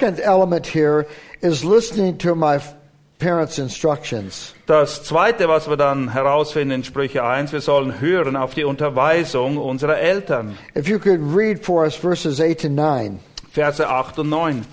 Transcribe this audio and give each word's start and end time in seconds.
Second 0.00 0.20
element 0.20 0.66
here 0.66 1.06
is 1.42 1.62
listening 1.62 2.16
to 2.16 2.34
my 2.34 2.58
parents' 3.18 3.58
instructions. 3.58 4.54
Das 4.66 5.04
zweite, 5.04 5.46
was 5.46 5.68
wir 5.68 5.76
dann 5.76 6.12
herausfinden 6.12 6.76
in 6.76 6.84
Sprüche 6.84 7.22
1, 7.22 7.52
wir 7.52 7.60
sollen 7.60 8.00
hören 8.00 8.34
auf 8.34 8.54
die 8.54 8.64
Unterweisung 8.64 9.58
unserer 9.58 9.98
Eltern. 9.98 10.56
If 10.74 10.88
you 10.88 10.98
could 10.98 11.20
read 11.20 11.62
for 11.62 11.84
us 11.84 11.94
verses 11.94 12.40
8 12.40 12.64
and 12.64 12.76
9. 12.76 13.20
Verse 13.52 13.86
8 13.86 14.20
und 14.20 14.30
9. 14.30 14.64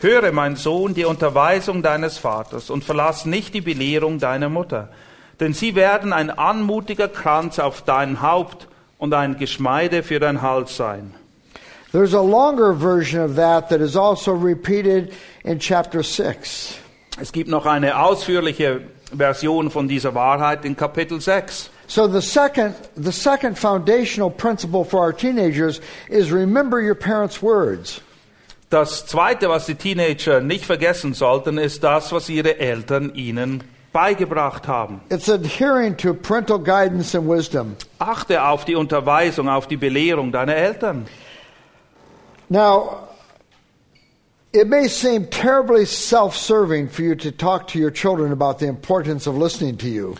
Höre, 0.00 0.30
mein 0.30 0.54
Sohn, 0.54 0.94
die 0.94 1.04
Unterweisung 1.04 1.82
deines 1.82 2.18
Vaters 2.18 2.70
und 2.70 2.84
verlass 2.84 3.24
nicht 3.24 3.54
die 3.54 3.60
Belehrung 3.60 4.20
deiner 4.20 4.48
Mutter, 4.48 4.88
denn 5.40 5.52
sie 5.52 5.74
werden 5.74 6.12
ein 6.12 6.30
anmutiger 6.30 7.08
Kranz 7.08 7.58
auf 7.58 7.82
dein 7.82 8.22
Haupt 8.22 8.68
und 8.98 9.14
ein 9.14 9.36
Geschmeide 9.36 10.04
für 10.04 10.20
dein 10.20 10.42
Hals 10.42 10.76
sein. 10.76 11.12
There's 11.94 12.12
a 12.12 12.20
longer 12.20 12.72
version 12.72 13.20
of 13.20 13.36
that 13.36 13.68
that 13.68 13.80
is 13.80 13.94
also 13.94 14.32
repeated 14.32 15.14
in 15.44 15.60
chapter 15.60 16.02
6. 16.02 16.76
Es 17.20 17.30
gibt 17.30 17.48
noch 17.48 17.66
eine 17.66 17.96
ausführliche 17.96 18.80
Version 19.16 19.70
von 19.70 19.86
dieser 19.86 20.12
Wahrheit 20.12 20.64
in 20.64 20.74
Kapitel 20.74 21.20
6. 21.20 21.70
So 21.86 22.08
the 22.08 22.20
second 22.20 22.74
the 22.96 23.12
second 23.12 23.56
foundational 23.56 24.28
principle 24.28 24.84
for 24.84 25.02
our 25.02 25.12
teenagers 25.12 25.80
is 26.08 26.32
remember 26.32 26.80
your 26.80 26.96
parents' 26.96 27.40
words. 27.40 28.00
Das 28.70 29.06
zweite, 29.06 29.48
was 29.48 29.66
die 29.66 29.76
Teenager 29.76 30.40
nicht 30.40 30.64
vergessen 30.66 31.14
sollten, 31.14 31.58
ist 31.58 31.84
das, 31.84 32.10
was 32.10 32.28
ihre 32.28 32.58
Eltern 32.58 33.14
ihnen 33.14 33.62
beigebracht 33.92 34.66
haben. 34.66 35.00
It's 35.10 35.28
adhering 35.28 35.96
to 35.98 36.12
parental 36.12 36.58
guidance 36.58 37.16
and 37.16 37.28
wisdom. 37.28 37.76
Achte 38.00 38.42
auf 38.42 38.64
die 38.64 38.74
Unterweisung, 38.74 39.48
auf 39.48 39.68
die 39.68 39.76
Belehrung 39.76 40.32
deiner 40.32 40.56
Eltern. 40.56 41.06
Now, 42.54 43.08
it 44.52 44.68
may 44.68 44.86
seem 44.86 45.26
terribly 45.26 45.86
self 45.86 46.36
serving 46.36 46.88
for 46.88 47.02
you 47.02 47.16
to 47.16 47.32
talk 47.32 47.66
to 47.72 47.80
your 47.80 47.90
children 47.90 48.30
about 48.30 48.60
the 48.60 48.68
importance 48.68 49.26
of 49.26 49.36
listening 49.36 49.76
to 49.78 49.88
you. 49.88 50.14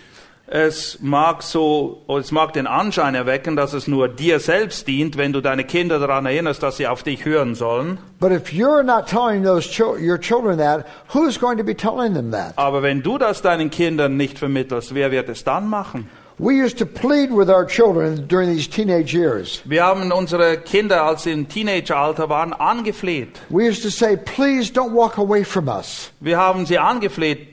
Es 0.49 0.99
mag 1.01 1.45
so, 1.45 2.03
es 2.09 2.33
mag 2.33 2.53
den 2.53 2.67
Anschein 2.67 3.15
erwecken, 3.15 3.55
dass 3.55 3.73
es 3.73 3.87
nur 3.87 4.09
dir 4.09 4.41
selbst 4.41 4.89
dient, 4.89 5.17
wenn 5.17 5.33
du 5.33 5.43
deine 5.43 5.63
Kinder 5.63 6.01
daran 6.01 6.27
erinnerst, 6.27 6.61
dass 6.61 6.77
sie 6.77 6.89
auf 6.89 7.05
dich 7.05 7.25
hören 7.25 7.55
sollen. 7.55 7.99
But 8.19 8.33
if 8.33 8.53
you're 8.53 8.83
not 8.83 9.07
telling 9.07 9.45
those 9.45 9.69
chil- 9.69 9.97
your 10.01 10.19
children 10.19 10.59
that, 10.59 10.87
who's 11.15 11.39
going 11.39 11.57
to 11.57 11.65
be 11.65 11.75
telling 11.75 12.15
them 12.15 12.33
that? 12.33 12.55
Aber 12.57 12.83
wenn 12.83 13.01
du 13.01 13.17
das 13.17 13.43
deinen 13.43 13.71
Kindern 13.71 14.17
nicht 14.17 14.41
vermittelst, 14.41 14.93
wer 14.93 15.13
wird 15.13 15.29
es 15.29 15.45
dann 15.45 15.69
machen? 15.69 16.11
We 16.39 16.61
used 16.61 16.79
to 16.79 16.87
plead 16.87 17.31
with 17.31 17.49
our 17.49 17.65
children 17.65 18.27
during 18.27 18.51
these 18.51 18.69
teenage 18.69 19.15
years. 19.15 19.63
Wir 19.65 19.85
haben 19.85 20.11
unsere 20.11 20.57
Kinder, 20.57 21.05
als 21.05 21.23
sie 21.23 21.31
im 21.31 21.49
Teenageralter 21.49 22.29
waren, 22.29 22.53
angefleht. 22.53 23.41
We 23.51 23.69
used 23.69 23.83
to 23.83 23.91
say, 23.91 24.17
please 24.17 24.73
don't 24.73 24.93
walk 24.93 25.17
away 25.17 25.45
from 25.45 25.69
us. 25.69 26.11
Wir 26.21 26.37
haben 26.37 26.67
sie 26.67 26.79
angefleht, 26.79 27.49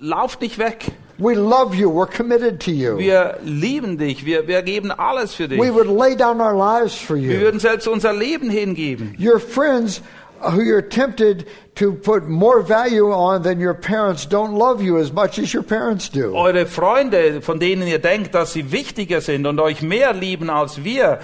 lauf 0.00 0.40
nicht 0.40 0.58
weg. 0.58 0.86
We 1.18 1.34
love 1.34 1.74
you. 1.74 1.88
We're 1.90 2.06
committed 2.06 2.60
to 2.64 2.70
you. 2.70 2.98
Wir 2.98 3.38
lieben 3.42 3.96
dich, 3.96 4.26
wir, 4.26 4.46
wir 4.46 4.60
geben 4.62 4.90
alles 4.90 5.34
für 5.34 5.48
dich. 5.48 5.58
We 5.58 5.72
would 5.72 5.86
lay 5.86 6.14
down 6.14 6.40
our 6.40 6.54
lives 6.54 6.94
for 6.94 7.16
you. 7.16 7.30
Wir 7.30 7.40
würden 7.40 7.60
selbst 7.60 7.88
unser 7.88 8.12
Leben 8.12 8.50
hingeben. 8.50 9.16
Your 9.18 9.38
friends 9.38 10.02
who 10.40 10.62
you're 10.62 10.82
tempted 10.82 11.46
to 11.76 11.92
put 11.92 12.28
more 12.28 12.62
value 12.62 13.12
on 13.12 13.42
than 13.42 13.60
your 13.60 13.74
parents 13.74 14.26
don't 14.26 14.54
love 14.54 14.82
you 14.82 14.98
as 14.98 15.12
much 15.12 15.38
as 15.38 15.52
your 15.52 15.62
parents 15.62 16.08
do. 16.08 16.34
Eure 16.34 16.66
Freunde, 16.66 17.42
von 17.42 17.58
denen 17.58 17.86
ihr 17.86 17.98
denkt, 17.98 18.34
dass 18.34 18.52
sie 18.52 18.72
wichtiger 18.72 19.20
sind 19.20 19.46
und 19.46 19.60
euch 19.60 19.82
mehr 19.82 20.12
lieben 20.12 20.50
als 20.50 20.84
wir, 20.84 21.20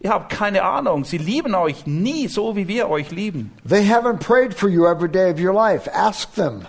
ihr 0.00 0.10
habt 0.10 0.32
keine 0.32 0.62
Ahnung. 0.62 1.04
Sie 1.04 1.18
lieben 1.18 1.54
euch 1.54 1.86
nie 1.86 2.28
so, 2.28 2.56
wie 2.56 2.68
wir 2.68 2.88
euch 2.88 3.10
lieben. 3.10 3.52
They 3.68 3.82
haven't 3.82 4.18
prayed 4.18 4.54
for 4.54 4.68
you 4.68 4.86
every 4.86 5.08
day 5.08 5.30
of 5.30 5.40
your 5.40 5.54
life. 5.54 5.90
Ask 5.92 6.34
them. 6.34 6.66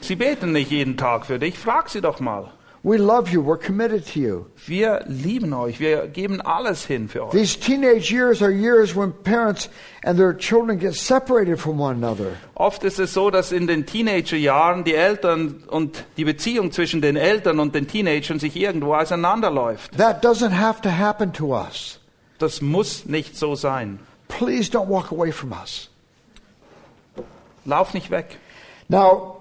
Sie 0.00 0.16
beten 0.16 0.52
nicht 0.52 0.70
jeden 0.70 0.96
Tag 0.96 1.26
für 1.26 1.38
dich. 1.38 1.58
Frag 1.58 1.88
sie 1.88 2.00
doch 2.00 2.20
mal. 2.20 2.52
We 2.86 2.98
love 2.98 3.32
you. 3.32 3.40
We're 3.40 3.56
committed 3.56 4.06
to 4.12 4.20
you. 4.20 4.46
Wir 4.64 5.02
lieben 5.08 5.52
euch. 5.52 5.80
Wir 5.80 6.06
geben 6.06 6.40
alles 6.40 6.86
hin 6.86 7.08
für 7.08 7.24
euch. 7.24 7.32
These 7.32 7.58
teenage 7.58 8.12
years 8.12 8.40
are 8.40 8.52
years 8.52 8.94
when 8.94 9.12
parents 9.12 9.68
and 10.04 10.16
their 10.16 10.32
children 10.32 10.78
get 10.78 10.94
separated 10.94 11.58
from 11.58 11.80
one 11.80 11.96
another. 11.96 12.36
Oft 12.54 12.84
ist 12.84 13.00
es 13.00 13.12
so, 13.12 13.28
dass 13.28 13.50
in 13.50 13.66
den 13.66 13.86
Teenagerjahren 13.86 14.84
die 14.84 14.94
Eltern 14.94 15.64
und 15.66 16.04
die 16.16 16.24
Beziehung 16.24 16.70
zwischen 16.70 17.00
den 17.00 17.16
Eltern 17.16 17.58
und 17.58 17.74
den 17.74 17.88
Teenagern 17.88 18.38
sich 18.38 18.54
irgendwo 18.54 18.94
auseinanderläuft. 18.94 19.98
That 19.98 20.24
doesn't 20.24 20.56
have 20.56 20.80
to 20.82 20.88
happen 20.88 21.32
to 21.32 21.56
us. 21.56 21.98
Das 22.38 22.60
muss 22.60 23.04
nicht 23.04 23.36
so 23.36 23.56
sein. 23.56 23.98
Please 24.28 24.70
don't 24.70 24.88
walk 24.88 25.10
away 25.10 25.32
from 25.32 25.50
us. 25.50 25.90
Lauf 27.64 27.94
nicht 27.94 28.12
weg. 28.12 28.38
Now, 28.88 29.35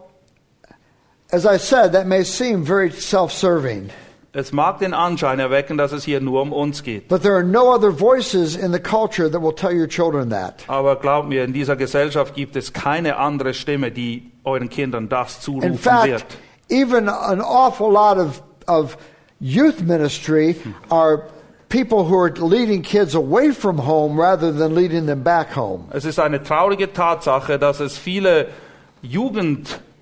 as 1.31 1.46
I 1.46 1.58
said, 1.58 1.94
that 1.94 2.08
may 2.08 2.24
seem 2.24 2.63
very 2.63 2.91
self 2.91 3.31
serving, 3.31 3.90
Es 4.38 4.52
mag 4.52 4.80
den 4.80 4.94
Anschein 4.94 5.40
erwecken, 5.40 5.78
dass 5.78 5.94
es 5.94 6.03
hier 6.03 6.19
nur 6.19 6.41
um 6.41 6.52
uns 6.52 6.84
geht. 6.84 7.08
but 7.08 7.22
there 7.24 7.36
are 7.36 7.44
no 7.44 7.74
other 7.74 7.90
voices 7.90 8.58
in 8.58 8.74
the 8.74 8.80
culture 8.80 9.30
that 9.30 9.40
will 9.41 9.53
tell 9.53 9.72
your 9.74 9.88
children 9.88 10.30
that. 10.30 10.63
Aber 10.68 10.97
glaubt 10.97 11.30
mir, 11.30 11.46
in 11.46 11.53
dieser 11.53 11.78
Gesellschaft 11.78 12.36
gibt 12.36 12.58
es 12.58 12.74
keine 12.74 13.16
andere 13.16 13.53
Stimme, 13.53 13.91
die 13.91 14.31
euren 14.44 14.69
Kindern 14.69 15.08
das 15.08 15.38
In 15.38 15.41
zurufen 15.41 15.78
fact, 15.78 16.08
wird. 16.08 16.25
even 16.69 17.08
an 17.08 17.40
awful 17.40 17.90
lot 17.90 18.18
of, 18.18 18.42
of 18.68 18.97
youth 19.40 19.80
ministry 19.81 20.56
are 20.92 21.24
people 21.69 22.03
who 22.03 22.18
are 22.18 22.30
leading 22.38 22.81
kids 22.81 23.16
away 23.16 23.52
from 23.53 23.78
home 23.78 24.19
rather 24.19 24.52
than 24.52 24.75
leading 24.75 25.06
them 25.07 25.24
back 25.24 25.56
home. 25.56 25.86
Es 25.94 26.03
ist 26.03 26.19
eine 26.19 26.44
traurige 26.44 26.92
Tatsache, 26.92 27.57
dass 27.57 27.80
es 27.80 27.97
viele 27.97 28.47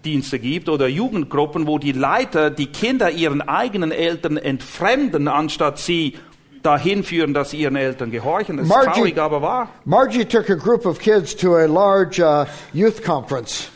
Jugenddienste 0.03 0.38
gibt 0.38 0.68
oder 0.68 0.88
Jugendgruppen, 0.88 1.66
wo 1.66 1.80
die 1.80 1.94
Leiter 1.94 2.50
die 2.50 2.68
Kinder 2.68 3.09
ihren 3.09 3.41
eigenen 3.41 3.91
Eltern 3.91 4.36
entfremden, 4.36 5.30
anstatt 5.30 5.80
sie 5.80 6.18
dahin 6.62 7.04
führen, 7.04 7.33
dass 7.33 7.51
sie 7.51 7.57
ihren 7.62 7.78
Eltern 7.78 8.12
gehorchen. 8.12 8.57
Das 8.57 8.66
ist 8.66 8.69
Margie- 8.69 8.92
traurig, 8.92 9.18
aber 9.18 9.42
wahr. 9.42 9.69
Margie 9.86 10.25
took 10.25 10.50
a 10.50 10.56
group 10.56 10.86
of 10.86 11.00
kids 11.00 11.33
to 11.36 11.56
a 11.56 11.66
large 11.68 12.22
uh, 12.22 12.45
youth 12.74 13.01
conference, 13.01 13.69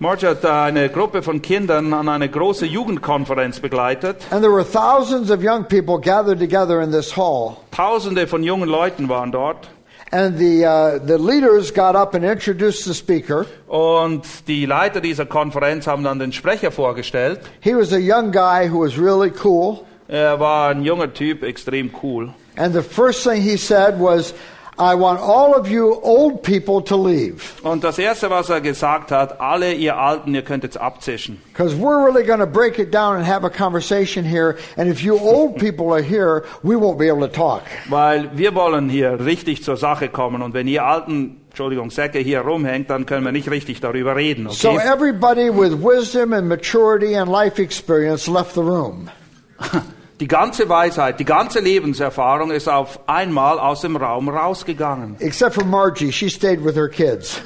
Marge 0.00 0.28
hat 0.28 0.44
eine 0.44 0.88
Gruppe 0.88 1.22
von 1.22 1.42
Kindern 1.42 1.92
an 1.92 2.08
eine 2.08 2.28
große 2.28 2.66
Jugendkonferenz 2.66 3.58
begleitet. 3.60 4.16
and 4.30 4.42
there 4.42 4.52
were 4.52 4.64
thousands 4.64 5.30
of 5.30 5.42
young 5.42 5.64
people 5.64 5.98
gathered 6.00 6.38
together 6.40 6.80
in 6.82 6.90
this 6.92 7.16
hall. 7.16 7.56
Tausende 7.72 8.26
von 8.26 8.42
jungen 8.44 8.68
Leuten 8.68 9.08
waren 9.08 9.30
dort. 9.32 9.68
And 10.10 10.38
the, 10.38 10.64
uh, 10.64 10.98
the 10.98 11.18
leaders 11.18 11.70
got 11.70 11.94
up 11.94 12.14
and 12.14 12.24
introduced 12.24 12.84
the 12.84 12.94
speaker. 12.94 13.46
Und 13.66 14.24
die 14.46 14.64
Leiter 14.64 15.00
dieser 15.00 15.26
Konferenz 15.26 15.86
haben 15.86 16.02
dann 16.02 16.18
den 16.18 16.32
Sprecher 16.32 16.70
vorgestellt. 16.70 17.40
He 17.60 17.74
was 17.74 17.92
a 17.92 17.98
young 17.98 18.32
guy 18.32 18.68
who 18.70 18.80
was 18.80 18.98
really 18.98 19.32
cool. 19.44 19.84
Er 20.08 20.40
war 20.40 20.70
ein 20.70 20.82
junger 20.82 21.12
Typ, 21.12 21.42
extrem 21.42 21.90
cool. 22.02 22.32
And 22.56 22.74
the 22.74 22.82
first 22.82 23.22
thing 23.22 23.42
he 23.42 23.58
said 23.58 24.00
was, 24.00 24.32
I 24.80 24.94
want 24.94 25.18
all 25.20 25.54
of 25.58 25.68
you 25.68 25.98
old 26.02 26.42
people 26.42 26.80
to 26.84 26.96
leave. 26.96 27.42
Und 27.64 27.82
das 27.82 27.98
Erste, 27.98 28.30
was 28.30 28.48
er 28.48 28.60
gesagt 28.60 29.10
hat, 29.10 29.40
alle 29.40 29.72
ihr 29.74 29.96
Alten, 29.96 30.34
ihr 30.34 30.42
könnt 30.42 30.62
jetzt 30.62 30.80
abzischen. 30.80 31.40
Because 31.52 31.74
we're 31.76 32.04
really 32.04 32.24
going 32.24 32.38
to 32.38 32.46
break 32.46 32.78
it 32.78 32.92
down 32.94 33.16
and 33.16 33.26
have 33.26 33.44
a 33.44 33.50
conversation 33.50 34.24
here. 34.24 34.56
And 34.76 34.88
if 34.88 35.02
you 35.02 35.18
old 35.18 35.56
people 35.58 35.92
are 35.92 36.02
here, 36.02 36.44
we 36.62 36.76
won't 36.76 36.96
be 36.98 37.08
able 37.10 37.26
to 37.28 37.32
talk. 37.34 37.62
Weil 37.88 38.30
wir 38.36 38.54
wollen 38.54 38.88
hier 38.88 39.18
richtig 39.24 39.64
zur 39.64 39.76
Sache 39.76 40.08
kommen. 40.08 40.42
Und 40.42 40.54
wenn 40.54 40.68
ihr 40.68 40.84
Alten 40.84 41.40
Entschuldigung, 41.48 41.90
Säcke 41.90 42.20
hier 42.20 42.42
rumhängt, 42.42 42.88
dann 42.88 43.04
können 43.04 43.24
wir 43.24 43.32
nicht 43.32 43.50
richtig 43.50 43.80
darüber 43.80 44.14
reden. 44.14 44.48
So 44.50 44.70
Okay? 44.70 44.86
everybody 44.86 45.50
with 45.50 45.72
wisdom 45.82 46.32
and 46.32 46.46
maturity 46.48 47.16
and 47.16 47.28
life 47.28 47.60
experience 47.60 48.28
left 48.28 48.54
the 48.54 48.60
room. 48.60 49.10
Die 50.20 50.26
ganze 50.26 50.68
Weisheit, 50.68 51.20
die 51.20 51.24
ganze 51.24 51.60
Lebenserfahrung 51.60 52.50
ist 52.50 52.68
auf 52.68 52.98
einmal 53.08 53.60
aus 53.60 53.82
dem 53.82 53.94
Raum 53.96 54.28
rausgegangen. 54.28 55.14
Except 55.20 55.54
for 55.54 55.64
Margie, 55.64 56.10
she 56.10 56.28
stayed 56.28 56.64
with 56.64 56.74
her 56.74 56.88
kids. 56.88 57.40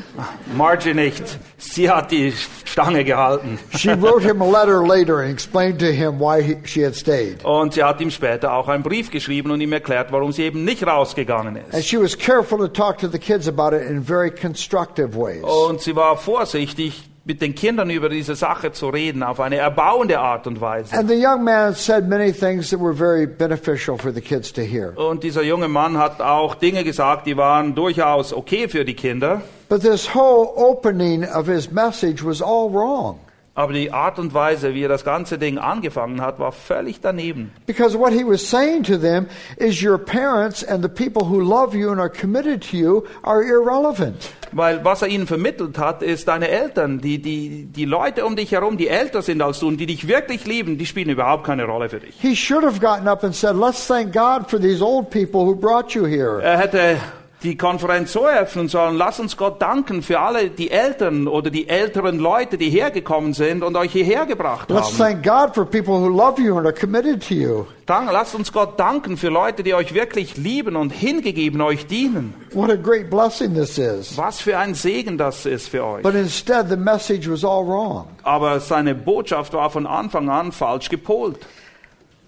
Margie 0.56 0.94
nicht. 0.94 1.22
Sie 1.58 1.90
hat 1.90 2.10
die 2.10 2.32
Stange 2.64 3.04
gehalten. 3.04 3.58
She 3.76 3.90
wrote 3.90 4.22
him 4.26 4.40
a 4.40 4.46
letter 4.50 4.82
later 4.86 5.19
and 5.20 5.30
explained 5.30 5.78
to 5.80 5.92
him 5.92 6.19
why 6.19 6.40
he, 6.42 6.56
she 6.64 6.82
had 6.82 6.96
stayed. 6.96 7.44
Und 7.44 7.74
sie 7.74 7.84
hat 7.84 8.00
ihm 8.00 8.10
später 8.10 8.54
auch 8.54 8.69
einen 8.69 8.82
Brief 8.82 9.10
geschrieben 9.10 9.50
und 9.50 9.60
ihm 9.60 9.72
erklärt, 9.74 10.10
warum 10.10 10.32
sie 10.32 10.44
eben 10.44 10.64
nicht 10.64 10.86
rausgegangen 10.86 11.58
And 11.58 11.74
ist. 11.74 11.86
she 11.86 11.98
was 12.00 12.16
careful 12.16 12.56
to 12.58 12.69
talk 12.69 12.96
to 12.98 13.06
the 13.08 13.19
kids 13.19 13.46
about 13.46 13.76
it 13.76 13.82
in 13.82 14.02
very 14.02 14.30
constructive 14.30 15.14
ways. 15.14 15.42
Und 15.42 15.82
sie 15.82 15.94
war 15.94 16.16
vorsichtig, 16.16 17.02
mit 17.24 17.40
den 17.40 17.54
Kindern 17.54 17.90
über 17.90 18.08
diese 18.08 18.34
Sache 18.34 18.72
zu 18.72 18.88
reden, 18.88 19.22
auf 19.22 19.38
eine 19.40 19.56
erbauende 19.56 20.19
Art 20.19 20.46
und 20.46 20.60
Weise. 20.60 20.96
And 20.96 21.08
the 21.08 21.14
young 21.14 21.44
man 21.44 21.74
said 21.74 22.08
many 22.08 22.32
things 22.32 22.70
that 22.70 22.80
were 22.80 22.94
very 22.94 23.26
beneficial 23.26 23.96
for 23.96 24.12
the 24.12 24.20
kids 24.20 24.52
to 24.52 24.62
hear. 24.62 24.96
Und 24.96 25.22
dieser 25.22 25.42
junge 25.42 25.69
Mann 25.69 25.98
hat 25.98 26.20
auch 26.20 26.54
Dinge 26.54 26.84
gesagt, 26.84 27.26
die 27.26 27.36
waren 27.36 27.74
durchaus 27.74 28.32
okay 28.32 28.69
für 28.69 28.84
die 28.84 28.94
Kinder. 28.94 29.42
But 29.69 29.82
this 29.82 30.14
whole 30.14 30.52
opening 30.56 31.24
of 31.24 31.46
his 31.46 31.70
message 31.70 32.24
was 32.24 32.42
all 32.42 32.70
wrong. 32.70 33.19
Aber 33.54 33.75
die 33.75 33.93
Art 33.93 34.19
und 34.19 34.32
Weise, 34.32 34.72
wie 34.72 34.82
er 34.82 34.88
das 34.88 35.04
ganze 35.04 35.37
Ding 35.37 35.58
angefangen 35.58 36.22
hat, 36.22 36.38
war 36.38 36.52
völlig 36.52 37.02
daneben. 37.02 37.52
Because 37.66 37.99
what 37.99 38.12
he 38.12 38.25
was 38.25 38.49
saying 38.49 38.82
to 38.84 38.96
them 38.96 39.26
is 39.58 39.82
your 39.82 39.99
parents 39.99 40.64
and 40.64 40.82
the 40.82 40.88
people 40.88 41.28
who 41.28 41.38
love 41.38 41.76
you 41.76 41.90
and 41.90 42.00
are 42.00 42.08
committed 42.08 42.62
to 42.70 42.76
you 42.78 43.04
are 43.22 43.43
irrelevant. 43.43 44.31
Weil 44.52 44.82
was 44.84 45.02
er 45.02 45.08
ihnen 45.08 45.26
vermittelt 45.26 45.78
hat, 45.78 46.02
ist 46.02 46.28
deine 46.28 46.49
Eltern, 46.49 47.00
die, 47.00 47.20
die, 47.20 47.66
die 47.66 47.84
Leute 47.84 48.25
um 48.25 48.37
dich 48.37 48.52
herum, 48.52 48.78
die 48.78 48.88
älter 48.88 49.20
sind 49.20 49.43
als 49.43 49.60
du 49.60 49.69
und 49.69 49.76
die 49.76 49.87
dich 49.87 50.08
wirklich 50.08 50.46
lieben, 50.46 50.78
die 50.78 50.87
spielen 50.87 51.10
überhaupt 51.10 51.44
keine 51.44 51.64
Rolle 51.64 51.90
für 51.90 52.00
dich. 52.00 52.14
He 52.20 52.34
should 52.34 52.64
have 52.64 52.81
gotten 52.81 53.06
up 53.06 53.22
and 53.22 53.34
said, 53.34 53.55
Let's 53.55 53.87
thank 53.87 54.14
God 54.14 54.48
for 54.48 54.58
these 54.58 54.82
old 54.82 55.10
people 55.10 55.44
who 55.44 55.55
brought 55.55 55.94
you 55.94 56.06
here. 56.06 56.40
Er 56.43 56.56
hätte 56.56 56.96
die 57.42 57.56
Konferenz 57.56 58.12
so 58.12 58.24
eröffnen 58.24 58.68
sollen, 58.68 58.96
lass 58.96 59.18
uns 59.18 59.36
Gott 59.36 59.60
danken 59.60 60.02
für 60.02 60.20
alle 60.20 60.50
die 60.50 60.70
Eltern 60.70 61.26
oder 61.26 61.50
die 61.50 61.68
älteren 61.68 62.18
Leute, 62.18 62.56
die 62.56 62.70
hergekommen 62.70 63.32
sind 63.34 63.62
und 63.64 63.76
euch 63.76 63.92
hierher 63.92 64.26
gebracht 64.26 64.70
Let's 64.70 64.98
haben. 64.98 65.22
thank 65.22 65.24
God 65.24 65.54
for 65.54 65.64
people 65.64 65.94
who 65.94 66.08
love 66.08 66.40
you 66.40 66.56
and 66.56 66.66
are 66.66 66.74
committed 66.74 67.26
to 67.28 67.34
you. 67.34 67.66
Dank, 67.86 68.12
lasst 68.12 68.34
uns 68.34 68.52
Gott 68.52 68.78
danken 68.78 69.16
für 69.16 69.28
Leute, 69.28 69.62
die 69.62 69.74
euch 69.74 69.92
wirklich 69.92 70.36
lieben 70.36 70.76
und 70.76 70.90
hingegeben 70.90 71.60
euch 71.60 71.86
dienen. 71.86 72.34
What 72.52 72.70
a 72.70 72.76
great 72.76 73.10
blessing 73.10 73.54
this 73.54 73.76
is. 73.76 74.16
Was 74.16 74.40
für 74.40 74.56
ein 74.56 74.74
Segen 74.74 75.18
das 75.18 75.46
ist 75.46 75.68
für 75.68 75.84
euch. 75.84 76.02
But 76.02 76.14
instead, 76.14 76.68
the 76.68 76.76
message 76.76 77.28
was 77.28 77.44
all 77.44 77.66
wrong. 77.66 78.06
Aber 78.22 78.60
seine 78.60 78.94
Botschaft 78.94 79.52
war 79.52 79.68
von 79.70 79.86
Anfang 79.86 80.28
an 80.30 80.52
falsch 80.52 80.88
gepolt. 80.88 81.38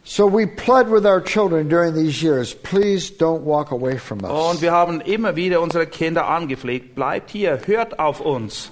So 0.07 0.27
we 0.27 0.45
pled 0.45 0.91
with 0.91 1.07
our 1.07 1.23
children 1.23 1.69
during 1.69 1.95
these 1.95 2.23
years, 2.23 2.53
please 2.53 3.09
don't 3.09 3.43
walk 3.43 3.71
away 3.71 3.97
from 3.97 4.23
us. 4.23 4.31
Und 4.31 4.61
wir 4.61 4.71
haben 4.71 5.01
immer 5.01 5.35
wieder 5.35 5.63
unsere 5.63 5.87
Kinder 5.87 6.29
angepflegt, 6.29 6.95
bleibt 6.95 7.31
hier, 7.31 7.59
hört 7.67 7.99
auf 7.99 8.21
uns. 8.21 8.71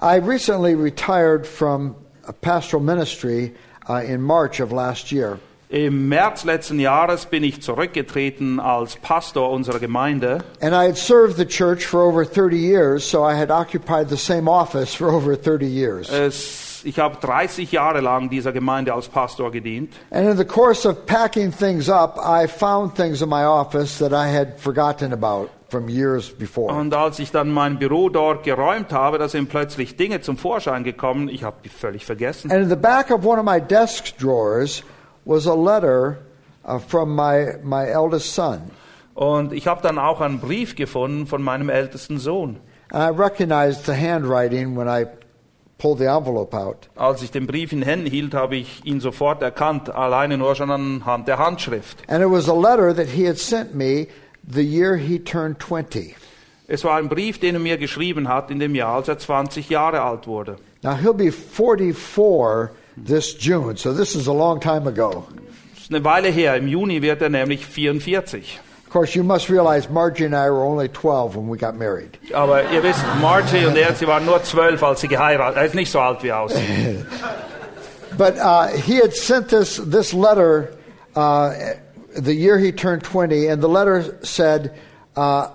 I 0.00 0.18
recently 0.18 0.76
retired 0.76 1.44
from 1.44 1.96
a 2.28 2.32
pastoral 2.32 2.80
ministry 2.80 3.54
uh, 3.88 3.94
in 4.04 4.22
March 4.22 4.60
of 4.60 4.70
last 4.70 5.10
year. 5.10 5.40
Im 5.70 6.08
März 6.08 6.44
letzten 6.44 6.78
Jahres 6.78 7.26
bin 7.26 7.42
ich 7.42 7.60
zurückgetreten 7.60 8.60
als 8.60 8.96
Pastor 8.96 9.50
unserer 9.50 9.80
Gemeinde. 9.80 10.44
And 10.62 10.74
I 10.74 10.84
had 10.84 10.96
served 10.96 11.36
the 11.36 11.44
church 11.44 11.84
for 11.84 12.02
over 12.02 12.24
30 12.24 12.56
years, 12.56 13.04
so 13.04 13.22
I 13.22 13.34
had 13.34 13.50
occupied 13.50 14.08
the 14.08 14.16
same 14.16 14.48
office 14.48 14.94
for 14.94 15.10
over 15.10 15.36
30 15.36 15.66
years. 15.66 16.08
Es, 16.08 16.67
ich 16.84 16.98
habe 16.98 17.16
30 17.20 17.72
Jahre 17.72 18.00
lang 18.00 18.30
dieser 18.30 18.52
Gemeinde 18.52 18.94
als 18.94 19.08
Pastor 19.08 19.50
gedient. 19.50 19.94
And 20.10 20.28
in 20.28 20.36
the 20.36 20.44
course 20.44 20.88
of 20.88 21.06
packing 21.06 21.52
things 21.52 21.88
up, 21.88 22.18
I 22.18 22.46
found 22.46 22.94
things 22.94 23.22
in 23.22 23.28
my 23.28 23.44
office 23.44 23.98
that 23.98 24.12
I 24.12 24.32
had 24.32 24.58
forgotten 24.60 25.12
about 25.12 25.50
from 25.68 25.88
years 25.88 26.30
before. 26.30 26.72
Und 26.72 26.94
als 26.94 27.18
ich 27.18 27.30
dann 27.30 27.50
mein 27.50 27.78
Büro 27.78 28.08
dort 28.08 28.44
geräumt 28.44 28.92
habe, 28.92 29.18
da 29.18 29.28
sind 29.28 29.48
plötzlich 29.48 29.96
Dinge 29.96 30.20
zum 30.20 30.36
Vorschein 30.36 30.84
gekommen. 30.84 31.28
Ich 31.28 31.44
habe 31.44 31.56
die 31.64 31.68
völlig 31.68 32.04
vergessen. 32.04 32.50
And 32.50 32.62
in 32.62 32.68
the 32.68 32.76
back 32.76 33.10
of 33.10 33.24
one 33.24 33.38
of 33.38 33.44
my 33.44 33.60
desk 33.60 34.16
drawers 34.18 34.82
was 35.24 35.46
a 35.46 35.54
letter 35.54 36.18
uh, 36.66 36.78
from 36.78 37.14
my, 37.14 37.56
my 37.62 37.86
eldest 37.86 38.34
son. 38.34 38.70
Und 39.14 39.52
ich 39.52 39.66
habe 39.66 39.82
dann 39.82 39.98
auch 39.98 40.20
einen 40.20 40.38
Brief 40.38 40.76
gefunden 40.76 41.26
von 41.26 41.42
meinem 41.42 41.68
ältesten 41.68 42.18
Sohn. 42.18 42.60
And 42.90 43.02
I 43.02 43.10
recognized 43.10 43.84
the 43.84 43.92
handwriting 43.92 44.76
when 44.76 44.88
I 44.88 45.06
pulled 45.78 45.98
the 45.98 46.06
envelope 46.06 46.54
out. 46.54 46.88
Als 46.96 47.22
ich 47.22 47.30
den 47.30 47.46
Brief 47.46 47.72
in 47.72 47.82
Händen 47.82 48.10
hielt, 48.10 48.34
habe 48.34 48.56
ich 48.56 48.84
ihn 48.84 49.00
sofort 49.00 49.42
erkannt, 49.42 49.88
alleine 49.94 50.36
nur 50.36 50.54
schon 50.54 50.70
anhand 50.70 51.28
der 51.28 51.38
Handschrift. 51.38 52.02
And 52.08 52.22
it 52.22 52.30
was 52.30 52.48
a 52.48 52.54
letter 52.54 52.94
that 52.94 53.08
he 53.08 53.26
had 53.26 53.38
sent 53.38 53.74
me 53.74 54.08
the 54.46 54.62
year 54.62 54.96
he 54.96 55.18
turned 55.18 55.60
20. 55.60 56.16
Es 56.66 56.84
war 56.84 56.98
ein 56.98 57.08
Brief, 57.08 57.38
den 57.38 57.54
er 57.54 57.60
mir 57.60 57.78
geschrieben 57.78 58.28
hat 58.28 58.50
in 58.50 58.58
dem 58.58 58.74
Jahr, 58.74 58.96
als 58.96 59.08
er 59.08 59.18
20 59.18 59.70
Jahre 59.70 60.02
alt 60.02 60.26
wurde. 60.26 60.56
Now 60.82 60.96
he'll 60.96 61.14
be 61.14 61.32
44 61.32 62.70
this 62.96 63.36
June, 63.38 63.76
so 63.76 63.92
this 63.92 64.14
is 64.14 64.28
a 64.28 64.32
long 64.32 64.60
time 64.60 64.86
ago. 64.86 65.26
Das 65.74 65.84
ist 65.84 65.94
eine 65.94 66.04
Weile 66.04 66.28
her. 66.28 66.56
Im 66.56 66.68
Juni 66.68 67.00
wird 67.00 67.22
er 67.22 67.30
nämlich 67.30 67.64
44. 67.64 68.60
Of 68.88 68.92
course, 68.92 69.14
you 69.14 69.22
must 69.22 69.50
realize 69.50 69.90
Margie 69.90 70.24
and 70.24 70.34
I 70.34 70.48
were 70.48 70.64
only 70.64 70.88
12 70.88 71.36
when 71.36 71.46
we 71.48 71.58
got 71.58 71.74
married. 71.74 72.16
Aber 72.32 72.62
ihr 72.72 72.82
wisst, 72.82 73.04
Margie 73.20 73.66
und 73.66 73.76
er, 73.76 73.94
sie 73.94 74.06
waren 74.06 74.24
nur 74.24 74.42
zwölf, 74.42 74.82
als 74.82 75.02
sie 75.02 75.08
geheiratet 75.08 75.58
Er 75.58 75.66
ist 75.66 75.74
nicht 75.74 75.90
so 75.92 76.00
alt 76.00 76.22
wie 76.22 76.32
aussieht. 76.32 77.04
But 78.16 78.38
uh, 78.38 78.68
he 78.68 78.96
had 78.96 79.12
sent 79.12 79.50
this, 79.50 79.76
this 79.76 80.14
letter 80.14 80.74
uh, 81.14 81.74
the 82.16 82.32
year 82.32 82.58
he 82.58 82.72
turned 82.72 83.04
20, 83.04 83.48
and 83.48 83.62
the 83.62 83.68
letter 83.68 84.18
said, 84.24 84.74
uh, 85.16 85.48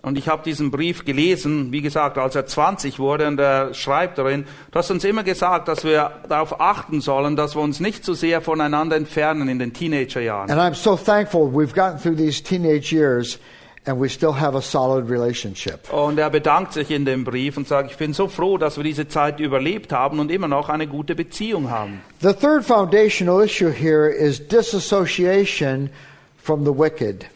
Und 0.00 0.16
ich 0.16 0.28
habe 0.28 0.42
diesen 0.42 0.70
Brief 0.70 1.04
gelesen, 1.04 1.70
wie 1.70 1.82
gesagt, 1.82 2.16
als 2.16 2.34
er 2.34 2.46
20 2.46 2.98
wurde, 2.98 3.28
und 3.28 3.38
er 3.38 3.74
schreibt 3.74 4.16
darin, 4.16 4.46
du 4.70 4.78
hast 4.78 4.90
uns 4.90 5.04
immer 5.04 5.22
gesagt, 5.22 5.68
dass 5.68 5.84
wir 5.84 6.12
darauf 6.30 6.58
achten 6.62 7.02
sollen, 7.02 7.36
dass 7.36 7.54
wir 7.54 7.60
uns 7.60 7.78
nicht 7.78 8.06
zu 8.06 8.14
sehr 8.14 8.40
voneinander 8.40 8.96
entfernen 8.96 9.50
in 9.50 9.58
den 9.58 9.74
Teenagerjahren. 9.74 10.50
And 10.50 10.58
I'm 10.58 10.74
so 10.74 10.96
thankful 10.96 11.52
we've 11.52 11.74
gotten 11.74 11.98
through 11.98 12.16
these 12.16 12.42
teenage 12.42 12.90
years 12.90 13.38
and 13.84 14.00
we 14.00 14.08
still 14.08 14.32
have 14.32 14.56
a 14.56 14.62
solid 14.62 15.10
relationship. 15.10 15.92
Und 15.92 16.18
er 16.18 16.30
bedankt 16.30 16.72
sich 16.72 16.90
in 16.90 17.04
dem 17.04 17.24
Brief 17.24 17.56
und 17.56 17.66
sagt, 17.66 17.90
ich 17.90 17.96
bin 17.96 18.12
so 18.12 18.28
froh, 18.28 18.58
dass 18.58 18.76
wir 18.76 18.84
diese 18.84 19.08
Zeit 19.08 19.40
überlebt 19.40 19.92
haben 19.92 20.20
und 20.20 20.30
immer 20.30 20.48
noch 20.48 20.68
eine 20.68 20.86
gute 20.86 21.14
Beziehung 21.14 21.70
haben. 21.70 22.00
The 22.20 22.32
third 22.32 22.64
foundational 22.64 23.42
issue 23.42 23.70
here 23.70 24.08
is 24.08 24.38
disassociation 24.46 25.90
from 26.36 26.64
the 26.64 26.72
wicked. 26.72 27.26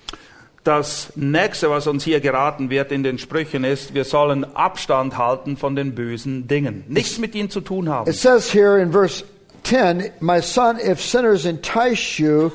Das 0.63 1.13
nächste, 1.15 1.71
was 1.71 1.87
uns 1.87 2.03
hier 2.03 2.21
geraten 2.21 2.71
wird 2.71 2.91
in 2.91 3.05
den 3.05 3.19
Sprüchen 3.19 3.63
ist, 3.63 3.95
wir 3.95 4.05
sollen 4.05 4.45
Abstand 4.57 5.17
halten 5.17 5.57
von 5.57 5.77
den 5.77 5.95
bösen 5.95 6.49
Dingen. 6.49 6.85
Nichts 6.89 7.19
mit 7.19 7.37
ihnen 7.37 7.51
zu 7.51 7.61
tun 7.61 7.89
haben. 7.89 8.11
It 8.11 8.17
says 8.17 8.53
here 8.53 8.81
in 8.81 8.91
verse 8.91 9.25
10, 9.63 10.11
My 10.21 10.41
son, 10.43 10.79
if 10.81 11.01
sinners 11.01 11.45
entice 11.45 12.19
you, 12.19 12.51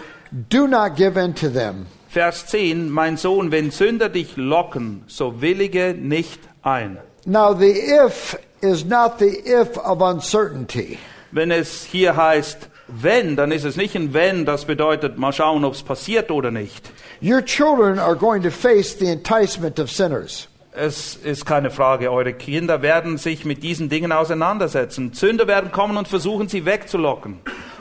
do 0.49 0.67
not 0.67 0.97
give 0.97 1.17
in 1.17 1.33
to 1.35 1.49
them. 1.49 1.85
Vers 2.11 2.47
10, 2.47 2.89
mein 2.89 3.15
Sohn, 3.15 3.53
wenn 3.53 3.71
Sünder 3.71 4.09
dich 4.09 4.35
locken, 4.35 5.05
so 5.07 5.39
willige 5.39 5.95
nicht 5.97 6.41
ein. 6.61 6.97
Now, 7.25 7.53
the 7.57 7.71
if 7.71 8.37
is 8.59 8.83
not 8.83 9.17
the 9.17 9.29
if 9.45 9.77
of 9.77 10.01
uncertainty. 10.01 10.99
Wenn 11.31 11.51
es 11.51 11.85
hier 11.85 12.17
heißt, 12.17 12.67
wenn, 12.89 13.37
dann 13.37 13.53
ist 13.53 13.63
es 13.63 13.77
nicht 13.77 13.95
ein 13.95 14.13
wenn, 14.13 14.43
das 14.43 14.65
bedeutet, 14.65 15.17
mal 15.17 15.31
schauen, 15.31 15.63
ob 15.63 15.73
es 15.73 15.83
passiert 15.83 16.31
oder 16.31 16.51
nicht. 16.51 16.91
Your 17.21 17.45
children 17.45 17.97
are 17.97 18.17
going 18.17 18.43
to 18.43 18.51
face 18.51 18.93
the 18.99 19.07
enticement 19.07 19.79
of 19.79 19.89
sinners. 19.89 20.49
Es 20.73 21.15
ist 21.15 21.45
keine 21.45 21.71
Frage, 21.71 22.11
eure 22.11 22.33
Kinder 22.33 22.81
werden 22.81 23.19
sich 23.19 23.45
mit 23.45 23.63
diesen 23.63 23.87
Dingen 23.87 24.11
auseinandersetzen. 24.11 25.13
Sünder 25.13 25.47
werden 25.47 25.71
kommen 25.71 25.95
und 25.95 26.09
versuchen, 26.09 26.49
sie 26.49 26.65
wegzulocken. 26.65 27.39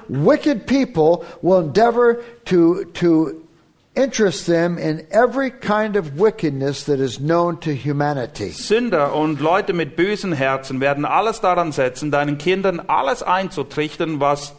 Wicked 0.08 0.66
people 0.66 1.26
will 1.42 1.58
endeavor 1.58 2.18
to, 2.44 2.84
to 2.94 3.32
interest 3.94 4.46
them 4.46 4.78
in 4.78 5.06
every 5.10 5.50
kind 5.50 5.96
of 5.96 6.18
wickedness 6.18 6.84
that 6.84 7.00
is 7.00 7.18
known 7.18 7.58
to 7.60 7.72
humanity. 7.72 8.50
Sünder 8.50 9.14
und 9.14 9.40
Leute 9.40 9.72
mit 9.72 9.96
bösen 9.96 10.32
Herzen 10.32 10.80
werden 10.80 11.04
alles 11.04 11.40
daran 11.40 11.72
setzen, 11.72 12.10
deinen 12.10 12.38
Kindern 12.38 12.80
alles 12.86 13.22
einzutrichtern, 13.22 14.20
was 14.20 14.54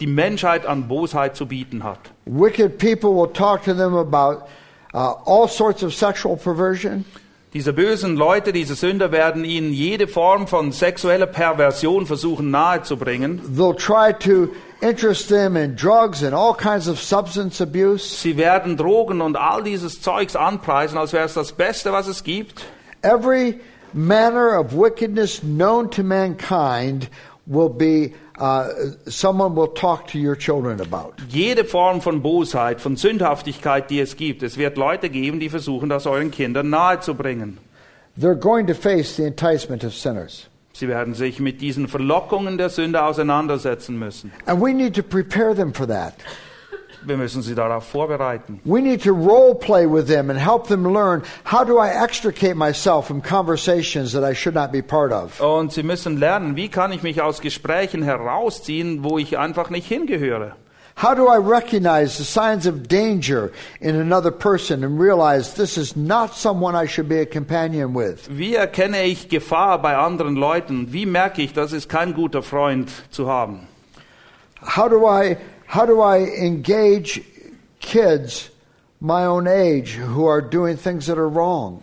die 0.00 0.06
Menschheit 0.06 0.64
an 0.64 0.88
Bosheit 0.88 1.36
zu 1.36 1.46
bieten 1.46 1.84
hat. 1.84 1.98
Wicked 2.24 2.78
people 2.78 3.10
will 3.10 3.32
talk 3.32 3.62
to 3.64 3.74
them 3.74 3.94
about 3.94 4.46
uh, 4.94 5.14
all 5.26 5.46
sorts 5.46 5.82
of 5.82 5.94
sexual 5.94 6.36
perversion. 6.36 7.04
Diese 7.52 7.72
bösen 7.72 8.16
Leute, 8.16 8.52
diese 8.52 8.76
Sünder 8.76 9.10
werden 9.10 9.44
ihnen 9.44 9.72
jede 9.72 10.06
Form 10.06 10.46
von 10.46 10.70
sexueller 10.70 11.26
Perversion 11.26 12.06
versuchen 12.06 12.50
nahezubringen. 12.52 13.40
They'll 13.56 13.76
try 13.76 14.12
to 14.12 14.52
interest 14.80 15.28
them 15.28 15.56
in 15.56 15.76
drugs 15.76 16.22
and 16.22 16.34
all 16.34 16.54
kinds 16.54 16.88
of 16.88 16.98
substance 16.98 17.60
abuse. 17.60 18.04
Sie 18.04 18.36
werden 18.36 18.76
Drogen 18.76 19.20
und 19.20 19.36
all 19.36 19.62
dieses 19.62 20.00
Zeugs 20.00 20.36
anpreisen, 20.36 20.98
als 20.98 21.12
wäre 21.12 21.24
es 21.24 21.34
das 21.34 21.52
Beste, 21.52 21.92
was 21.92 22.06
es 22.06 22.24
gibt. 22.24 22.64
Every 23.02 23.60
manner 23.92 24.58
of 24.58 24.74
wickedness 24.74 25.40
known 25.40 25.90
to 25.90 26.02
mankind 26.02 27.08
will 27.46 27.68
be 27.68 28.14
uh, 28.38 28.68
someone 29.06 29.54
will 29.54 29.68
talk 29.68 30.06
to 30.08 30.18
your 30.18 30.36
children 30.36 30.80
about. 30.80 31.14
Jede 31.28 31.64
Form 31.64 32.00
von 32.00 32.22
Bosheit, 32.22 32.80
von 32.80 32.96
Sündhaftigkeit, 32.96 33.90
die 33.90 34.00
es 34.00 34.16
gibt. 34.16 34.42
Es 34.42 34.56
wird 34.56 34.76
Leute 34.76 35.10
geben, 35.10 35.40
die 35.40 35.48
versuchen, 35.48 35.88
das 35.88 36.06
euren 36.06 36.30
Kindern 36.30 36.70
nahezubringen. 36.70 37.58
They're 38.18 38.34
going 38.34 38.66
to 38.66 38.74
face 38.74 39.16
the 39.16 39.24
enticement 39.24 39.84
of 39.84 39.94
sinners. 39.94 40.49
Sie 40.80 40.88
werden 40.88 41.12
sich 41.12 41.40
mit 41.40 41.60
diesen 41.60 41.88
Verlockungen 41.88 42.56
der 42.56 42.70
Sünde 42.70 43.04
auseinandersetzen 43.04 43.98
müssen. 43.98 44.32
And 44.46 44.62
we 44.62 44.72
need 44.72 44.96
to 44.96 45.02
prepare 45.02 45.54
them 45.54 45.74
for 45.74 45.86
that. 45.86 46.14
Wir 47.04 47.18
müssen 47.18 47.42
sie 47.42 47.54
darauf 47.54 47.86
vorbereiten. 47.86 48.60
We 48.64 48.80
need 48.80 49.02
to 49.04 49.12
role 49.12 49.54
play 49.54 49.84
with 49.86 50.06
them 50.06 50.30
and 50.30 50.40
help 50.40 50.68
them 50.68 50.90
learn 50.90 51.22
how 51.44 51.66
do 51.66 51.78
I 51.78 51.90
extricate 52.02 52.54
myself 52.54 53.06
from 53.06 53.20
conversations 53.22 54.12
that 54.12 54.24
I 54.24 54.34
should 54.34 54.54
not 54.54 54.72
be 54.72 54.80
part 54.82 55.12
of. 55.12 55.38
Und 55.42 55.70
sie 55.70 55.82
müssen 55.82 56.18
lernen, 56.18 56.56
wie 56.56 56.70
kann 56.70 56.92
ich 56.92 57.02
mich 57.02 57.20
aus 57.20 57.42
Gesprächen 57.42 58.02
herausziehen, 58.02 59.04
wo 59.04 59.18
ich 59.18 59.36
einfach 59.36 59.68
nicht 59.68 59.86
hingehöre. 59.86 60.56
How 61.00 61.14
do 61.14 61.28
I 61.28 61.38
recognize 61.38 62.18
the 62.18 62.24
signs 62.24 62.66
of 62.66 62.86
danger 62.86 63.52
in 63.80 63.96
another 63.96 64.30
person 64.30 64.84
and 64.84 65.00
realize 65.00 65.54
this 65.54 65.78
is 65.78 65.96
not 65.96 66.34
someone 66.36 66.74
I 66.74 66.84
should 66.84 67.08
be 67.08 67.20
a 67.20 67.24
companion 67.24 67.94
with? 67.94 68.28
Wie 68.28 68.54
erkenne 68.54 69.04
ich 69.04 69.30
Gefahr 69.30 69.80
bei 69.80 69.96
anderen 69.96 70.36
Leuten? 70.36 70.92
Wie 70.92 71.06
merke 71.06 71.40
ich, 71.40 71.54
das 71.54 71.72
ist 71.72 71.88
kein 71.88 72.12
guter 72.12 72.42
Freund 72.42 72.90
zu 73.10 73.28
haben? 73.28 73.66
How 74.60 74.90
do 74.90 75.06
I 75.06 75.38
how 75.74 75.86
do 75.86 76.02
I 76.02 76.18
engage 76.36 77.22
kids 77.80 78.50
my 79.00 79.24
own 79.24 79.48
age 79.48 79.96
who 79.96 80.26
are 80.26 80.42
doing 80.42 80.76
things 80.76 81.06
that 81.06 81.16
are 81.16 81.34
wrong? 81.34 81.80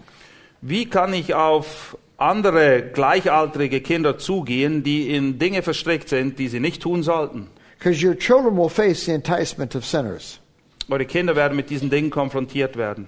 Wie 0.61 0.85
kann 0.85 1.15
ich 1.15 1.33
auf 1.33 1.97
andere 2.17 2.83
gleichaltrige 2.83 3.81
Kinder 3.81 4.19
zugehen, 4.19 4.83
die 4.83 5.09
in 5.15 5.39
Dinge 5.39 5.63
verstrickt 5.63 6.07
sind, 6.07 6.37
die 6.37 6.49
sie 6.49 6.59
nicht 6.59 6.83
tun 6.83 7.01
sollten? 7.01 7.47
Because 7.77 8.01
your 8.01 8.15
children 8.15 8.57
will 8.57 8.69
face 8.69 9.05
the 9.05 9.13
enticement 9.13 9.75
of 9.75 9.85
sinners. 9.85 10.39
Eure 10.89 11.05
Kinder 11.05 11.35
werden 11.35 11.55
mit 11.55 11.69
diesen 11.69 11.89
Dingen 11.89 12.09
konfrontiert 12.09 12.75
werden. 12.75 13.07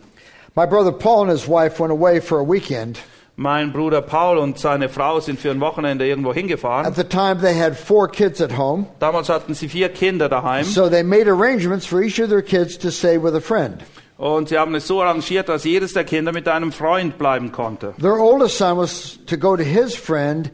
My 0.56 0.66
brother 0.66 0.92
Paul 0.92 1.24
and 1.24 1.32
his 1.32 1.48
wife 1.48 1.80
went 1.80 1.92
away 1.92 2.20
for 2.20 2.40
a 2.40 2.44
weekend. 2.44 3.00
Mein 3.36 3.72
Bruder 3.72 4.02
Paul 4.02 4.38
und 4.38 4.60
seine 4.60 4.90
Frau 4.90 5.22
sind 5.22 5.40
für 5.40 5.50
ein 5.50 5.62
Wochenende 5.62 6.06
irgendwo 6.06 6.34
hingefahren. 6.34 6.86
At 6.86 6.96
the 6.98 7.06
time, 7.06 7.40
they 7.40 7.58
had 7.58 7.78
four 7.78 8.10
kids 8.10 8.42
at 8.42 8.52
home, 8.58 8.88
Damals 9.00 9.30
hatten 9.30 9.54
sie 9.54 9.70
vier 9.70 9.88
Kinder 9.90 10.28
daheim 10.28 10.66
so 10.66 10.90
they 10.90 11.04
made 11.04 11.30
arrangements 11.30 11.86
for 11.86 12.02
each 12.02 12.20
of 12.20 12.30
their 12.30 12.42
kids 12.42 12.78
to 12.78 12.92
stay 12.92 13.18
with 13.18 13.34
a 13.36 13.40
friend. 13.40 13.82
und 14.18 14.50
sie 14.50 14.58
haben 14.58 14.76
es 14.76 14.86
so 14.86 15.02
arrangiert, 15.02 15.48
dass 15.48 15.64
jedes 15.64 15.94
der 15.94 16.04
Kinder 16.04 16.34
mit 16.34 16.50
einem 16.50 16.74
Freund 16.74 17.18
bleiben 17.18 17.54
konnte. 17.54 17.94
Their 18.02 18.20
oldest 18.20 18.58
son 18.58 18.78
was 18.78 19.18
to 19.28 19.38
go 19.38 19.56
to 19.56 19.64
his 19.64 19.96
friend, 19.96 20.52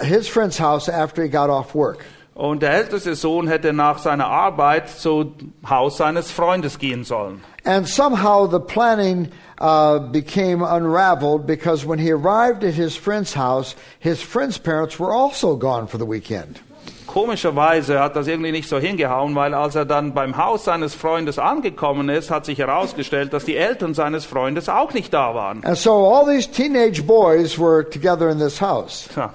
his 0.00 0.26
friend's 0.26 0.58
house 0.58 0.88
after 0.88 1.22
he 1.22 1.28
got 1.28 1.48
off 1.48 1.76
work. 1.76 2.04
Und 2.40 2.62
der 2.62 2.72
älteste 2.72 3.14
Sohn 3.16 3.48
hätte 3.48 3.74
nach 3.74 3.98
seiner 3.98 4.26
Arbeit 4.26 4.88
zum 4.88 5.52
Haus 5.68 5.98
seines 5.98 6.32
Freundes 6.32 6.78
gehen 6.78 7.04
sollen. 7.04 7.42
And 7.66 7.86
somehow 7.86 8.50
the 8.50 8.58
planning 8.58 9.28
uh, 9.60 9.98
became 10.10 10.62
unraveled 10.62 11.46
because 11.46 11.86
when 11.86 11.98
he 11.98 12.10
arrived 12.10 12.64
at 12.64 12.72
his 12.72 12.96
friend's 12.96 13.36
house, 13.36 13.76
his 13.98 14.22
friend's 14.22 14.58
parents 14.58 14.98
were 14.98 15.12
also 15.12 15.54
gone 15.54 15.86
for 15.86 15.98
the 15.98 16.06
weekend. 16.06 16.60
Komischerweise 17.06 18.00
hat 18.00 18.16
das 18.16 18.26
irgendwie 18.26 18.52
nicht 18.52 18.70
so 18.70 18.78
hingehauen, 18.78 19.34
weil 19.34 19.52
als 19.52 19.74
er 19.74 19.84
dann 19.84 20.14
beim 20.14 20.38
Haus 20.38 20.64
seines 20.64 20.94
Freundes 20.94 21.38
angekommen 21.38 22.08
ist, 22.08 22.30
hat 22.30 22.46
sich 22.46 22.58
herausgestellt, 22.58 23.34
dass 23.34 23.44
die 23.44 23.56
Eltern 23.56 23.92
seines 23.92 24.24
Freundes 24.24 24.70
auch 24.70 24.94
nicht 24.94 25.12
da 25.12 25.34
waren. 25.34 25.62
And 25.64 25.76
so 25.76 25.92
all 26.06 26.24
these 26.24 26.50
teenage 26.50 27.02
boys 27.02 27.58
were 27.58 27.84
together 27.84 28.30
in 28.30 28.38
this 28.38 28.62
house. 28.62 29.10
Tja, 29.12 29.30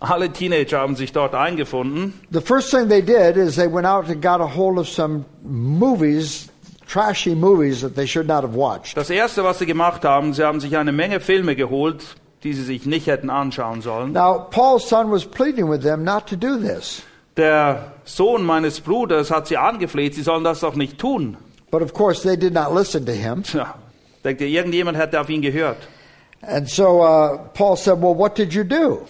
alle 0.00 0.32
Teenager 0.32 0.80
haben 0.80 0.96
sich 0.96 1.12
dort 1.12 1.34
eingefunden. 1.34 2.14
The 2.32 2.40
first 2.40 2.70
thing 2.70 2.88
they 2.88 3.02
did 3.02 3.36
is 3.36 3.56
they 3.56 3.70
went 3.70 3.86
out 3.86 4.08
and 4.08 4.22
got 4.22 4.40
a 4.40 4.56
hold 4.56 4.78
of 4.78 4.88
some 4.88 5.24
movies, 5.42 6.48
trashy 6.88 7.34
movies 7.34 7.82
that 7.82 7.94
they 7.94 8.06
should 8.06 8.26
not 8.26 8.42
have 8.42 8.54
watched. 8.54 8.96
Das 8.96 9.10
erste, 9.10 9.44
was 9.44 9.58
sie 9.58 9.66
gemacht 9.66 10.04
haben, 10.04 10.32
sie 10.32 10.42
haben 10.42 10.60
sich 10.60 10.76
eine 10.76 10.92
Menge 10.92 11.20
Filme 11.20 11.54
geholt, 11.54 12.16
die 12.42 12.54
sie 12.54 12.64
sich 12.64 12.86
nicht 12.86 13.06
hätten 13.06 13.28
anschauen 13.28 13.82
sollen. 13.82 14.12
Now, 14.12 14.46
Paul's 14.50 14.88
son 14.88 15.10
was 15.10 15.26
pleading 15.26 15.70
with 15.70 15.82
them 15.82 16.02
not 16.02 16.26
to 16.28 16.36
do 16.36 16.56
this. 16.56 17.02
Der 17.36 17.92
Sohn 18.04 18.42
meines 18.42 18.80
Bruders 18.80 19.30
hat 19.30 19.46
sie 19.46 19.56
angefleht, 19.56 20.14
sie 20.14 20.22
sollen 20.22 20.44
das 20.44 20.60
doch 20.60 20.74
nicht 20.74 20.98
tun. 20.98 21.36
But 21.70 21.82
of 21.82 21.92
course, 21.92 22.22
they 22.22 22.36
did 22.36 22.52
not 22.54 22.74
listen 22.74 23.04
to 23.06 23.12
him. 23.12 23.42
Tja, 23.42 23.74
denkt 24.24 24.40
ihr, 24.40 24.48
irgendjemand 24.48 24.98
hätte 24.98 25.20
auf 25.20 25.28
ihn 25.28 25.42
gehört? 25.42 25.76
And 26.42 26.68
so 26.68 27.02
uh, 27.02 27.38
Paul 27.52 27.76
said, 27.76 28.00
Well, 28.00 28.16
what 28.16 28.36
did 28.36 28.52
you 28.54 28.64
do? 28.64 29.06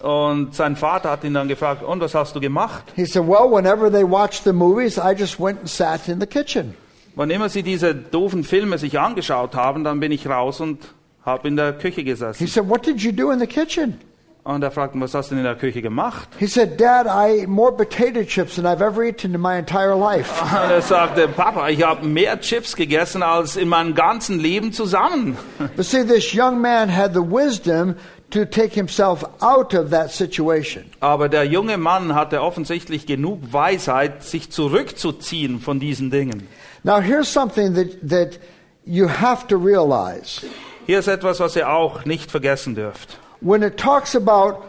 Und 0.00 0.54
sein 0.54 0.76
Vater 0.76 1.10
hat 1.10 1.24
ihn 1.24 1.34
dann 1.34 1.48
gefragt, 1.48 1.82
und 1.82 2.00
was 2.00 2.14
hast 2.14 2.34
du 2.34 2.40
gemacht? 2.40 2.84
He 2.96 3.04
said, 3.04 3.26
Well, 3.26 3.50
whenever 3.50 3.90
they 3.90 4.02
watched 4.04 4.44
the 4.44 4.52
movies, 4.52 4.96
I 4.96 5.14
just 5.16 5.38
went 5.38 5.60
and 5.60 5.68
sat 5.68 6.08
in 6.08 6.20
the 6.20 6.26
kitchen. 6.26 6.74
Wann 7.16 7.28
immer 7.30 7.48
sie 7.48 7.62
diese 7.62 7.94
doofen 7.94 8.44
Filme 8.44 8.78
sich 8.78 8.98
angeschaut 8.98 9.54
haben, 9.54 9.84
dann 9.84 10.00
bin 10.00 10.10
ich 10.12 10.26
raus 10.26 10.60
und 10.60 10.78
habe 11.24 11.48
in 11.48 11.56
der 11.56 11.74
Küche 11.74 11.96
He 12.00 12.04
gesessen. 12.04 12.46
said, 12.46 12.68
What 12.68 12.86
did 12.86 13.00
you 13.02 13.12
do 13.12 13.30
in 13.30 13.38
the 13.40 13.46
kitchen? 13.46 13.98
Und 14.42 14.62
er 14.62 14.70
fragte, 14.70 14.98
was 14.98 15.12
hast 15.12 15.30
du 15.30 15.34
denn 15.34 15.44
in 15.44 15.50
der 15.50 15.54
Küche 15.54 15.82
gemacht? 15.82 16.26
He 16.38 16.46
said, 16.46 16.80
Dad, 16.80 17.04
I 17.06 17.42
ate 17.42 17.46
more 17.46 17.70
potato 17.76 18.24
chips 18.24 18.56
than 18.56 18.64
I've 18.64 18.80
ever 18.80 19.02
eaten 19.02 19.34
in 19.34 19.40
my 19.40 19.58
entire 19.58 19.94
life. 19.94 20.30
Und 20.64 20.70
er 20.70 20.80
sagte, 20.80 21.28
Papa, 21.28 21.68
ich 21.68 21.82
habe 21.82 22.06
mehr 22.06 22.40
Chips 22.40 22.74
gegessen 22.74 23.22
als 23.22 23.56
in 23.56 23.68
meinem 23.68 23.94
ganzen 23.94 24.40
Leben 24.40 24.72
zusammen. 24.72 25.36
But 25.76 25.84
see, 25.84 26.04
this 26.06 26.32
young 26.32 26.58
man 26.58 26.88
had 26.88 27.12
the 27.12 27.20
wisdom 27.20 27.96
to 28.30 28.44
take 28.44 28.74
himself 28.74 29.24
out 29.40 29.74
of 29.74 29.90
that 29.90 30.10
situation. 30.10 30.84
Aber 31.00 31.28
der 31.28 31.44
junge 31.44 31.76
Mann 31.76 32.14
hatte 32.14 32.42
offensichtlich 32.42 33.06
genug 33.06 33.52
Weisheit, 33.52 34.22
sich 34.22 34.50
zurückzuziehen 34.50 35.60
von 35.60 35.80
diesen 35.80 36.10
Dingen. 36.10 36.48
Now, 36.82 37.00
here's 37.00 37.28
something 37.28 37.74
that, 37.74 38.08
that 38.08 38.38
you 38.84 39.08
have 39.08 39.46
to 39.48 39.56
realize. 39.56 40.44
Hier 40.86 40.98
ist 40.98 41.08
etwas, 41.08 41.40
was 41.40 41.56
ihr 41.56 41.68
auch 41.68 42.04
nicht 42.04 42.30
vergessen 42.30 42.74
dürft. 42.74 43.18
When 43.40 43.62
it 43.62 43.76
talks 43.76 44.14
about 44.16 44.64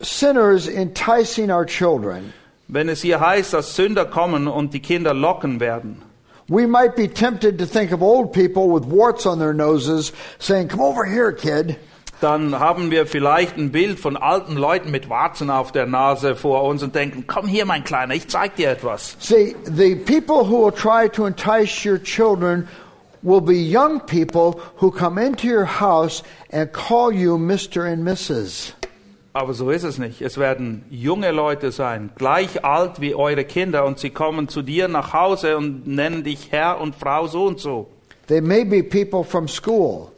sinners 0.00 0.68
enticing 0.68 1.50
our 1.50 1.66
children, 1.66 2.32
Wenn 2.68 2.88
es 2.90 3.00
hier 3.00 3.18
heißt, 3.18 3.54
dass 3.54 3.74
Sünder 3.76 4.04
kommen 4.04 4.46
und 4.46 4.74
die 4.74 4.80
Kinder 4.80 5.14
locken 5.14 5.58
werden, 5.58 6.02
we 6.48 6.66
might 6.66 6.96
be 6.96 7.08
tempted 7.08 7.58
to 7.58 7.66
think 7.66 7.92
of 7.92 8.02
old 8.02 8.32
people 8.32 8.68
with 8.68 8.84
warts 8.84 9.26
on 9.26 9.38
their 9.38 9.54
noses 9.54 10.12
saying, 10.38 10.68
Come 10.68 10.80
over 10.80 11.04
here, 11.04 11.32
kid. 11.32 11.76
Dann 12.20 12.58
haben 12.58 12.90
wir 12.90 13.06
vielleicht 13.06 13.56
ein 13.56 13.70
Bild 13.70 14.00
von 14.00 14.16
alten 14.16 14.56
Leuten 14.56 14.90
mit 14.90 15.08
Warzen 15.08 15.50
auf 15.50 15.72
der 15.72 15.86
Nase 15.86 16.34
vor 16.34 16.64
uns 16.64 16.82
und 16.82 16.94
denken, 16.94 17.24
komm 17.26 17.46
hier, 17.46 17.64
mein 17.64 17.84
Kleiner, 17.84 18.14
ich 18.14 18.28
zeig 18.28 18.56
dir 18.56 18.70
etwas. 18.70 19.16
See, 19.20 19.54
the 19.64 19.94
people 19.94 20.48
who 20.48 20.64
will 20.64 20.72
try 20.72 21.08
to 21.08 21.26
entice 21.26 21.86
your 21.86 22.02
children 22.02 22.66
will 23.22 23.40
be 23.40 23.54
young 23.54 24.00
people 24.00 24.60
who 24.80 24.90
come 24.90 25.18
into 25.18 25.46
your 25.46 25.66
house 25.66 26.22
and 26.52 26.72
call 26.72 27.12
you 27.12 27.36
Mr. 27.36 27.90
and 27.90 28.02
Mrs. 28.04 28.74
Aber 29.32 29.54
so 29.54 29.70
ist 29.70 29.84
es 29.84 29.98
nicht. 29.98 30.20
Es 30.20 30.38
werden 30.38 30.84
junge 30.90 31.30
Leute 31.30 31.70
sein, 31.70 32.10
gleich 32.16 32.64
alt 32.64 33.00
wie 33.00 33.14
eure 33.14 33.44
Kinder, 33.44 33.84
und 33.84 34.00
sie 34.00 34.10
kommen 34.10 34.48
zu 34.48 34.62
dir 34.62 34.88
nach 34.88 35.12
Hause 35.12 35.56
und 35.56 35.86
nennen 35.86 36.24
dich 36.24 36.48
Herr 36.50 36.80
und 36.80 36.96
Frau 36.96 37.28
so 37.28 37.46
und 37.46 37.60
so. 37.60 37.88
They 38.26 38.40
may 38.40 38.64
be 38.64 38.82
people 38.82 39.22
from 39.22 39.46
school 39.46 40.10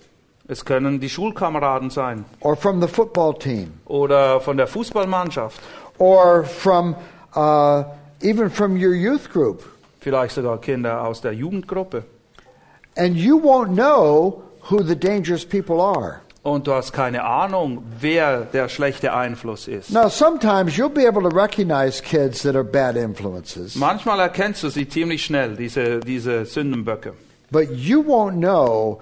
Es 0.50 0.64
können 0.64 0.99
die 0.99 1.09
Schulkameraden 1.09 1.90
sein 1.90 2.25
or 2.40 2.57
from 2.57 2.83
the 2.83 2.88
football 2.88 3.33
team 3.38 3.75
oder 3.87 4.40
von 4.40 4.57
der 4.57 4.66
Fußballmannschaft, 4.66 5.61
or 5.99 6.42
from 6.42 6.97
uh, 7.37 7.85
even 8.21 8.50
from 8.50 8.73
your 8.73 8.92
youth 8.92 9.30
group. 9.33 9.62
vielleicht 10.00 10.35
sogar 10.35 10.59
Kinder 10.61 11.04
aus 11.04 11.21
der 11.21 11.33
Jugendgruppe. 11.33 12.02
And 12.97 13.16
you 13.16 13.38
won't 13.40 13.75
know 13.76 14.42
who 14.71 14.83
the 14.83 14.97
dangerous 14.97 15.45
people 15.47 15.80
are. 15.80 16.21
Und 16.42 16.66
du 16.66 16.73
hast 16.75 16.92
keine 16.92 17.23
Ahnung, 17.23 17.85
wer 18.00 18.40
der 18.40 18.69
schlechte 18.69 19.12
Einfluss 19.12 19.69
ist. 19.69 19.90
Now, 19.92 20.09
sometimes 20.09 20.75
you'll 20.76 20.88
be 20.88 21.07
able 21.07 21.23
to 21.23 21.28
recognize 21.28 22.02
kids 22.02 22.42
that 22.42 22.57
are 22.57 22.64
bad 22.64 22.97
influences, 22.97 23.76
Manchmal 23.76 24.19
erkennst 24.19 24.64
du 24.64 24.69
sie 24.71 24.88
ziemlich 24.88 25.23
schnell, 25.25 25.54
diese, 25.54 26.00
diese 26.00 26.45
Sündenböcke. 26.45 27.12
but 27.52 27.71
you 27.71 28.02
won't 28.02 28.38
know 28.40 29.00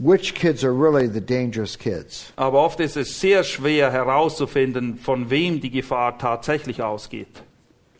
which 0.00 0.34
kids 0.34 0.64
are 0.64 0.72
really 0.72 1.06
the 1.06 1.20
dangerous 1.20 1.76
kids. 1.76 2.32
Aber 2.36 2.58
oft 2.58 2.80
ist 2.80 2.96
es 2.96 3.20
sehr 3.20 3.44
schwer 3.44 3.92
herauszufinden, 3.92 4.96
von 4.96 5.28
wem 5.30 5.60
die 5.60 5.70
Gefahr 5.70 6.18
tatsächlich 6.18 6.82
ausgeht. 6.82 7.42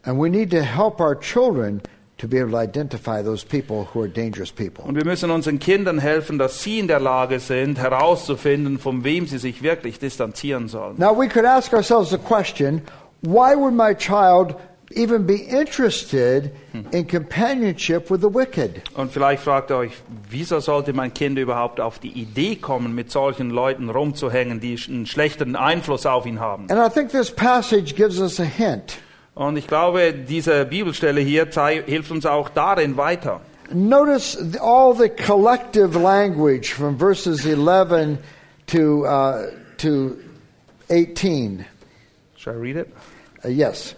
And 0.03 0.19
we 0.19 0.31
need 0.31 0.51
to 0.51 0.63
help 0.63 0.99
our 0.99 1.15
children 1.15 1.83
to 2.17 2.27
be 2.27 2.39
able 2.39 2.53
to 2.53 2.59
identify 2.59 3.23
those 3.23 3.45
people 3.45 3.89
who 3.93 4.01
are 4.01 4.09
dangerous 4.09 4.51
people. 4.51 4.85
Und 4.85 4.95
wir 4.95 5.05
müssen 5.05 5.31
unseren 5.31 5.59
Kindern 5.59 5.99
helfen, 5.99 6.39
dass 6.39 6.63
sie 6.63 6.79
in 6.79 6.89
der 6.89 7.01
Lage 7.01 7.39
sind, 7.39 7.79
herauszufinden, 7.79 8.79
von 8.79 9.05
wem 9.05 9.27
sie 9.27 9.39
sich 9.39 9.63
wirklich 9.63 9.99
distanzieren 9.99 10.69
sollen. 10.69 10.97
Now, 10.99 11.15
we 11.15 11.29
could 11.29 11.45
ask 11.45 11.73
ourselves 11.75 12.11
the 12.11 12.19
question 12.19 12.83
why 13.23 13.55
would 13.55 13.75
my 13.75 13.95
child 13.95 14.57
even 14.91 15.27
be 15.27 15.37
interested 15.37 16.51
in 16.93 17.07
companionship 17.07 18.11
with 18.11 18.21
the 18.21 18.29
wicked? 18.29 18.83
Und 18.95 19.13
vielleicht 19.13 19.43
fragt 19.43 19.71
ihr 19.71 19.77
euch, 19.77 19.93
wieso 20.29 20.61
sollte 20.61 20.93
mein 20.93 21.15
Kind 21.15 21.39
überhaupt 21.39 21.81
auf 21.81 21.99
die 21.99 22.13
Idee 22.13 22.57
kommen, 22.57 22.95
mit 22.95 23.11
solchen 23.11 23.51
Leuten 23.51 23.89
rumzuhängen, 23.89 24.61
die 24.61 24.79
einen 24.89 25.07
schlechten 25.07 25.57
Einfluss 25.57 26.07
auf 26.07 26.27
ihn 26.27 26.41
haben? 26.41 26.71
And 26.71 26.81
I 26.81 26.93
think 26.93 27.11
this 27.11 27.31
passage 27.31 27.95
gives 27.95 28.21
us 28.21 28.41
a 28.41 28.45
hint. 28.45 28.99
Und 29.35 29.57
ich 29.57 29.67
glaube, 29.67 30.13
diese 30.13 30.65
Bibelstelle 30.65 31.21
hier 31.21 31.49
hilft 31.87 32.11
uns 32.11 32.27
auch 32.27 32.49
darin 32.49 32.97
weiter. 32.97 33.41
Notice 33.73 34.37
all 34.61 34.95
the 34.95 35.09
collective 35.09 35.97
language 35.97 36.75
from 36.75 36.99
verses 36.99 37.47
11 37.47 38.19
to, 38.67 39.07
uh, 39.07 39.51
to 39.79 40.19
18. 40.91 41.65
Should 42.37 42.55
I 42.55 42.57
read 42.57 42.77
it? 42.77 42.93
Uh, 43.45 43.49
yes. 43.49 43.95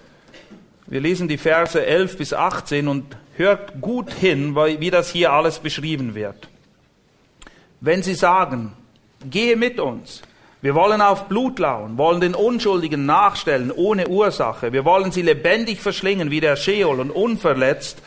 Wir 0.86 1.00
lesen 1.00 1.28
die 1.28 1.38
Verse 1.38 1.84
11 1.84 2.18
bis 2.18 2.32
18 2.32 2.88
und 2.88 3.16
hört 3.36 3.80
gut 3.80 4.12
hin, 4.12 4.56
wie 4.56 4.90
das 4.90 5.10
hier 5.10 5.32
alles 5.32 5.58
beschrieben 5.58 6.14
wird. 6.14 6.48
Wenn 7.80 8.02
sie 8.02 8.14
sagen, 8.14 8.72
gehe 9.30 9.56
mit 9.56 9.80
uns, 9.80 10.22
wir 10.60 10.74
wollen 10.74 11.00
auf 11.00 11.26
Blut 11.26 11.58
lauen, 11.58 11.98
wollen 11.98 12.20
den 12.20 12.34
Unschuldigen 12.34 13.06
nachstellen 13.06 13.72
ohne 13.72 14.08
Ursache, 14.08 14.72
wir 14.72 14.84
wollen 14.84 15.10
sie 15.10 15.22
lebendig 15.22 15.80
verschlingen 15.80 16.30
wie 16.30 16.40
der 16.40 16.56
Scheol 16.56 17.00
und 17.00 17.10
unverletzt, 17.10 18.02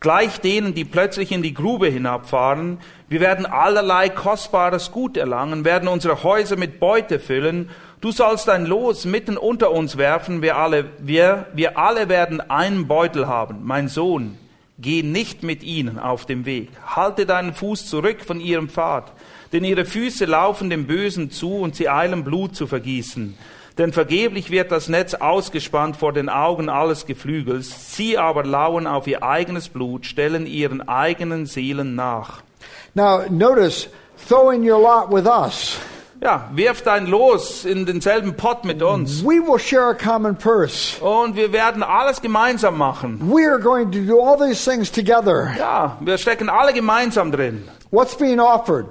gleich 0.00 0.40
denen, 0.40 0.74
die 0.74 0.84
plötzlich 0.84 1.32
in 1.32 1.42
die 1.42 1.54
Grube 1.54 1.86
hinabfahren, 1.86 2.78
wir 3.08 3.20
werden 3.20 3.46
allerlei 3.46 4.08
kostbares 4.08 4.90
Gut 4.90 5.16
erlangen, 5.16 5.64
werden 5.64 5.88
unsere 5.88 6.22
Häuser 6.22 6.56
mit 6.56 6.80
Beute 6.80 7.18
füllen, 7.18 7.70
du 8.00 8.12
sollst 8.12 8.48
dein 8.48 8.66
Los 8.66 9.04
mitten 9.04 9.36
unter 9.36 9.70
uns 9.72 9.96
werfen, 9.96 10.42
wir 10.42 10.56
alle, 10.56 10.86
wir, 10.98 11.46
wir 11.54 11.78
alle 11.78 12.08
werden 12.08 12.40
einen 12.40 12.88
Beutel 12.88 13.26
haben, 13.26 13.60
mein 13.64 13.88
Sohn, 13.88 14.38
Geh 14.78 15.02
nicht 15.02 15.42
mit 15.42 15.62
ihnen 15.62 15.98
auf 15.98 16.26
dem 16.26 16.44
Weg. 16.44 16.68
Halte 16.84 17.24
deinen 17.24 17.54
Fuß 17.54 17.86
zurück 17.86 18.20
von 18.22 18.40
ihrem 18.40 18.68
Pfad. 18.68 19.10
Denn 19.52 19.64
ihre 19.64 19.86
Füße 19.86 20.26
laufen 20.26 20.68
dem 20.68 20.86
Bösen 20.86 21.30
zu 21.30 21.54
und 21.54 21.74
sie 21.74 21.88
eilen 21.88 22.24
Blut 22.24 22.54
zu 22.54 22.66
vergießen. 22.66 23.38
Denn 23.78 23.92
vergeblich 23.92 24.50
wird 24.50 24.72
das 24.72 24.88
Netz 24.88 25.14
ausgespannt 25.14 25.96
vor 25.96 26.12
den 26.12 26.28
Augen 26.28 26.68
alles 26.68 27.06
Geflügels. 27.06 27.96
Sie 27.96 28.18
aber 28.18 28.44
lauen 28.44 28.86
auf 28.86 29.06
ihr 29.06 29.22
eigenes 29.22 29.70
Blut, 29.70 30.04
stellen 30.04 30.46
ihren 30.46 30.86
eigenen 30.86 31.46
Seelen 31.46 31.94
nach. 31.94 32.42
Now, 32.94 33.22
notice, 33.30 33.88
throw 34.28 34.52
in 34.52 34.62
your 34.62 34.80
lot 34.80 35.10
with 35.10 35.26
us. 35.26 35.78
Ja, 36.22 36.48
wirf 36.54 36.82
dein 36.82 37.06
Los 37.06 37.64
in 37.64 37.84
denselben 37.86 38.36
Pott 38.36 38.64
mit 38.64 38.82
uns. 38.82 39.22
We 39.22 39.40
will 39.40 39.58
share 39.58 39.90
a 39.90 39.94
common 39.94 40.34
purse. 40.36 41.00
Und 41.00 41.36
wir 41.36 41.52
werden 41.52 41.82
alles 41.82 42.20
gemeinsam 42.20 42.78
machen. 42.78 43.20
We 43.30 43.46
are 43.48 43.60
going 43.60 43.90
to 43.92 44.00
do 44.00 44.20
all 44.20 44.36
these 44.38 44.64
things 44.64 44.90
together. 44.90 45.54
Ja, 45.58 45.98
wir 46.00 46.16
stecken 46.18 46.48
alle 46.48 46.72
gemeinsam 46.72 47.30
drin. 47.30 47.64
What's 47.90 48.16
being 48.16 48.40
offered? 48.40 48.86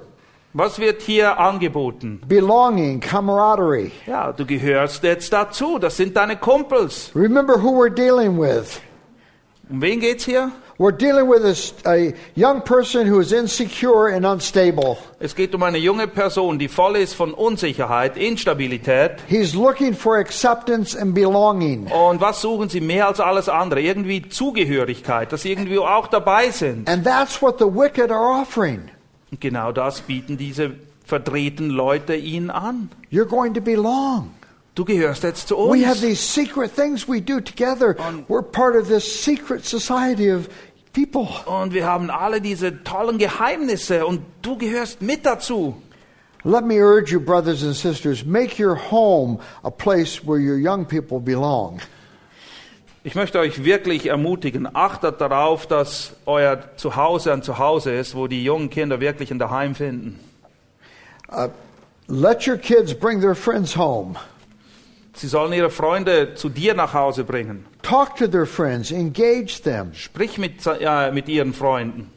Was 0.54 0.78
wird 0.78 1.02
hier 1.02 1.38
angeboten? 1.38 2.22
Belonging, 2.26 3.00
camaraderie. 3.00 3.92
Ja, 4.06 4.32
du 4.32 4.46
gehörst 4.46 5.02
jetzt 5.02 5.30
dazu. 5.32 5.78
Das 5.78 5.96
sind 5.98 6.16
deine 6.16 6.36
Kumpels. 6.36 7.10
Remember 7.14 7.62
who 7.62 7.72
we're 7.78 7.90
dealing 7.92 8.38
with. 8.40 8.80
Um 9.68 9.82
wen 9.82 10.00
geht's 10.00 10.24
hier? 10.24 10.52
We're 10.78 10.92
dealing 10.92 11.26
with 11.26 11.42
a, 11.44 11.56
a 11.90 12.14
young 12.34 12.60
person 12.60 13.06
who 13.06 13.18
is 13.18 13.32
insecure 13.32 14.08
and 14.08 14.26
unstable. 14.26 14.98
Es 15.18 15.34
geht 15.34 15.54
um 15.54 15.62
eine 15.62 15.78
junge 15.78 16.06
Person, 16.06 16.58
die 16.58 16.68
voll 16.68 16.96
ist 16.96 17.14
von 17.14 17.32
Unsicherheit, 17.32 18.18
Instabilität. 18.18 19.12
He's 19.26 19.54
looking 19.54 19.94
for 19.94 20.18
acceptance 20.18 20.94
and 20.94 21.14
belonging. 21.14 21.86
Und 21.86 22.20
was 22.20 22.42
suchen 22.42 22.68
sie 22.68 22.82
mehr 22.82 23.06
als 23.08 23.20
alles 23.20 23.48
andere? 23.48 23.80
Irgendwie 23.80 24.28
Zugehörigkeit, 24.28 25.32
dass 25.32 25.42
sie 25.42 25.52
irgendwie 25.52 25.78
auch 25.78 26.08
dabei 26.08 26.50
sind. 26.50 26.88
And 26.90 27.04
that's 27.04 27.40
what 27.40 27.58
the 27.58 27.64
wicked 27.64 28.10
are 28.10 28.40
offering. 28.42 28.90
Und 29.30 29.40
genau 29.40 29.72
das 29.72 30.02
bieten 30.02 30.36
diese 30.36 30.72
verdrehten 31.06 31.70
Leute 31.70 32.14
ihnen 32.16 32.50
an. 32.50 32.90
You're 33.10 33.24
going 33.24 33.54
to 33.54 33.60
belong. 33.62 34.30
Du 34.74 34.84
gehörst 34.84 35.22
jetzt 35.22 35.48
zu 35.48 35.56
We 35.56 35.86
have 35.86 35.92
uns. 35.92 36.00
these 36.02 36.20
secret 36.20 36.70
things 36.76 37.08
we 37.08 37.18
do 37.18 37.40
together. 37.40 37.96
We're 38.28 38.42
part 38.42 38.76
of 38.76 38.88
this 38.88 39.04
secret 39.24 39.64
society 39.64 40.30
of 40.30 40.50
people. 40.96 41.28
Und 41.44 41.74
wir 41.74 41.86
haben 41.86 42.10
alle 42.10 42.40
diese 42.40 42.82
tollen 42.82 43.18
Geheimnisse 43.18 44.06
und 44.06 44.22
du 44.42 44.56
gehörst 44.56 45.02
mit 45.02 45.26
dazu. 45.26 45.76
Let 46.42 46.64
me 46.64 46.76
urge 46.76 47.12
you, 47.12 47.20
brothers 47.20 47.62
and 47.62 47.74
sisters, 47.74 48.24
make 48.24 48.58
your 48.62 48.76
home 48.90 49.40
a 49.62 49.70
place 49.70 50.24
where 50.24 50.38
your 50.38 50.56
young 50.56 50.86
people 50.86 51.20
belong. 51.20 51.80
Ich 53.02 53.14
möchte 53.14 53.38
euch 53.38 53.62
wirklich 53.62 54.06
ermutigen, 54.06 54.68
achtet 54.74 55.20
darauf, 55.20 55.66
dass 55.66 56.14
euer 56.24 56.76
Zuhause 56.76 57.32
ein 57.32 57.42
Zuhause 57.42 57.92
ist, 57.92 58.16
wo 58.16 58.26
die 58.26 58.42
jungen 58.42 58.70
Kinder 58.70 59.00
wirklich 59.00 59.30
ein 59.30 59.38
Daheim 59.38 59.74
finden. 59.74 60.18
Let 62.08 62.46
your 62.46 62.56
kids 62.56 62.94
bring 62.94 63.20
their 63.20 63.34
friends 63.34 63.76
home. 63.76 64.16
Sie 65.16 65.28
sollen 65.28 65.52
ihre 65.52 65.70
Freunde 65.70 66.34
zu 66.34 66.48
dir 66.48 66.74
nach 66.74 66.92
Hause 66.94 67.24
bringen. 67.24 67.64
Talk 67.82 68.16
to 68.16 68.26
their 68.26 68.46
friends, 68.46 68.90
engage 68.90 69.62
them, 69.62 69.92
Sprich 69.94 70.38
mit, 70.38 70.66
äh, 70.66 71.10
mit 71.12 71.28
ihren 71.28 71.54
Freunden. 71.54 72.10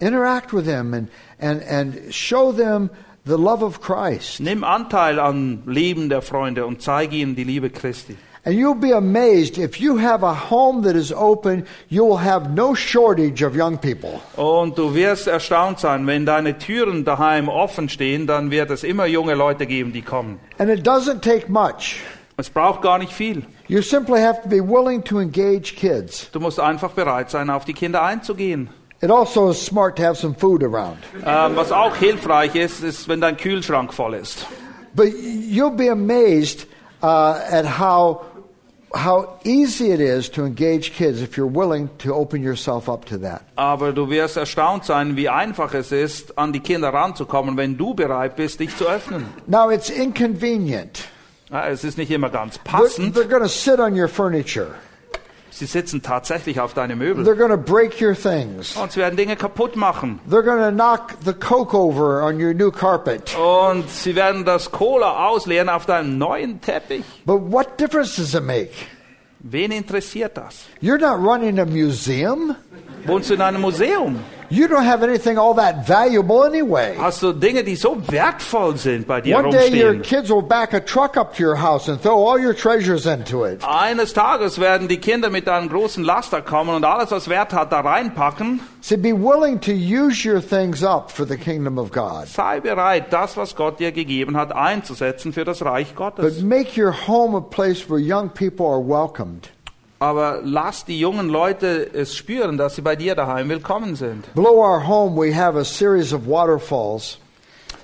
interact 0.00 0.52
with 0.52 0.64
them, 0.64 0.94
and, 0.94 1.08
and, 1.38 1.62
and 1.62 2.12
show 2.12 2.50
them 2.52 2.90
the 3.24 3.36
love 3.36 3.62
of 3.62 3.80
Christ. 3.80 4.40
Nimm 4.40 4.64
Anteil 4.64 5.20
am 5.20 5.62
Leben 5.66 6.08
der 6.08 6.22
Freunde 6.22 6.66
und 6.66 6.82
zeige 6.82 7.16
ihnen 7.16 7.36
die 7.36 7.44
Liebe 7.44 7.70
Christi. 7.70 8.16
And 8.44 8.56
you'll 8.56 8.74
be 8.74 8.92
amazed 8.92 9.56
if 9.58 9.78
you 9.78 9.98
have 10.00 10.24
a 10.24 10.34
home 10.50 10.82
that 10.82 10.96
is 10.96 11.12
open, 11.12 11.64
you 11.88 12.04
will 12.04 12.18
have 12.18 12.50
no 12.50 12.74
shortage 12.74 13.40
of 13.44 13.54
young 13.54 13.78
people. 13.78 14.20
Und 14.34 14.76
du 14.76 14.92
wirst 14.96 15.28
erstaunt 15.28 15.78
sein, 15.78 16.04
wenn 16.08 16.26
deine 16.26 16.58
Türen 16.58 17.04
daheim 17.04 17.48
offen 17.48 17.88
stehen, 17.88 18.26
dann 18.26 18.50
wird 18.50 18.70
es 18.70 18.82
immer 18.82 19.06
junge 19.06 19.34
Leute 19.36 19.66
geben, 19.66 19.92
die 19.92 20.02
kommen. 20.02 20.40
And 20.58 20.68
it 20.68 20.84
doesn't 20.84 21.20
take 21.20 21.48
much. 21.52 22.00
Es 22.36 22.50
braucht 22.50 22.82
gar 22.82 22.98
nicht 22.98 23.12
viel. 23.12 23.44
You 23.68 23.82
simply 23.82 24.20
have 24.20 24.42
to 24.42 24.48
be 24.48 24.60
willing 24.60 25.04
to 25.04 25.20
engage 25.20 25.76
kids. 25.76 26.30
Du 26.32 26.40
musst 26.40 26.58
einfach 26.58 26.92
bereit 26.92 27.30
sein, 27.30 27.50
auf 27.50 27.64
die 27.64 27.74
Kinder 27.74 28.02
einzugehen. 28.02 28.70
It 29.02 29.10
also 29.10 29.50
is 29.50 29.60
smart 29.60 29.96
to 29.96 30.02
have 30.02 30.16
some 30.16 30.34
food 30.34 30.62
around. 30.62 30.98
Ähm, 31.26 31.56
was 31.56 31.72
auch 31.72 31.96
hilfreich 31.96 32.54
ist, 32.54 32.82
ist, 32.82 33.08
wenn 33.08 33.20
dein 33.20 33.36
Kühlschrank 33.36 33.92
voll 33.92 34.14
ist. 34.14 34.46
But 34.94 35.08
you'll 35.08 35.74
be 35.74 35.90
amazed 35.90 36.66
uh, 37.02 37.34
at 37.50 37.78
how 37.80 38.26
how 38.94 39.40
easy 39.44 39.90
it 39.90 40.00
is 40.00 40.30
to 40.30 40.44
engage 40.44 40.92
kids 40.92 41.20
if 41.20 41.36
you're 41.36 41.46
willing 41.46 41.88
to 41.98 42.14
open 42.14 42.42
yourself 42.42 42.88
up 42.88 43.04
to 43.06 43.18
that. 43.18 43.42
Aber 43.56 43.92
du 43.92 44.08
wirst 44.08 44.36
erstaunt 44.36 44.84
sein, 44.84 45.16
wie 45.16 45.28
einfach 45.28 45.74
es 45.74 45.92
ist, 45.92 46.38
an 46.38 46.52
die 46.52 46.60
Kinder 46.60 46.92
ranzukommen, 46.92 47.56
wenn 47.56 47.76
du 47.76 47.94
bereit 47.94 48.36
bist, 48.36 48.60
dich 48.60 48.76
zu 48.76 48.86
öffnen. 48.86 49.26
Now 49.46 49.70
it's 49.70 49.90
inconvenient. 49.90 51.08
Ja, 51.52 51.68
es 51.68 51.84
ist 51.84 51.98
nicht 51.98 52.10
immer 52.10 52.30
ganz 52.30 52.58
They're, 52.64 53.12
they're 53.12 53.28
going 53.28 53.42
to 53.42 53.48
sit 53.48 53.78
on 53.78 53.94
your 53.94 54.08
furniture. 54.08 54.74
Sie 55.50 55.66
sitzen 55.66 56.00
tatsächlich 56.00 56.58
auf 56.60 56.72
deine 56.72 56.96
Möbel. 56.96 57.26
They're 57.26 57.36
going 57.36 57.50
to 57.50 57.58
break 57.58 58.00
your 58.00 58.14
things. 58.14 58.74
Und 58.74 58.92
sie 58.92 59.00
werden 59.00 59.18
Dinge 59.18 59.36
kaputt 59.36 59.76
machen. 59.76 60.18
They're 60.28 60.42
going 60.42 60.62
to 60.62 60.72
knock 60.72 61.14
the 61.22 61.34
coke 61.34 61.74
over 61.74 62.22
on 62.22 62.42
your 62.42 62.54
new 62.54 62.70
carpet. 62.70 63.36
Und 63.36 63.90
sie 63.90 64.16
werden 64.16 64.46
das 64.46 64.72
Cola 64.72 65.28
ausleeren 65.28 65.68
auf 65.68 65.84
deinem 65.84 66.16
neuen 66.16 66.62
Teppich. 66.62 67.04
But 67.26 67.42
what 67.52 67.78
difference 67.78 68.16
does 68.16 68.34
it 68.34 68.44
make? 68.44 68.70
Wen 69.40 69.72
interessiert 69.72 70.38
das? 70.38 70.64
You're 70.80 70.98
not 70.98 71.18
running 71.18 71.58
a 71.58 71.66
museum. 71.66 72.56
Wohnst 73.06 73.30
du 73.30 73.34
in 73.34 73.40
einem 73.40 73.60
Museum? 73.60 74.20
You 74.52 74.68
don't 74.68 74.84
have 74.84 75.02
anything 75.02 75.38
all 75.38 75.54
that 75.54 75.86
valuable 75.86 76.44
anyway. 76.44 76.94
Hast 76.98 77.22
du 77.22 77.32
Dinge, 77.32 77.64
die 77.64 77.74
so 77.74 77.96
wertvoll 78.08 78.76
sind 78.76 79.06
bei 79.06 79.22
dir 79.22 79.38
One 79.38 79.48
day 79.48 79.70
your 79.70 79.94
kids 79.94 80.28
will 80.28 80.42
back 80.42 80.74
a 80.74 80.80
truck 80.80 81.16
up 81.16 81.34
to 81.36 81.42
your 81.42 81.56
house 81.56 81.88
and 81.88 81.98
throw 81.98 82.22
all 82.22 82.38
your 82.38 82.52
treasures 82.52 83.06
into 83.06 83.46
it. 83.46 83.64
Eines 83.64 84.12
Tages 84.12 84.60
werden 84.60 84.88
die 84.88 84.98
Kinder 84.98 85.30
mit 85.30 85.48
einem 85.48 85.70
großen 85.70 86.04
Laster 86.04 86.42
kommen 86.42 86.74
und 86.74 86.84
alles, 86.84 87.10
was 87.10 87.30
Wert 87.30 87.54
hat, 87.54 87.72
da 87.72 87.80
reinpacken. 87.80 88.60
So 88.82 88.98
be 88.98 89.14
willing 89.14 89.58
to 89.60 89.72
use 89.72 90.22
your 90.28 90.42
things 90.42 90.84
up 90.84 91.10
for 91.10 91.26
the 91.26 91.38
kingdom 91.38 91.78
of 91.78 91.90
God. 91.90 92.28
Sei 92.28 92.60
bereit, 92.60 93.10
das, 93.10 93.38
was 93.38 93.56
Gott 93.56 93.80
dir 93.80 93.90
gegeben 93.90 94.36
hat, 94.36 94.54
einzusetzen 94.54 95.32
für 95.32 95.46
das 95.46 95.64
Reich 95.64 95.94
Gottes. 95.94 96.22
But 96.22 96.44
make 96.44 96.78
your 96.78 96.92
home 96.92 97.34
a 97.34 97.40
place 97.40 97.88
where 97.88 97.98
young 97.98 98.28
people 98.28 98.66
are 98.66 98.86
welcomed. 98.86 99.48
Aber 100.02 100.40
lass 100.42 100.84
die 100.84 100.98
jungen 100.98 101.28
Leute 101.28 101.88
es 101.94 102.16
spüren, 102.16 102.58
dass 102.58 102.74
sie 102.74 102.82
bei 102.82 102.96
dir 102.96 103.14
daheim 103.14 103.48
willkommen 103.48 103.94
sind. 103.94 104.24
Below 104.34 104.58
our 104.60 104.84
home, 104.84 105.14
we 105.16 105.32
have 105.32 105.56
a 105.56 105.62
series 105.64 106.12
of 106.12 106.26
waterfalls, 106.26 107.18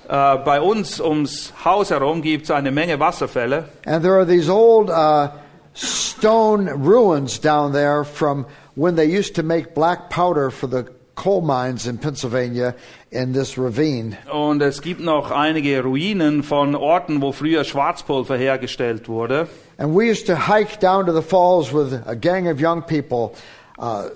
Äh, 0.09 0.37
bei 0.43 0.59
uns 0.59 0.99
ums 0.99 1.53
Haus 1.63 1.91
herum 1.91 2.21
gibt 2.21 2.43
es 2.45 2.51
eine 2.51 2.71
Menge 2.71 2.99
Wasserfälle. 2.99 3.69
and 3.85 4.03
there 4.03 4.15
are 4.15 4.25
these 4.25 4.49
old 4.51 4.89
uh, 4.89 5.29
stone 5.73 6.67
ruins 6.67 7.39
down 7.39 7.71
there 7.71 8.03
from 8.03 8.45
when 8.75 8.95
they 8.97 9.05
used 9.05 9.33
to 9.35 9.43
make 9.43 9.73
black 9.73 10.09
powder 10.09 10.51
for 10.51 10.67
the 10.67 10.83
coal 11.15 11.41
mines 11.41 11.85
in 11.87 11.97
Pennsylvania 11.99 12.73
in 13.11 13.31
this 13.33 13.57
ravine. 13.57 14.17
Und 14.29 14.61
es 14.61 14.81
gibt 14.81 14.99
noch 14.99 15.31
einige 15.31 15.83
Ruinen 15.83 16.43
von 16.43 16.75
Orten, 16.75 17.21
wo 17.21 17.31
früher 17.31 17.63
Schwarzpulver 17.63 18.35
hergestellt 18.35 19.07
wurde. 19.07 19.47
And 19.79 19.95
we 19.95 20.09
used 20.09 20.25
to 20.25 20.35
hike 20.35 20.81
down 20.81 21.05
to 21.05 21.13
the 21.13 21.21
falls 21.21 21.71
with 21.71 22.03
a 22.05 22.15
gang 22.15 22.49
of 22.49 22.59
young 22.59 22.81
people 22.81 23.33
uh, 23.79 24.09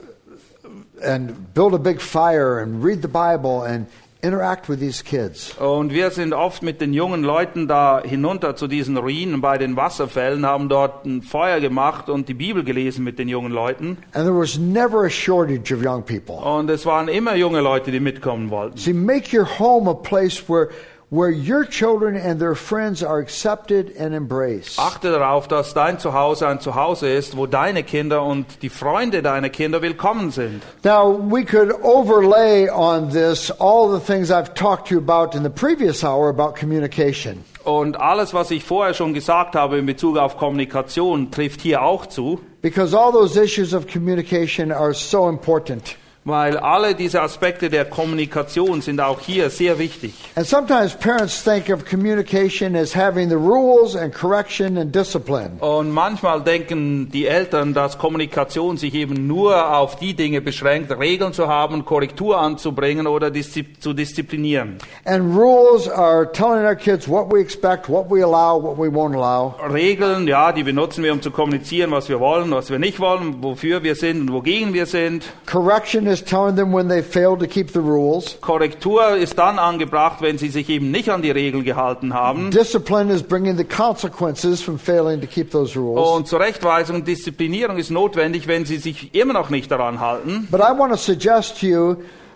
and 1.02 1.54
build 1.54 1.74
a 1.74 1.80
big 1.80 2.02
fire 2.02 2.60
and 2.60 2.84
read 2.84 3.02
the 3.02 3.08
Bible 3.08 3.64
and 3.64 3.88
interact 4.22 4.68
with 4.68 4.80
these 4.80 5.02
kids. 5.02 5.56
Und 5.58 5.94
wir 5.94 6.12
sind 6.12 6.34
oft 6.34 6.64
mit 6.64 6.82
den 6.82 6.94
jungen 6.94 7.24
Leuten 7.24 7.68
da 7.70 8.02
hinunter 8.04 8.58
zu 8.58 8.68
diesen 8.68 8.98
Ruinen 8.98 9.40
bei 9.40 9.58
den 9.58 9.78
Wasserfällen, 9.78 10.46
haben 10.46 10.68
dort 10.68 11.06
ein 11.06 11.22
Feuer 11.22 11.60
gemacht 11.60 12.10
und 12.10 12.28
die 12.30 12.34
Bibel 12.34 12.66
gelesen 12.66 13.06
mit 13.06 13.18
den 13.18 13.30
jungen 13.30 13.52
Leuten. 13.52 13.98
And 14.14 14.26
there 14.26 14.38
was 14.38 14.58
never 14.58 15.06
a 15.06 15.10
shortage 15.10 15.74
of 15.74 15.82
young 15.82 16.04
people. 16.04 16.36
Und 16.36 16.70
es 16.70 16.86
waren 16.86 17.08
immer 17.08 17.36
junge 17.36 17.62
Leute, 17.62 17.92
die 17.92 18.02
mitkommen 18.02 18.50
wollten. 18.50 18.78
See, 18.78 18.94
make 18.94 19.34
your 19.34 19.48
home 19.60 19.90
a 19.90 19.94
place 19.94 20.42
where, 20.50 20.70
where 21.14 21.30
your 21.30 21.64
children 21.64 22.16
and 22.16 22.40
their 22.40 22.56
friends 22.56 23.04
are 23.04 23.20
accepted 23.20 23.96
and 23.98 24.16
embraced. 24.16 24.80
Achte 24.80 25.12
darauf, 25.12 25.48
dass 25.48 25.76
dein 25.76 26.00
Zuhause 26.00 26.48
ein 26.48 26.60
Zuhause 26.60 27.08
ist, 27.08 27.38
wo 27.38 27.46
deine 27.46 27.84
Kinder 27.84 28.24
und 28.24 28.64
die 28.64 28.70
Freunde 28.70 29.22
deiner 29.22 29.50
Kinder 29.50 29.84
willkommen 29.84 30.32
sind. 30.32 30.64
Now, 30.84 31.14
we 31.14 31.46
could 31.46 31.72
overlay 31.84 32.68
on 32.68 33.12
this 33.12 33.52
all 33.60 33.92
the 33.92 34.04
things 34.04 34.32
I've 34.32 34.56
talked 34.56 34.88
to 34.88 34.96
you 34.96 35.00
about 35.00 35.38
in 35.38 35.44
the 35.44 35.52
previous 35.52 36.04
hour 36.04 36.30
about 36.30 36.56
communication. 36.60 37.44
Und 37.64 37.96
alles, 37.96 38.34
was 38.34 38.50
ich 38.50 38.64
vorher 38.64 38.96
schon 38.96 39.14
gesagt 39.14 39.56
habe 39.56 39.78
in 39.78 39.86
Bezug 39.86 40.18
auf 40.18 40.36
Kommunikation, 40.38 41.30
trifft 41.30 41.62
hier 41.62 41.84
auch 41.84 42.08
zu, 42.08 42.40
Because 42.64 42.98
all 42.98 43.12
those 43.12 43.38
issues 43.38 43.74
of 43.74 43.88
communication 43.88 44.72
are 44.72 44.94
so 44.94 45.30
important. 45.30 45.96
Weil 46.26 46.58
alle 46.58 46.96
diese 46.96 47.22
Aspekte 47.22 47.70
der 47.70 47.86
Kommunikation 47.86 48.82
sind 48.82 49.02
auch 49.02 49.20
hier 49.20 49.50
sehr 49.50 49.80
wichtig. 49.80 50.14
And 50.36 50.48
sometimes 50.48 50.94
parents 50.94 51.44
think 51.44 51.70
of 51.70 51.86
communication 51.86 52.76
as 52.76 52.96
having 52.96 53.30
the 53.30 53.36
rules 53.36 53.96
and 53.96 54.14
correction 54.14 54.78
and 54.78 54.94
discipline. 54.94 55.60
Und 55.60 55.92
manchmal 55.92 56.42
denken 56.42 57.10
die 57.12 57.28
Eltern, 57.28 57.74
dass 57.74 57.98
Kommunikation 57.98 58.78
sich 58.78 58.94
eben 58.94 59.28
nur 59.28 59.78
auf 59.78 59.98
die 59.98 60.14
Dinge 60.14 60.42
beschränkt, 60.42 60.92
Regeln 60.98 61.34
zu 61.34 61.48
haben, 61.48 61.86
Korrektur 61.86 62.40
anzubringen 62.40 63.08
oder 63.08 63.30
diszi 63.30 63.66
zu 63.80 63.94
disziplinieren. 63.94 64.78
And 65.06 65.36
rules 65.36 65.90
are 65.90 66.32
telling 66.32 66.66
our 66.66 66.76
kids 66.76 67.08
what 67.08 67.32
we 67.32 67.40
expect, 67.42 67.90
what 67.90 68.10
we 68.10 68.24
allow, 68.24 68.62
what 68.62 68.78
we 68.78 68.88
won't 68.88 69.16
allow. 69.16 69.56
Regeln, 69.72 70.28
ja, 70.28 70.52
die 70.52 70.64
benutzen 70.64 71.04
wir, 71.04 71.12
um 71.12 71.22
zu 71.22 71.32
kommunizieren, 71.32 71.92
was 71.92 72.08
wir 72.08 72.20
wollen, 72.20 72.52
was 72.52 72.70
wir 72.70 72.80
nicht 72.80 73.00
wollen, 73.00 73.44
wofür 73.44 73.84
wir 73.84 73.96
sind 73.96 74.22
und 74.22 74.34
wogegen 74.34 74.74
wir 74.74 74.86
sind. 74.86 75.26
Correction 75.46 76.08
is 76.14 76.24
telling 76.24 76.56
them 76.56 76.72
when 76.72 76.88
they 76.88 77.02
fail 77.02 77.38
to 77.38 77.48
keep 77.48 77.72
the 77.72 77.80
rules. 77.80 78.38
Korrektur 78.42 79.18
ist 79.18 79.38
dann 79.38 79.60
angebracht, 79.60 80.22
wenn 80.22 80.38
sie 80.38 80.50
sich 80.50 80.70
eben 80.70 80.92
nicht 80.92 81.10
an 81.10 81.22
die 81.22 81.32
Regeln 81.32 81.64
gehalten 81.64 82.14
haben. 82.14 82.52
Discipline 82.52 83.12
is 83.12 83.22
bringing 83.22 83.58
the 83.58 83.66
consequences 83.66 84.62
from 84.62 84.78
failing 84.78 85.20
to 85.20 85.28
keep 85.28 85.52
those 85.52 85.78
rules. 85.78 86.10
Und 86.10 86.28
Zurechtweisung 86.28 86.98
und 86.98 87.08
Disziplinierung 87.08 87.78
ist 87.78 87.90
notwendig, 87.90 88.48
wenn 88.48 88.66
sie 88.66 88.78
sich 88.78 89.14
immer 89.14 89.34
noch 89.34 89.50
nicht 89.50 89.70
daran 89.72 90.00
halten. 90.00 90.48
But 90.50 90.62
I 90.62 90.78
want 90.78 90.92
to 90.92 90.98
suggest 90.98 91.60
to 91.60 91.66
you 91.66 91.96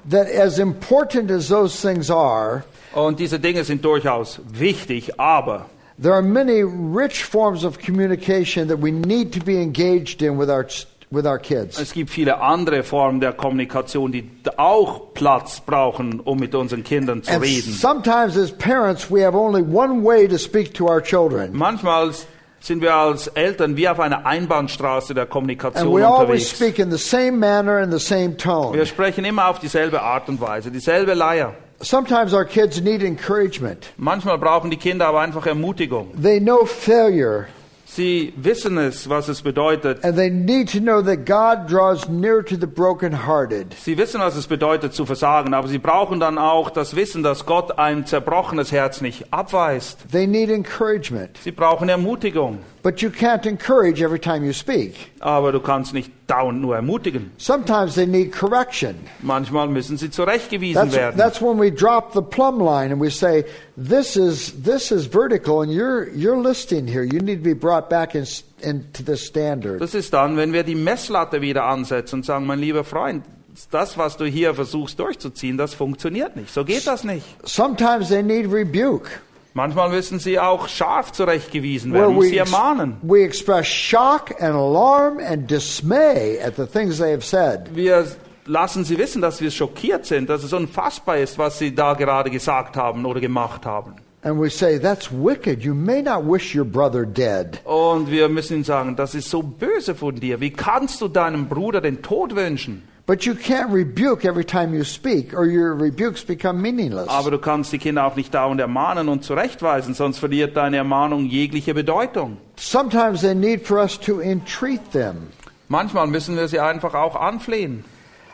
that 0.09 0.27
as 0.27 0.59
important 0.59 1.31
as 1.31 1.47
those 1.49 1.79
things 1.79 2.09
are, 2.09 2.63
Und 2.93 3.19
diese 3.19 3.39
Dinge 3.39 3.63
sind 3.63 3.85
durchaus 3.85 4.39
wichtig, 4.51 5.19
aber 5.19 5.67
there 6.01 6.13
are 6.13 6.21
many 6.21 6.63
rich 6.63 7.23
forms 7.23 7.63
of 7.63 7.77
communication 7.79 8.67
that 8.67 8.81
we 8.81 8.91
need 8.91 9.31
to 9.33 9.39
be 9.43 9.61
engaged 9.61 10.21
in 10.21 10.37
with 10.39 10.49
our 10.49 10.65
with 11.09 11.25
our 11.25 11.37
kids. 11.39 11.79
es 11.79 11.93
gibt 11.93 12.09
viele 12.09 12.41
andere 12.41 12.83
Formen 12.83 13.19
der 13.19 13.33
Kommunikation, 13.33 14.11
die 14.11 14.29
auch 14.57 15.13
Platz 15.13 15.61
brauchen, 15.65 16.19
um 16.19 16.39
mit 16.39 16.53
unseren 16.55 16.83
Kindern 16.83 17.23
zu 17.23 17.31
And 17.31 17.43
reden. 17.43 17.71
sometimes 17.73 18.37
as 18.37 18.51
parents 18.51 19.09
we 19.09 19.23
have 19.25 19.35
only 19.37 19.61
one 19.61 20.03
way 20.03 20.27
to 20.27 20.37
speak 20.37 20.73
to 20.73 20.85
our 20.87 21.01
children. 21.01 21.51
Manchmal 21.53 22.11
sind 22.59 22.81
wir 22.81 22.93
als 22.93 23.27
Eltern 23.27 23.77
wie 23.77 23.87
auf 23.87 23.99
einer 23.99 24.25
Einbahnstraße 24.25 25.13
der 25.13 25.23
And 25.23 25.31
Kommunikation 25.31 25.87
unterwegs. 25.87 26.49
speak 26.49 26.79
in 26.79 26.91
the 26.91 26.97
same 26.97 27.33
manner 27.33 27.77
and 27.77 27.93
the 27.93 27.99
same 27.99 28.35
Wir 28.73 28.85
sprechen 28.85 29.23
immer 29.25 29.47
auf 29.47 29.59
dieselbe 29.59 30.01
Art 30.01 30.27
und 30.27 30.41
Weise, 30.41 30.71
dieselbe 30.71 31.13
Leier. 31.13 31.53
Sometimes 31.79 32.33
our 32.33 32.43
kids 32.43 32.81
need 32.81 33.03
encouragement. 33.03 33.93
Manchmal 33.97 34.39
brauchen 34.39 34.71
die 34.71 34.77
Kinder 34.77 35.07
aber 35.07 35.21
einfach 35.21 35.45
Ermutigung. 35.45 36.11
They 36.19 36.39
know 36.39 36.65
failure 36.65 37.45
Sie 37.89 38.33
wissen 38.35 38.77
es, 38.77 39.09
was 39.09 39.27
es 39.29 39.41
bedeutet. 39.41 40.03
and 40.03 40.15
they 40.17 40.29
need 40.29 40.69
to 40.71 40.79
know 40.79 41.01
that 41.01 41.25
God 41.25 41.67
draws 41.71 42.07
near 42.09 42.43
to 42.43 42.55
the 42.55 42.67
brokenhearted. 42.67 43.73
Sie 43.73 43.97
wissen, 43.97 44.19
was 44.19 44.35
es 44.35 44.45
bedeutet 44.45 44.93
zu 44.93 45.05
versagen, 45.05 45.53
aber 45.53 45.67
sie 45.67 45.79
brauchen 45.79 46.19
dann 46.19 46.37
auch 46.37 46.69
das 46.69 46.95
Wissen, 46.95 47.23
dass 47.23 47.45
Gott 47.45 47.79
ein 47.79 48.05
zerbrochenes 48.05 48.71
Herz 48.71 49.01
nicht 49.01 49.33
abweist. 49.33 49.99
They 50.11 50.27
need 50.27 50.49
encouragement. 50.49 51.37
Sie 51.43 51.51
brauchen 51.51 51.87
Ermutigung, 51.89 52.59
But 52.83 53.01
you 53.01 53.09
can't 53.09 53.45
encourage 53.45 54.01
every 54.01 54.19
time 54.19 54.45
you 54.45 54.53
speak. 54.53 54.95
aber 55.19 55.51
du 55.51 55.59
kannst 55.59 55.93
nicht 55.93 56.11
dauernd 56.27 56.61
nur 56.61 56.75
ermutigen. 56.75 57.31
Sometimes 57.37 57.95
they 57.95 58.05
need 58.05 58.31
correction. 58.31 58.95
Manchmal 59.21 59.67
müssen 59.67 59.97
sie 59.97 60.09
zurechtgewiesen 60.09 60.81
That's, 60.81 60.95
werden. 60.95 61.17
that's 61.17 61.41
when 61.41 61.59
we 61.59 61.71
drop 61.71 62.13
the 62.13 62.21
plumb 62.21 62.59
line 62.59 62.91
and 62.91 63.01
we 63.01 63.09
say, 63.09 63.45
this 63.75 64.15
is, 64.15 64.53
this 64.63 64.91
is 64.91 65.05
vertical 65.05 65.61
and 65.61 65.71
you're, 65.71 66.09
you're 66.15 66.41
listing 66.41 66.87
here. 66.87 67.03
You 67.03 67.19
need 67.19 67.43
to 67.43 67.43
be 67.43 67.55
brought 67.55 67.89
back 67.89 68.15
in, 68.15 68.25
into 68.61 69.03
this 69.03 69.25
standard. 69.25 69.81
Das 69.81 69.93
ist 69.93 70.13
dann, 70.13 70.37
wenn 70.37 70.53
wir 70.53 70.63
die 70.63 70.75
Messlatte 70.75 71.41
wieder 71.41 71.65
ansetzen 71.65 72.15
und 72.17 72.25
sagen, 72.25 72.45
mein 72.45 72.59
lieber 72.59 72.83
Freund, 72.83 73.23
das, 73.71 73.97
was 73.97 74.17
du 74.17 74.25
hier 74.25 74.53
versuchst 74.53 74.99
durchzuziehen, 74.99 75.57
das 75.57 75.73
funktioniert 75.73 76.35
nicht. 76.35 76.53
So 76.53 76.63
geht 76.63 76.85
das 76.85 77.03
nicht. 77.03 77.25
Sometimes 77.43 78.09
they 78.09 78.21
need 78.21 78.51
rebuke. 78.51 79.09
Manchmal 79.57 79.89
müssen 79.89 80.19
sie 80.19 80.39
auch 80.39 80.67
scharf 80.67 81.11
zurechtgewiesen 81.13 81.91
werden, 81.91 82.13
muss 82.13 82.25
we, 82.25 82.29
sie 82.29 82.37
ermahnen. 82.37 82.97
we 83.01 83.23
express 83.23 83.65
shock 83.65 84.29
and 84.39 84.53
alarm 84.53 85.17
and 85.17 85.49
dismay 85.49 86.39
at 86.45 86.55
the 86.57 86.67
things 86.67 86.99
they 86.99 87.11
have 87.11 87.25
said. 87.25 87.61
Wir 87.73 88.05
lassen 88.45 88.85
sie 88.85 88.99
wissen, 88.99 89.19
dass 89.19 89.41
wir 89.41 89.49
schockiert 89.49 90.05
sind, 90.05 90.29
dass 90.29 90.43
es 90.43 90.53
unfassbar 90.53 91.17
ist, 91.17 91.39
was 91.39 91.57
sie 91.57 91.73
da 91.73 91.95
gerade 91.95 92.29
gesagt 92.29 92.77
haben 92.77 93.03
oder 93.07 93.19
gemacht 93.19 93.65
haben. 93.65 93.95
And 94.21 94.39
we 94.39 94.51
say, 94.51 94.77
that's 94.79 95.09
wicked. 95.11 95.63
You 95.63 95.73
may 95.73 96.03
not 96.03 96.23
wish 96.23 96.55
your 96.55 96.65
brother 96.65 97.07
dead. 97.07 97.59
Und 97.65 98.11
wir 98.11 98.29
müssen 98.29 98.57
ihnen 98.57 98.63
sagen, 98.63 98.95
das 98.95 99.15
ist 99.15 99.27
so 99.27 99.41
böse 99.41 99.95
von 99.95 100.17
dir. 100.17 100.39
Wie 100.39 100.51
kannst 100.51 101.01
du 101.01 101.07
deinem 101.07 101.47
Bruder 101.47 101.81
den 101.81 102.03
Tod 102.03 102.35
wünschen? 102.35 102.83
But 103.07 103.25
you 103.25 103.35
can't 103.35 103.71
rebuke 103.71 104.25
every 104.25 104.43
time 104.43 104.73
you 104.73 104.83
speak, 104.83 105.33
or 105.33 105.45
your 105.45 105.73
rebukes 105.73 106.25
become 106.25 106.61
meaningless. 106.61 107.07
Aber 107.07 107.31
du 107.31 107.39
kannst 107.39 107.71
die 107.71 107.77
Kinder 107.77 108.05
auch 108.05 108.17
nicht 108.17 108.33
dauernd 108.33 108.59
ermahnen 108.59 109.07
und 109.07 109.23
zurechtweisen, 109.23 109.93
sonst 109.93 110.19
verliert 110.19 110.57
deine 110.57 110.75
Ermahnung 110.75 111.25
jegliche 111.25 111.73
Bedeutung. 111.73 112.35
Sometimes 112.57 113.21
they 113.21 113.33
need 113.33 113.65
for 113.65 113.77
us 113.77 113.97
to 113.97 114.19
entreat 114.19 114.91
them. 114.91 115.29
Manchmal 115.69 116.07
müssen 116.07 116.35
wir 116.35 116.49
sie 116.49 116.59
einfach 116.59 116.93
auch 116.95 117.15
anflehen. 117.15 117.85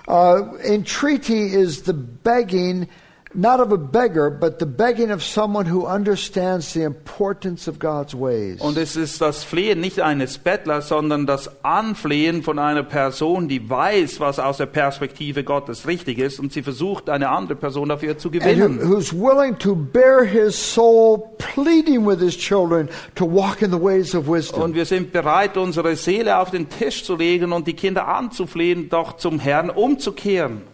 Uh, 0.08 0.58
entreaty 0.64 1.54
is 1.54 1.84
the 1.86 1.94
begging, 1.94 2.88
not 3.36 3.60
of 3.60 3.72
a 3.72 3.78
beggar, 3.78 4.30
but 4.30 4.60
the 4.60 4.66
begging 4.66 5.12
of 5.12 5.24
someone 5.24 5.66
who 5.66 5.86
understands 5.86 6.74
the 6.74 6.84
importance 6.84 7.68
of 7.68 7.80
God's 7.80 8.14
ways. 8.14 8.60
Und 8.62 8.78
es 8.78 8.96
ist 8.96 9.22
das 9.22 9.44
Flehen 9.44 9.80
nicht 9.80 10.00
eines 10.02 10.38
Bettlers, 10.38 10.90
sondern 10.90 11.26
das 11.26 11.64
Anflehen 11.64 12.44
von 12.44 12.60
einer 12.60 12.84
Person, 12.84 13.48
die 13.48 13.70
weiß, 13.70 14.20
was 14.20 14.40
aus 14.40 14.58
der 14.58 14.68
Perspektive 14.68 15.44
Gottes 15.44 15.88
richtig 15.88 16.20
ist 16.20 16.40
und 16.40 16.54
sie 16.54 16.64
versucht, 16.64 17.10
eine 17.10 17.30
andere 17.30 17.56
Person 17.56 17.90
dafür 17.90 18.18
zu 18.18 18.30
and 18.30 18.44
who, 18.44 18.50
gewinnen. 18.50 18.80
who's 18.82 19.14
willing 19.14 19.58
to 19.60 19.76
bare 19.76 20.26
his 20.26 20.56
soul, 20.56 21.36
pleading 21.38 22.06
with 22.06 22.20
his 22.20 22.38
children 22.38 22.90
to 23.16 23.26
walk 23.26 23.62
in 23.62 23.72
the 23.72 23.82
ways 23.82 24.16
of 24.16 24.28
wisdom. 24.28 24.62
Und 24.62 24.76
wir 24.76 24.86
sind 24.86 25.12
bereit, 25.12 25.58
unsere 25.58 25.96
Seele 25.96 26.38
auf 26.38 26.52
den 26.52 26.70
Tisch 26.70 27.04
zu 27.04 27.16
legen 27.16 27.52
und 27.54 27.68
die 27.68 27.74
Kinder 27.74 28.08
anzuflehen, 28.08 28.90
doch 28.90 29.18
zum 29.18 29.40
Herrn 29.40 29.70
umzukehren. 29.70 30.73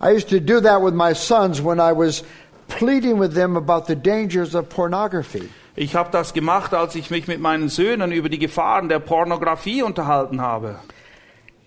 I 0.00 0.10
used 0.10 0.28
to 0.28 0.40
do 0.40 0.60
that 0.60 0.80
with 0.80 0.94
my 0.94 1.12
sons 1.12 1.60
when 1.60 1.80
I 1.80 1.92
was 1.92 2.22
pleading 2.68 3.18
with 3.18 3.34
them 3.34 3.56
about 3.56 3.86
the 3.86 3.96
dangers 3.96 4.54
of 4.54 4.68
pornography. 4.68 5.48
Ich 5.76 5.94
habe 5.94 6.10
das 6.10 6.32
gemacht, 6.32 6.74
als 6.74 6.94
ich 6.94 7.10
mich 7.10 7.28
mit 7.28 7.40
meinen 7.40 7.68
Söhnen 7.68 8.12
über 8.12 8.28
die 8.28 8.38
Gefahren 8.38 8.88
der 8.88 8.98
Pornografie 8.98 9.82
unterhalten 9.82 10.40
habe. 10.40 10.76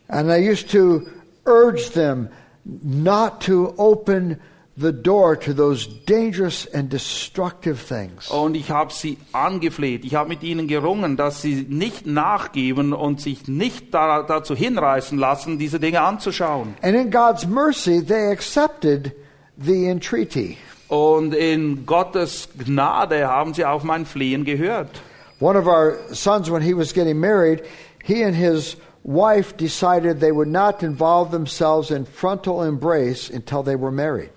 And 0.07 0.29
I 0.29 0.37
used 0.37 0.69
to 0.71 1.07
urge 1.45 1.91
them 1.93 2.29
not 2.65 3.41
to 3.41 3.73
open 3.77 4.39
the 4.81 4.91
door 4.91 5.35
to 5.37 5.53
those 5.53 5.87
dangerous 6.05 6.65
and 6.73 6.89
destructive 6.89 7.79
things. 7.79 8.29
Oh, 8.31 8.43
und 8.45 8.55
ich 8.55 8.69
habe 8.69 8.91
sie 8.91 9.17
angefleht. 9.31 10.03
Ich 10.03 10.15
habe 10.15 10.29
mit 10.29 10.43
ihnen 10.43 10.67
gerungen, 10.67 11.15
dass 11.15 11.41
sie 11.41 11.65
nicht 11.69 12.05
nachgeben 12.05 12.93
und 12.93 13.21
sich 13.21 13.47
nicht 13.47 13.93
da, 13.93 14.23
dazu 14.23 14.55
hinreißen 14.55 15.17
lassen, 15.17 15.59
diese 15.59 15.79
Dinge 15.79 16.01
anzuschauen. 16.01 16.75
And 16.81 16.95
in 16.95 17.11
God's 17.11 17.47
mercy, 17.47 18.03
they 18.03 18.31
accepted 18.31 19.13
the 19.57 19.87
entreaty. 19.87 20.57
Und 20.89 21.33
in 21.33 21.85
Gottes 21.85 22.49
Gnade 22.57 23.27
haben 23.27 23.53
sie 23.53 23.63
auf 23.63 23.83
mein 23.83 24.05
Flehen 24.05 24.43
gehört. 24.43 25.01
One 25.39 25.57
of 25.57 25.65
our 25.65 25.97
sons, 26.11 26.51
when 26.51 26.61
he 26.61 26.73
was 26.73 26.93
getting 26.93 27.19
married, 27.19 27.63
he 28.03 28.23
and 28.23 28.35
his 28.35 28.75
wife 29.03 29.57
decided 29.57 30.19
they 30.19 30.31
would 30.31 30.47
not 30.47 30.83
involve 30.83 31.31
themselves 31.31 31.91
in 31.91 32.05
frontal 32.05 32.61
embrace 32.61 33.29
until 33.29 33.63
they 33.63 33.75
were 33.75 33.91
married. 33.91 34.29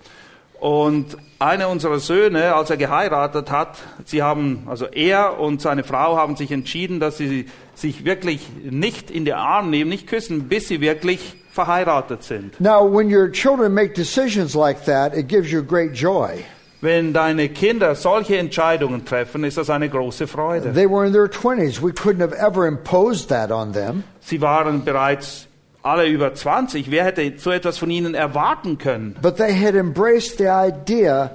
Und 0.65 1.15
einer 1.37 1.69
unserer 1.69 1.99
Söhne, 1.99 2.55
als 2.55 2.71
er 2.71 2.77
geheiratet 2.77 3.51
hat, 3.51 3.77
sie 4.03 4.23
haben, 4.23 4.63
also 4.65 4.87
er 4.87 5.39
und 5.39 5.61
seine 5.61 5.83
Frau 5.83 6.17
haben 6.17 6.35
sich 6.37 6.51
entschieden, 6.51 6.99
dass 6.99 7.17
sie 7.17 7.45
sich 7.75 8.03
wirklich 8.03 8.49
nicht 8.63 9.11
in 9.11 9.25
den 9.25 9.35
Arm 9.35 9.69
nehmen, 9.69 9.91
nicht 9.91 10.07
küssen, 10.07 10.47
bis 10.47 10.67
sie 10.67 10.81
wirklich 10.81 11.35
verheiratet 11.51 12.23
sind. 12.23 12.59
Now, 12.59 12.83
when 12.83 13.15
your 13.15 13.31
children 13.31 13.75
make 13.75 13.93
decisions 13.93 14.55
like 14.55 14.85
that, 14.85 15.15
it 15.15 15.27
gives 15.27 15.51
you 15.51 15.61
great 15.61 15.93
joy. 15.93 16.43
Wenn 16.81 17.13
deine 17.13 17.49
Kinder 17.49 17.93
solche 17.93 18.37
Entscheidungen 18.37 19.05
treffen, 19.05 19.43
ist 19.43 19.59
das 19.59 19.69
eine 19.69 19.87
große 19.87 20.25
Freude. 20.25 20.73
They 20.73 20.89
were 20.89 21.05
in 21.05 21.13
their 21.13 21.27
20s. 21.27 21.83
We 21.83 21.91
couldn't 21.91 22.21
have 22.21 22.35
ever 22.35 22.65
imposed 22.65 23.29
that 23.29 23.51
on 23.51 23.73
them. 23.73 24.03
Sie 24.19 24.41
waren 24.41 24.83
bereits 24.83 25.47
alle 25.85 26.07
über 26.07 26.33
20. 26.33 26.89
Wer 26.89 27.05
hätte 27.05 27.33
so 27.37 27.51
etwas 27.51 27.77
von 27.77 27.89
ihnen 27.89 28.15
erwarten 28.15 28.77
können? 28.77 29.15
But 29.21 29.37
they 29.37 29.53
had 29.53 29.75
embraced 29.75 30.37
the 30.37 30.47
idea 30.47 31.31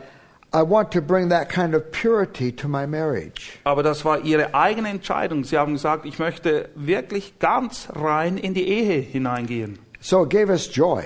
I 0.52 0.62
want 0.62 0.90
to 0.92 1.00
bring 1.00 1.28
that 1.28 1.48
kind 1.48 1.76
of 1.76 1.92
purity 1.92 2.50
to 2.56 2.66
my 2.66 2.84
marriage. 2.84 3.58
Aber 3.62 3.84
das 3.84 4.04
war 4.04 4.18
ihre 4.24 4.52
eigene 4.52 4.88
Entscheidung. 4.88 5.44
Sie 5.44 5.56
haben 5.56 5.74
gesagt, 5.74 6.04
ich 6.04 6.18
möchte 6.18 6.70
wirklich 6.74 7.38
ganz 7.38 7.88
rein 7.94 8.36
in 8.36 8.54
die 8.54 8.66
Ehe 8.66 9.00
hineingehen. 9.00 9.78
So 10.00 10.24
it 10.24 10.30
gave 10.30 10.50
us 10.50 10.68
joy. 10.74 11.04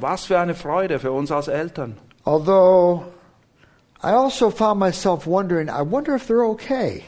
Was 0.00 0.26
für 0.26 0.38
eine 0.38 0.54
Freude 0.54 0.98
für 0.98 1.12
uns 1.12 1.32
als 1.32 1.48
Eltern. 1.48 1.96
Although 2.24 3.04
I 4.02 4.10
also 4.10 4.50
found 4.50 4.78
myself 4.78 5.26
wondering, 5.26 5.68
I 5.68 5.80
wonder 5.80 6.14
if 6.14 6.28
they're 6.28 6.46
okay. 6.46 7.02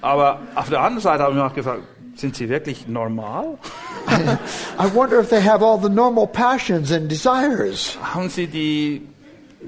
Aber 0.00 0.40
auf 0.54 0.70
der 0.70 0.80
anderen 0.80 1.02
Seite 1.02 1.22
habe 1.22 1.32
ich 1.32 1.38
mir 1.38 1.44
auch 1.44 1.54
gefragt, 1.54 1.82
sind 2.16 2.36
sie 2.36 2.48
wirklich 2.48 2.88
normal? 2.88 3.58
I 4.78 4.86
wonder 4.94 5.20
if 5.20 5.30
they 5.30 5.40
have 5.40 5.62
all 5.62 5.78
the 5.78 5.88
normal 5.88 6.26
passions 6.26 6.92
and 6.92 7.08
desires. 7.10 7.96
Haben 8.02 8.28
sie 8.28 8.46
die 8.46 9.02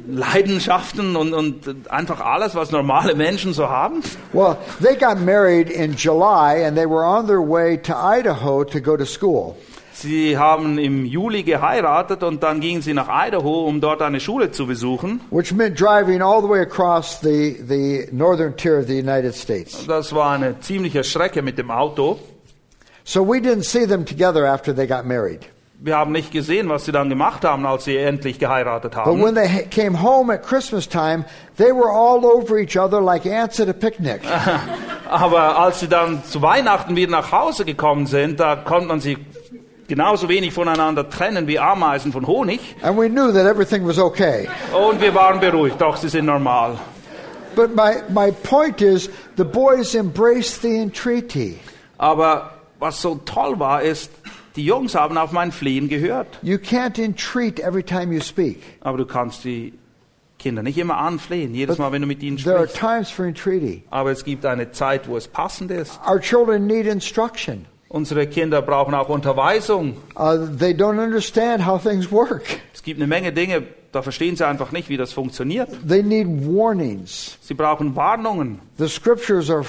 Leidenschaften 0.06 1.16
und, 1.16 1.32
und 1.32 1.90
einfach 1.90 2.20
alles, 2.20 2.54
was 2.54 2.70
normale 2.70 3.14
Menschen 3.14 3.52
so 3.54 3.68
haben? 3.68 4.02
Well, 4.32 4.56
they 4.80 4.94
got 4.94 5.20
married 5.20 5.70
in 5.70 5.96
July 5.96 6.64
and 6.64 6.76
they 6.76 6.86
were 6.86 7.04
on 7.04 7.26
their 7.26 7.40
way 7.40 7.76
to 7.78 7.94
Idaho 7.96 8.64
to 8.64 8.80
go 8.80 8.96
to 8.96 9.06
school. 9.06 9.56
Sie 9.94 10.36
haben 10.36 10.76
im 10.76 11.06
Juli 11.06 11.42
geheiratet 11.42 12.22
und 12.22 12.42
dann 12.42 12.60
gingen 12.60 12.82
sie 12.82 12.92
nach 12.92 13.08
Idaho, 13.08 13.64
um 13.64 13.80
dort 13.80 14.02
eine 14.02 14.20
Schule 14.20 14.50
zu 14.50 14.66
besuchen. 14.66 15.22
which 15.30 15.54
meant 15.54 15.80
driving 15.80 16.20
all 16.20 16.42
the 16.42 16.48
way 16.48 16.60
across 16.60 17.18
the, 17.22 17.56
the 17.66 18.06
northern 18.12 18.54
tier 18.54 18.78
of 18.78 18.86
the 18.86 18.98
United 18.98 19.34
States. 19.34 19.86
Das 19.86 20.14
war 20.14 20.32
eine 20.32 20.60
ziemliche 20.60 21.02
Strecke 21.02 21.40
mit 21.40 21.56
dem 21.56 21.70
Auto. 21.70 22.18
So 23.08 23.22
we 23.22 23.40
didn't 23.40 23.62
see 23.62 23.86
them 23.86 24.04
together 24.04 24.44
after 24.44 24.72
they 24.74 24.86
got 24.86 25.06
married. 25.06 25.46
Wir 25.78 25.96
haben 25.96 26.10
nicht 26.10 26.32
gesehen, 26.32 26.68
was 26.68 26.86
sie 26.86 26.92
dann 26.92 27.08
gemacht 27.08 27.44
haben, 27.44 27.66
als 27.66 27.84
sie 27.84 27.96
endlich 27.96 28.40
geheiratet 28.40 28.92
But 28.94 29.06
haben. 29.06 29.22
when 29.22 29.34
they 29.36 29.64
came 29.70 30.02
home 30.02 30.32
at 30.32 30.42
Christmas 30.42 30.88
time, 30.88 31.24
they 31.56 31.70
were 31.70 31.90
all 31.90 32.26
over 32.26 32.58
each 32.58 32.76
other 32.76 33.00
like 33.00 33.24
ants 33.26 33.60
at 33.60 33.68
a 33.68 33.72
picnic. 33.72 34.22
Aber 35.08 35.56
als 35.56 35.78
sie 35.80 35.86
dann 35.86 36.24
zu 36.24 36.42
Weihnachten 36.42 36.96
wieder 36.96 37.12
nach 37.12 37.30
Hause 37.30 37.64
gekommen 37.64 38.06
sind, 38.06 38.40
da 38.40 38.56
konnte 38.56 38.88
man 38.88 39.00
sie 39.00 39.18
genauso 39.86 40.28
wenig 40.28 40.52
voneinander 40.52 41.08
trennen 41.08 41.46
wie 41.46 41.60
Ameisen 41.60 42.10
von 42.10 42.26
Honig. 42.26 42.74
And 42.82 42.98
we 42.98 43.08
knew 43.08 43.30
that 43.32 43.46
everything 43.46 43.86
was 43.86 44.00
okay. 44.00 44.48
Und 44.72 45.00
wir 45.00 45.14
waren 45.14 45.38
beruhigt, 45.38 45.80
doch 45.80 45.96
sie 45.96 46.08
sind 46.08 46.24
normal. 46.24 46.76
But 47.54 47.76
my, 47.76 48.02
my 48.08 48.32
point 48.32 48.82
is, 48.82 49.08
the 49.36 49.44
boys 49.44 49.94
embraced 49.94 50.62
the 50.62 50.80
entreaty. 50.80 51.60
Aber 51.98 52.55
was 52.78 53.00
so 53.00 53.16
toll 53.24 53.58
war, 53.58 53.82
ist, 53.82 54.10
die 54.56 54.64
Jungs 54.64 54.94
haben 54.94 55.18
auf 55.18 55.32
mein 55.32 55.52
Flehen 55.52 55.88
gehört. 55.88 56.38
You 56.42 56.56
can't 56.56 56.98
entreat 57.02 57.60
every 57.60 57.82
time 57.82 58.14
you 58.14 58.20
speak. 58.20 58.62
Aber 58.80 58.98
du 58.98 59.04
kannst 59.06 59.44
die 59.44 59.74
Kinder 60.38 60.62
nicht 60.62 60.78
immer 60.78 60.98
anflehen, 60.98 61.54
jedes 61.54 61.78
Mal, 61.78 61.92
wenn 61.92 62.02
du 62.02 62.06
mit 62.06 62.22
ihnen 62.22 62.36
There 62.36 62.56
are 62.56 62.68
sprichst. 62.68 62.80
times 62.80 63.10
for 63.10 63.24
entreaty. 63.24 63.82
Aber 63.90 64.10
es 64.10 64.24
gibt 64.24 64.44
eine 64.44 64.70
Zeit, 64.72 65.08
wo 65.08 65.16
es 65.16 65.28
passend 65.28 65.70
ist. 65.70 65.98
Our 66.08 66.20
children 66.20 66.66
need 66.66 66.86
instruction. 66.86 67.66
Unsere 67.88 68.26
Kinder 68.26 68.62
brauchen 68.62 68.94
auch 68.94 69.08
Unterweisung. 69.08 69.96
Uh, 70.16 70.46
they 70.58 70.72
don't 70.72 71.02
understand 71.02 71.64
how 71.64 71.80
things 71.82 72.10
work. 72.10 72.42
Es 72.74 72.82
gibt 72.82 72.98
eine 73.00 73.06
Menge 73.06 73.32
Dinge, 73.32 73.62
da 73.92 74.02
verstehen 74.02 74.36
sie 74.36 74.46
einfach 74.46 74.72
nicht, 74.72 74.88
wie 74.88 74.96
das 74.96 75.12
funktioniert. 75.12 75.68
They 75.88 76.02
need 76.02 76.26
warnings. 76.26 77.38
Sie 77.40 77.54
brauchen 77.54 77.94
Warnungen. 77.96 78.60
The 78.78 78.88
scriptures 78.88 79.50
are, 79.50 79.64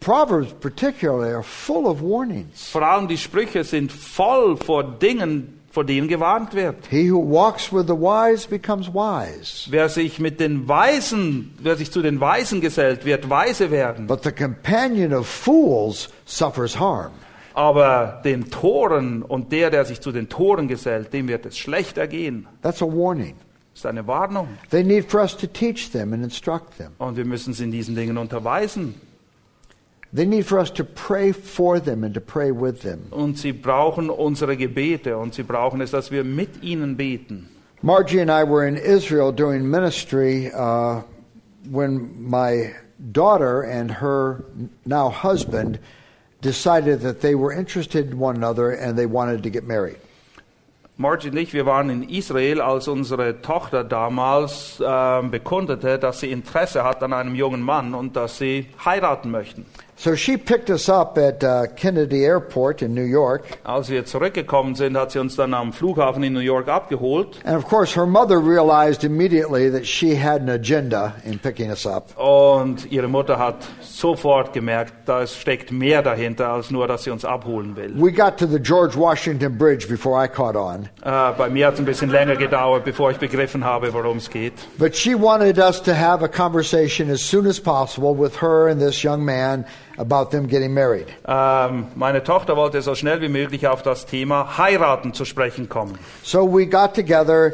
Proverbs 0.00 0.52
particularly, 0.60 1.32
are 1.32 1.42
full 1.42 1.86
of 1.86 2.00
warnings. 2.00 2.68
Vor 2.70 2.82
allem 2.82 3.08
die 3.08 3.18
Sprüche 3.18 3.64
sind 3.64 3.90
voll 3.92 4.56
vor 4.56 4.84
Dingen, 4.84 5.60
vor 5.70 5.84
denen 5.84 6.06
gewarnt 6.08 6.54
wird. 6.54 6.86
He 6.88 7.10
who 7.10 7.18
walks 7.20 7.72
with 7.72 7.86
the 7.88 7.94
wise 7.94 8.48
becomes 8.48 8.88
wise, 8.88 9.66
Wer 9.70 9.88
sich 9.88 10.18
mit 10.20 10.38
den 10.40 10.68
Weisen, 10.68 11.52
wer 11.60 11.76
sich 11.76 11.90
zu 11.90 12.00
den 12.00 12.20
Weisen 12.20 12.60
gesellt, 12.60 13.04
wird 13.04 13.28
weise 13.28 13.70
werden. 13.70 14.06
but 14.06 14.22
the 14.22 14.32
companion 14.32 15.12
of 15.12 15.26
fools 15.28 16.08
suffers 16.24 16.78
harm. 16.78 17.12
Aber 17.54 18.20
den 18.24 18.50
Toren 18.50 19.22
und 19.22 19.50
der, 19.50 19.70
der 19.70 19.84
sich 19.84 20.00
zu 20.00 20.12
den 20.12 20.28
Toren 20.28 20.68
gesellt, 20.68 21.12
dem 21.12 21.26
wird 21.26 21.44
es 21.44 21.58
schlecht 21.58 21.98
ergehen. 21.98 22.46
That's 22.62 22.80
a 22.82 22.86
warning. 22.86 23.34
Das 23.74 23.80
ist 23.80 23.86
eine 23.86 24.06
Warnung. 24.06 24.48
They 24.70 24.84
need 24.84 25.10
for 25.10 25.20
us 25.20 25.36
to 25.36 25.46
teach 25.48 25.90
them 25.90 26.12
and 26.12 26.22
instruct 26.22 26.76
them. 26.78 26.92
Und 26.98 27.16
wir 27.16 27.24
müssen 27.24 27.52
sie 27.52 27.64
in 27.64 27.72
diesen 27.72 27.96
Dingen 27.96 28.16
unterweisen. 28.16 28.94
Und 33.10 33.38
sie 33.38 33.52
brauchen 33.52 34.10
unsere 34.10 34.56
Gebete 34.56 35.18
und 35.18 35.34
sie 35.34 35.42
brauchen 35.42 35.80
es, 35.82 35.90
dass 35.90 36.10
wir 36.10 36.24
mit 36.24 36.62
ihnen 36.62 36.96
beten. 36.96 37.48
Margie 37.82 38.20
and 38.20 38.30
I 38.30 38.42
were 38.42 38.66
in 38.66 38.76
Israel 38.76 39.32
doing 39.32 39.62
ministry 39.70 40.50
uh, 40.52 41.02
when 41.70 42.10
my 42.18 42.74
daughter 43.12 43.62
and 43.62 43.90
her 44.00 44.44
now 44.84 45.10
husband 45.10 45.78
decided 46.40 47.02
that 47.02 47.20
they 47.20 47.36
were 47.36 47.52
interested 47.52 48.10
in 48.10 48.18
one 48.18 48.36
another 48.36 48.72
and 48.72 48.98
they 48.98 49.06
wanted 49.06 49.42
to 49.42 49.50
get 49.50 49.64
married. 49.64 49.96
Margie 50.96 51.28
und 51.28 51.36
ich, 51.36 51.52
wir 51.52 51.64
waren 51.64 51.90
in 51.90 52.02
Israel, 52.08 52.60
als 52.60 52.88
unsere 52.88 53.40
Tochter 53.40 53.84
damals 53.84 54.82
ähm, 54.84 55.30
bekundete, 55.30 55.96
dass 55.96 56.18
sie 56.18 56.32
Interesse 56.32 56.82
hat 56.82 57.04
an 57.04 57.12
einem 57.12 57.36
jungen 57.36 57.62
Mann 57.62 57.94
und 57.94 58.16
dass 58.16 58.38
sie 58.38 58.66
heiraten 58.84 59.30
möchten. 59.30 59.64
So 60.00 60.14
she 60.14 60.36
picked 60.36 60.70
us 60.70 60.88
up 60.88 61.18
at 61.18 61.42
uh, 61.42 61.66
Kennedy 61.74 62.24
Airport 62.24 62.82
in 62.82 62.94
New 62.94 63.02
York. 63.02 63.58
Als 63.64 63.90
wir 63.90 64.04
zurückgekommen 64.04 64.76
sind, 64.76 64.96
hat 64.96 65.10
sie 65.10 65.18
uns 65.18 65.34
dann 65.34 65.52
am 65.52 65.72
Flughafen 65.72 66.22
in 66.22 66.32
New 66.32 66.38
York 66.38 66.68
abgeholt. 66.68 67.40
And 67.44 67.56
of 67.56 67.66
course, 67.68 67.96
her 67.96 68.06
mother 68.06 68.38
realized 68.38 69.02
immediately 69.02 69.68
that 69.68 69.84
she 69.84 70.14
had 70.14 70.40
an 70.40 70.50
agenda 70.50 71.14
in 71.24 71.40
picking 71.40 71.72
us 71.72 71.84
up. 71.84 72.16
Und 72.16 72.92
ihre 72.92 73.08
Mutter 73.08 73.40
hat 73.40 73.66
sofort 73.80 74.52
gemerkt, 74.52 74.92
da 75.04 75.26
steckt 75.26 75.72
mehr 75.72 76.00
dahinter, 76.00 76.48
als 76.48 76.70
nur, 76.70 76.86
dass 76.86 77.02
sie 77.02 77.10
uns 77.10 77.24
abholen 77.24 77.74
will. 77.74 77.92
We 77.96 78.12
got 78.12 78.38
to 78.38 78.46
the 78.46 78.60
George 78.60 78.96
Washington 78.96 79.58
Bridge 79.58 79.88
before 79.88 80.16
I 80.16 80.28
caught 80.28 80.54
on. 80.54 80.88
Äh, 81.02 81.32
bei 81.36 81.50
mir 81.50 81.66
hat 81.66 81.74
es 81.74 81.80
ein 81.80 81.86
bisschen 81.86 82.10
länger 82.10 82.36
gedauert, 82.36 82.84
bevor 82.84 83.10
ich 83.10 83.18
begriffen 83.18 83.64
habe, 83.64 83.92
worum 83.92 84.18
es 84.18 84.30
geht. 84.30 84.52
But 84.78 84.94
she 84.94 85.16
wanted 85.16 85.58
us 85.58 85.82
to 85.82 85.92
have 85.92 86.24
a 86.24 86.28
conversation 86.28 87.10
as 87.10 87.20
soon 87.20 87.48
as 87.48 87.58
possible 87.58 88.16
with 88.16 88.40
her 88.40 88.68
and 88.68 88.80
this 88.80 89.02
young 89.02 89.24
man 89.24 89.64
about 89.98 90.30
them 90.30 90.46
getting 90.46 90.72
married. 90.72 91.06
Ähm, 91.26 91.86
meine 91.94 92.22
Tochter 92.22 92.56
wollte 92.56 92.80
so 92.82 92.94
schnell 92.94 93.20
wie 93.20 93.28
möglich 93.28 93.66
auf 93.66 93.82
das 93.82 94.06
Thema 94.06 94.56
Heiraten 94.58 95.12
zu 95.12 95.24
sprechen 95.24 95.68
kommen. 95.68 95.98
So 96.22 96.46
we 96.46 96.66
got 96.66 96.94
together 96.94 97.52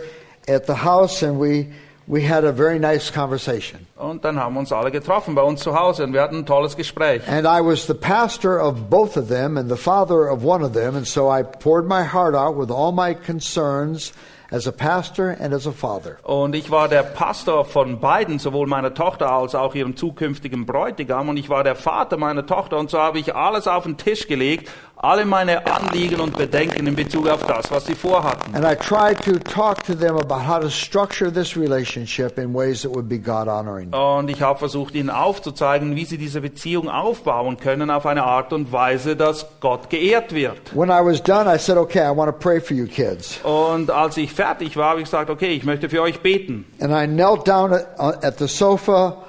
at 0.49 0.67
the 0.67 0.85
house 0.85 1.23
and 1.23 1.41
we, 1.41 1.67
we 2.07 2.29
had 2.29 2.45
a 2.45 2.53
very 2.53 2.79
nice 2.79 3.11
conversation. 3.11 3.87
Und 3.97 4.25
dann 4.25 4.39
haben 4.39 4.55
wir 4.55 4.61
uns 4.61 4.73
alle 4.73 4.91
getroffen 4.91 5.35
bei 5.35 5.43
uns 5.43 5.61
zu 5.61 5.79
Hause 5.79 6.05
und 6.05 6.13
wir 6.13 6.21
hatten 6.23 6.39
ein 6.39 6.47
tolles 6.47 6.77
Gespräch. 6.77 7.23
And 7.27 7.47
I 7.47 7.61
was 7.61 7.87
the 7.87 7.95
pastor 7.95 8.61
of 8.61 8.91
both 8.91 9.17
of 9.17 9.29
them 9.29 9.57
and 9.57 9.71
the 9.71 9.77
father 9.77 10.31
of 10.31 10.45
one 10.45 10.65
of 10.65 10.73
them, 10.73 10.97
and 10.97 11.07
so 11.07 11.31
I 11.31 11.43
poured 11.43 11.87
my 11.87 12.05
heart 12.05 12.35
out 12.35 12.57
with 12.59 12.71
all 12.71 12.93
my 12.93 13.15
concerns 13.15 14.13
as 14.55 14.69
a 14.69 14.73
pastor 14.73 15.37
and 15.41 15.53
as 15.53 15.67
a 15.67 15.73
father. 15.73 16.17
Und 16.23 16.55
ich 16.55 16.71
war 16.71 16.89
der 16.89 17.03
Pastor 17.03 17.65
von 17.65 17.99
beiden, 17.99 18.39
sowohl 18.39 18.69
meiner 18.69 18.95
Tochter 18.95 19.31
als 19.31 19.55
auch 19.55 19.75
ihrem 19.75 19.97
zukünftigen 19.97 20.65
Bräutigam. 20.65 21.29
Und 21.29 21.37
ich 21.37 21.49
war 21.49 21.65
der 21.65 21.75
Vater 21.75 22.17
meiner 22.17 22.47
Tochter. 22.47 22.79
Und 22.79 22.91
so 22.91 22.99
habe 22.99 23.19
ich 23.19 23.35
alles 23.35 23.67
auf 23.67 23.85
den 23.85 23.97
Tisch 23.97 24.29
gelegt, 24.29 24.71
alle 24.97 25.27
meine 25.27 25.67
Anliegen 25.67 26.21
und 26.21 26.37
Bedenken 26.37 26.87
in 26.87 26.95
Bezug 26.95 27.29
auf 27.29 27.45
das, 27.45 27.71
was 27.71 27.85
sie 27.85 27.95
vorhatten. 27.95 28.55
And 28.55 28.65
I 28.65 28.75
tried 28.75 29.23
to 29.25 29.39
talk 29.39 29.85
to 29.85 29.95
them 29.95 30.17
about 30.17 30.49
how 30.49 30.61
to 30.61 30.71
structure 30.71 31.31
this 31.31 31.57
relationship 31.57 32.39
in 32.39 32.55
ways 32.55 32.83
that 32.83 32.95
would 32.95 33.09
be 33.09 33.19
God 33.19 33.49
honoring. 33.49 33.93
Und 33.93 34.31
ich 34.31 34.41
habe 34.41 34.59
versucht, 34.59 34.95
ihnen 34.95 35.11
aufzuzeigen, 35.11 35.95
wie 35.97 36.05
sie 36.05 36.17
diese 36.17 36.41
Beziehung 36.41 36.89
aufbauen 36.89 37.59
können 37.59 37.91
auf 37.91 38.07
eine 38.07 38.23
Art 38.23 38.53
und 38.53 38.73
Weise, 38.73 39.17
dass 39.17 39.47
Gott 39.61 39.91
geehrt 39.91 40.33
wird. 40.33 40.75
When 40.75 40.89
I 40.89 41.05
was 41.05 41.23
done, 41.23 41.53
I 41.53 41.59
said, 41.59 41.77
Okay, 41.77 42.01
I 42.01 42.17
want 42.17 42.31
to 42.31 42.39
pray 42.39 42.61
for 42.61 42.75
you 42.75 42.87
kids. 42.87 43.41
Und 43.43 43.91
als 43.91 44.17
ich 44.17 44.33
fertig 44.33 44.44
war, 44.45 44.91
habe 44.91 45.01
ich 45.01 45.07
gesagt, 45.07 45.31
okay, 45.31 45.55
ich 45.55 45.65
möchte 45.65 45.89
für 45.89 46.03
euch 46.03 46.21
beten. 46.21 46.65
And 46.81 46.93
I 46.93 47.07
knelt 47.07 47.47
down 47.47 47.73
at, 47.73 47.99
uh, 47.99 48.13
at 48.23 48.39
the 48.39 48.49
sofa 48.49 49.25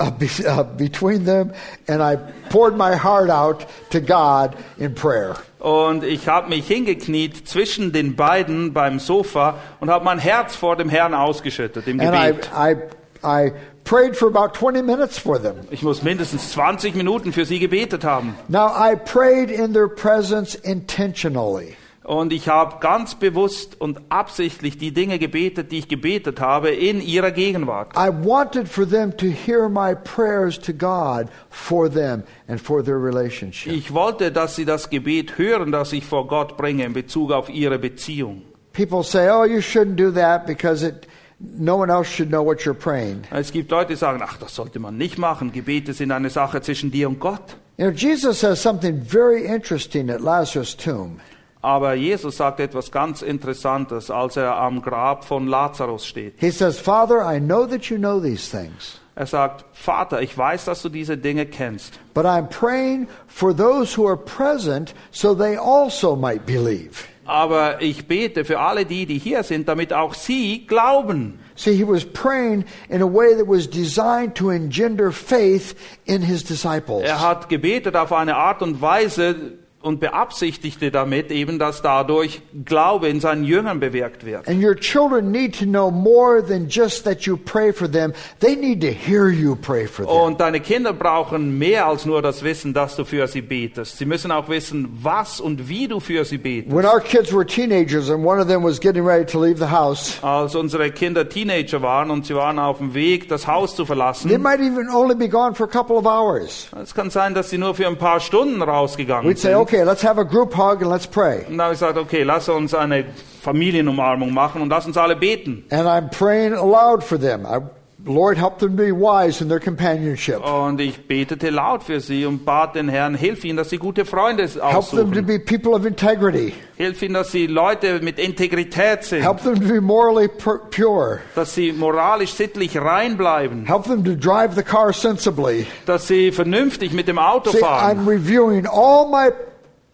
uh, 0.00 0.10
be, 0.10 0.28
uh, 0.46 0.62
between 0.62 1.24
them, 1.24 1.52
and 1.86 2.02
I 2.02 2.16
poured 2.50 2.76
my 2.76 2.96
heart 2.96 3.30
out 3.30 3.66
to 3.90 4.00
God 4.00 4.56
in 4.78 4.94
prayer. 4.94 5.36
Und 5.58 6.04
ich 6.04 6.28
habe 6.28 6.48
mich 6.48 6.66
hingekniet 6.68 7.48
zwischen 7.48 7.92
den 7.92 8.14
beiden 8.14 8.72
beim 8.72 9.00
Sofa 9.00 9.56
und 9.80 9.90
habe 9.90 10.04
mein 10.04 10.18
Herz 10.18 10.54
vor 10.54 10.76
dem 10.76 10.88
Herrn 10.88 11.14
ausgeschüttet 11.14 11.88
im 11.88 12.00
And 12.00 12.14
I, 12.14 12.28
Gebet. 12.28 12.50
I, 12.54 12.76
I 13.24 13.52
prayed 13.82 14.16
for 14.16 14.28
about 14.28 14.54
20 14.54 14.82
minutes 14.82 15.18
for 15.18 15.40
them. 15.40 15.56
Ich 15.70 15.82
muss 15.82 16.02
mindestens 16.02 16.52
20 16.52 16.94
Minuten 16.94 17.32
für 17.32 17.44
sie 17.44 17.58
gebetet 17.58 18.04
haben. 18.04 18.36
Now, 18.46 18.68
I 18.68 18.94
prayed 18.94 19.50
in 19.50 19.72
their 19.72 19.88
presence 19.88 20.54
intentionally. 20.54 21.76
Und 22.08 22.32
ich 22.32 22.48
habe 22.48 22.76
ganz 22.80 23.16
bewusst 23.16 23.78
und 23.78 24.00
absichtlich 24.08 24.78
die 24.78 24.92
Dinge 24.92 25.18
gebetet, 25.18 25.70
die 25.70 25.80
ich 25.80 25.88
gebetet 25.88 26.40
habe, 26.40 26.70
in 26.70 27.02
ihrer 27.02 27.32
Gegenwart. 27.32 27.92
I 27.94 28.08
wanted 28.08 28.66
for 28.66 28.88
them 28.88 29.14
to 29.18 29.26
hear 29.26 29.68
my 29.68 29.94
prayers 29.94 30.58
to 30.60 30.72
God 30.72 31.26
for 31.50 31.92
them 31.92 32.22
and 32.46 32.58
for 32.58 32.82
their 32.82 32.96
relationship. 32.96 33.74
Ich 33.74 33.92
wollte, 33.92 34.32
dass 34.32 34.56
sie 34.56 34.64
das 34.64 34.88
Gebet 34.88 35.36
hören, 35.36 35.70
das 35.70 35.92
ich 35.92 36.06
vor 36.06 36.26
Gott 36.26 36.56
bringe 36.56 36.86
in 36.86 36.94
Bezug 36.94 37.30
auf 37.30 37.50
ihre 37.50 37.78
Beziehung. 37.78 38.40
People 38.72 39.04
say, 39.04 39.28
oh, 39.28 39.44
you 39.44 39.58
shouldn't 39.58 39.96
do 39.96 40.10
that 40.10 40.46
because 40.46 40.82
it, 40.82 41.06
no 41.38 41.76
one 41.76 41.92
else 41.92 42.08
should 42.08 42.30
know 42.30 42.42
what 42.42 42.60
you're 42.60 42.72
praying. 42.72 43.24
Es 43.30 43.52
gibt 43.52 43.70
Leute, 43.70 43.92
die 43.92 43.96
sagen, 43.96 44.22
ach, 44.24 44.38
das 44.38 44.54
sollte 44.54 44.78
man 44.78 44.96
nicht 44.96 45.18
machen. 45.18 45.52
Gebete 45.52 45.92
sind 45.92 46.10
eine 46.10 46.30
Sache 46.30 46.62
zwischen 46.62 46.90
dir 46.90 47.06
und 47.06 47.20
Gott. 47.20 47.58
You 47.76 47.90
know, 47.90 47.94
Jesus 47.94 48.40
says 48.40 48.62
something 48.62 49.02
very 49.02 49.44
interesting 49.44 50.08
at 50.08 50.22
Lazarus' 50.22 50.74
tomb. 50.74 51.20
Aber 51.60 51.94
Jesus 51.94 52.36
sagt 52.36 52.60
etwas 52.60 52.90
ganz 52.92 53.20
Interessantes, 53.22 54.10
als 54.10 54.36
er 54.36 54.56
am 54.56 54.80
Grab 54.80 55.24
von 55.24 55.46
Lazarus 55.48 56.06
steht. 56.06 56.34
He 56.38 56.50
says, 56.50 56.78
Father, 56.78 57.20
I 57.24 57.40
know 57.40 57.66
that 57.66 57.86
you 57.90 57.98
know 57.98 58.20
these 58.20 58.48
things, 58.50 59.00
Er 59.16 59.26
sagt, 59.26 59.64
Vater, 59.72 60.22
ich 60.22 60.38
weiß, 60.38 60.66
dass 60.66 60.82
du 60.82 60.88
diese 60.88 61.16
Dinge 61.18 61.46
kennst. 61.46 61.98
but 62.14 62.24
I'm 62.24 62.48
praying 62.48 63.08
for 63.26 63.52
those 63.52 63.96
who 63.96 64.06
are 64.06 64.16
present 64.16 64.94
so 65.10 65.34
they 65.34 65.56
also 65.56 66.14
might 66.14 66.46
believe. 66.46 67.04
Aber 67.24 67.82
ich 67.82 68.06
bete 68.06 68.44
für 68.44 68.58
alle 68.60 68.86
die, 68.86 69.04
die 69.04 69.18
hier 69.18 69.42
sind, 69.42 69.68
damit 69.68 69.92
auch 69.92 70.14
sie 70.14 70.66
glauben. 70.66 71.40
See, 71.56 71.74
he 71.74 71.84
was 71.86 72.04
praying 72.04 72.64
in 72.88 73.02
a 73.02 73.06
way 73.06 73.34
that 73.36 73.46
was 73.48 73.68
designed 73.68 74.34
to 74.36 74.50
engender 74.50 75.10
faith 75.12 75.74
in 76.06 76.22
his 76.22 76.44
disciples. 76.44 77.02
Er 77.02 77.20
hat 77.20 77.48
gebetet 77.48 77.96
auf 77.96 78.12
eine 78.12 78.36
Art 78.36 78.62
und 78.62 78.80
Weise 78.80 79.58
und 79.88 80.00
beabsichtigte 80.00 80.90
damit 80.90 81.30
eben, 81.30 81.58
dass 81.58 81.80
dadurch 81.80 82.42
Glaube 82.66 83.08
in 83.08 83.20
seinen 83.20 83.44
Jüngern 83.44 83.80
bewirkt 83.80 84.24
wird. 84.26 84.46
And 84.46 84.62
your 84.62 84.76
children 84.76 85.30
need 85.30 85.58
to 85.58 85.64
know 85.64 85.90
more 85.90 86.44
than 86.46 86.68
just 86.68 87.04
that 87.04 87.22
you 87.22 87.36
pray 87.38 87.72
for 87.72 87.90
them. 87.90 88.12
They 88.40 88.54
need 88.54 88.82
to 88.82 88.88
hear 88.88 89.28
you 89.28 89.56
pray 89.56 89.86
for 89.86 90.04
them. 90.04 90.14
Und 90.14 90.40
deine 90.40 90.60
Kinder 90.60 90.92
brauchen 90.92 91.58
mehr 91.58 91.86
als 91.86 92.04
nur 92.04 92.20
das 92.20 92.42
Wissen, 92.42 92.74
dass 92.74 92.96
du 92.96 93.04
für 93.04 93.26
sie 93.26 93.40
betest. 93.40 93.96
Sie 93.96 94.04
müssen 94.04 94.30
auch 94.30 94.48
wissen, 94.50 94.88
was 95.02 95.40
und 95.40 95.68
wie 95.68 95.88
du 95.88 96.00
für 96.00 96.24
sie 96.26 96.38
betest. 96.38 96.74
When 96.76 96.84
our 96.84 97.00
kids 97.00 97.32
were 97.32 97.46
teenagers 97.46 98.10
and 98.10 98.24
one 98.24 98.40
of 98.40 98.46
them 98.48 98.62
was 98.62 98.78
getting 98.78 99.04
ready 99.06 99.24
to 99.24 99.42
leave 99.42 99.58
the 99.58 99.70
house, 99.70 100.18
Als 100.22 100.54
unsere 100.54 100.90
Kinder 100.90 101.26
Teenager 101.28 101.80
waren 101.80 102.10
und 102.10 102.26
sie 102.26 102.34
waren 102.34 102.58
auf 102.58 102.76
dem 102.78 102.92
Weg, 102.92 103.28
das 103.28 103.46
Haus 103.46 103.70
zu 103.74 103.84
they 103.84 103.86
verlassen, 103.86 104.42
might 104.42 104.60
even 104.60 104.88
only 104.90 105.14
be 105.14 105.28
gone 105.28 105.54
for 105.54 105.64
a 105.66 105.70
couple 105.70 105.96
of 105.96 106.04
hours. 106.04 106.68
es 106.82 106.94
kann 106.94 107.08
sein, 107.08 107.32
dass 107.34 107.48
sie 107.48 107.56
nur 107.56 107.74
für 107.74 107.86
ein 107.86 107.96
paar 107.96 108.20
Stunden 108.20 108.60
rausgegangen 108.60 109.30
We'd 109.30 109.38
say, 109.38 109.52
sind. 109.52 109.60
Okay, 109.78 109.84
let's 109.88 110.02
have 110.02 110.18
a 110.18 110.24
group 110.24 110.52
hug 110.54 110.82
and 110.82 110.90
let's 110.90 111.06
pray. 111.06 111.44
Und 111.48 111.60
habe 111.60 111.72
ich 111.74 111.80
gesagt, 111.80 111.98
okay, 111.98 112.22
lass 112.22 112.48
uns 112.48 112.74
eine 112.74 113.04
Familienumarmung 113.42 114.32
machen 114.32 114.62
und 114.62 114.68
lass 114.70 114.86
uns 114.86 114.96
alle 114.96 115.16
beten. 115.16 115.64
And 115.70 115.86
I'm 115.86 116.10
praying 116.10 116.54
aloud 116.54 117.02
for 117.02 117.18
them. 117.18 117.46
I, 117.46 117.60
Lord, 118.04 118.38
help 118.38 118.58
them 118.60 118.76
be 118.76 118.92
wise 118.92 119.42
in 119.42 119.48
their 119.48 119.58
companionship. 119.58 120.40
Und 120.44 120.80
ich 120.80 121.06
betete 121.08 121.50
laut 121.50 121.82
für 121.82 122.00
sie 122.00 122.24
und 122.26 122.44
bat 122.44 122.76
den 122.76 122.88
Herrn, 122.88 123.14
hilf 123.16 123.44
ihnen, 123.44 123.56
dass 123.56 123.70
sie 123.70 123.78
gute 123.78 124.04
Freunde 124.04 124.44
Help 124.44 124.52
them 124.52 124.60
to 124.70 124.76
aussuchen. 124.78 125.26
be 125.26 125.38
people 125.40 125.72
of 125.74 125.84
integrity. 125.84 126.54
Hilf 126.76 127.02
ihnen, 127.02 127.14
dass 127.14 127.32
sie 127.32 127.46
Leute 127.48 127.98
mit 128.00 128.18
Integrität 128.20 129.02
sind. 129.02 129.22
Help 129.22 129.42
them 129.42 129.56
to 129.56 129.66
be 129.66 129.80
morally 129.80 130.26
pu- 130.28 130.60
pure. 130.70 131.18
Dass 131.34 131.54
sie 131.54 131.72
moralisch, 131.72 132.32
sittlich 132.34 132.78
rein 132.80 133.16
bleiben. 133.16 133.66
Help 133.66 133.84
them 133.84 134.04
to 134.04 134.14
drive 134.14 134.54
the 134.54 134.62
car 134.62 134.92
sensibly. 134.92 135.66
Dass 135.84 136.06
sie 136.06 136.30
vernünftig 136.30 136.92
mit 136.92 137.08
dem 137.08 137.18
Auto 137.18 137.50
See, 137.50 137.58
I'm 137.58 137.60
fahren. 137.62 138.06
reviewing 138.08 138.66
all 138.66 139.08
my 139.10 139.30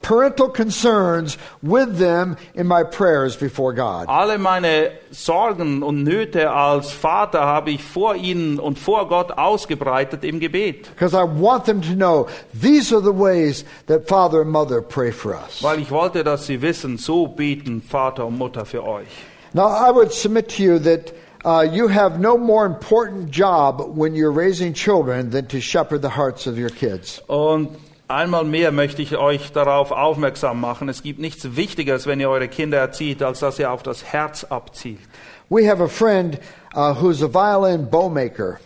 parental 0.05 0.51
concerns 0.51 1.38
with 1.62 1.99
them 1.99 2.37
in 2.55 2.67
my 2.67 2.85
prayers 2.85 3.37
before 3.37 3.73
God. 3.73 4.07
Alle 4.09 4.38
meine 4.38 4.93
Sorgen 5.11 5.83
und 5.83 6.05
Nöte 6.05 6.51
als 6.51 6.93
Vater 6.93 7.40
habe 7.40 7.71
ich 7.71 7.83
vor 7.83 8.14
ihnen 8.14 8.61
und 8.61 8.79
vor 8.79 9.09
Gott 9.09 9.33
ausgebreitet 9.33 10.23
im 10.23 10.40
Gebet. 10.40 10.90
Because 10.90 11.14
I 11.14 11.25
want 11.25 11.64
them 11.64 11.81
to 11.81 11.95
know 11.95 12.29
these 12.53 12.93
are 12.93 13.03
the 13.03 13.12
ways 13.12 13.64
that 13.87 14.07
father 14.07 14.43
and 14.43 14.51
mother 14.51 14.83
pray 14.83 15.11
for 15.11 15.35
us. 15.35 15.62
Weil 15.62 15.81
ich 15.81 15.90
wollte, 15.90 16.23
dass 16.23 16.47
sie 16.47 16.61
wissen, 16.61 16.99
so 16.99 17.27
beten 17.27 17.81
Vater 17.81 18.27
und 18.27 18.37
Mutter 18.37 18.67
für 18.67 18.85
euch. 18.87 19.09
Now, 19.55 19.69
I 19.69 19.90
would 19.90 20.12
submit 20.12 20.49
to 20.57 20.62
you 20.62 20.79
that 20.81 21.12
uh, 21.45 21.62
you 21.62 21.88
have 21.88 22.19
no 22.19 22.37
more 22.37 22.67
important 22.67 23.31
job 23.31 23.97
when 23.97 24.14
you're 24.14 24.33
raising 24.33 24.75
children 24.75 25.31
than 25.31 25.47
to 25.47 25.61
shepherd 25.61 26.03
the 26.03 26.11
hearts 26.11 26.47
of 26.47 26.59
your 26.59 26.71
kids. 26.71 27.23
Und 27.29 27.71
einmal 28.14 28.44
mehr 28.44 28.72
möchte 28.72 29.03
ich 29.03 29.16
euch 29.16 29.53
darauf 29.53 29.90
aufmerksam 29.90 30.61
machen. 30.61 30.88
Es 30.88 31.03
gibt 31.03 31.18
nichts 31.18 31.57
Wichtigeres, 31.57 32.07
wenn 32.07 32.20
ihr 32.20 32.31
eure 32.31 32.48
Kinder 32.48 32.79
erzieht, 32.79 33.22
als 33.22 33.40
dass 33.40 33.59
ihr 33.59 33.70
auf 33.70 33.83
das 33.83 34.05
Herz 34.05 34.44
abzielt. 34.44 35.00
We 35.50 35.68
have 35.68 35.83
a 35.83 35.88
friend 35.88 36.38
uh, 36.74 36.94
who's 36.94 37.22
a 37.22 37.29
violin 37.29 37.90
bow 37.90 38.09
maker. 38.09 38.59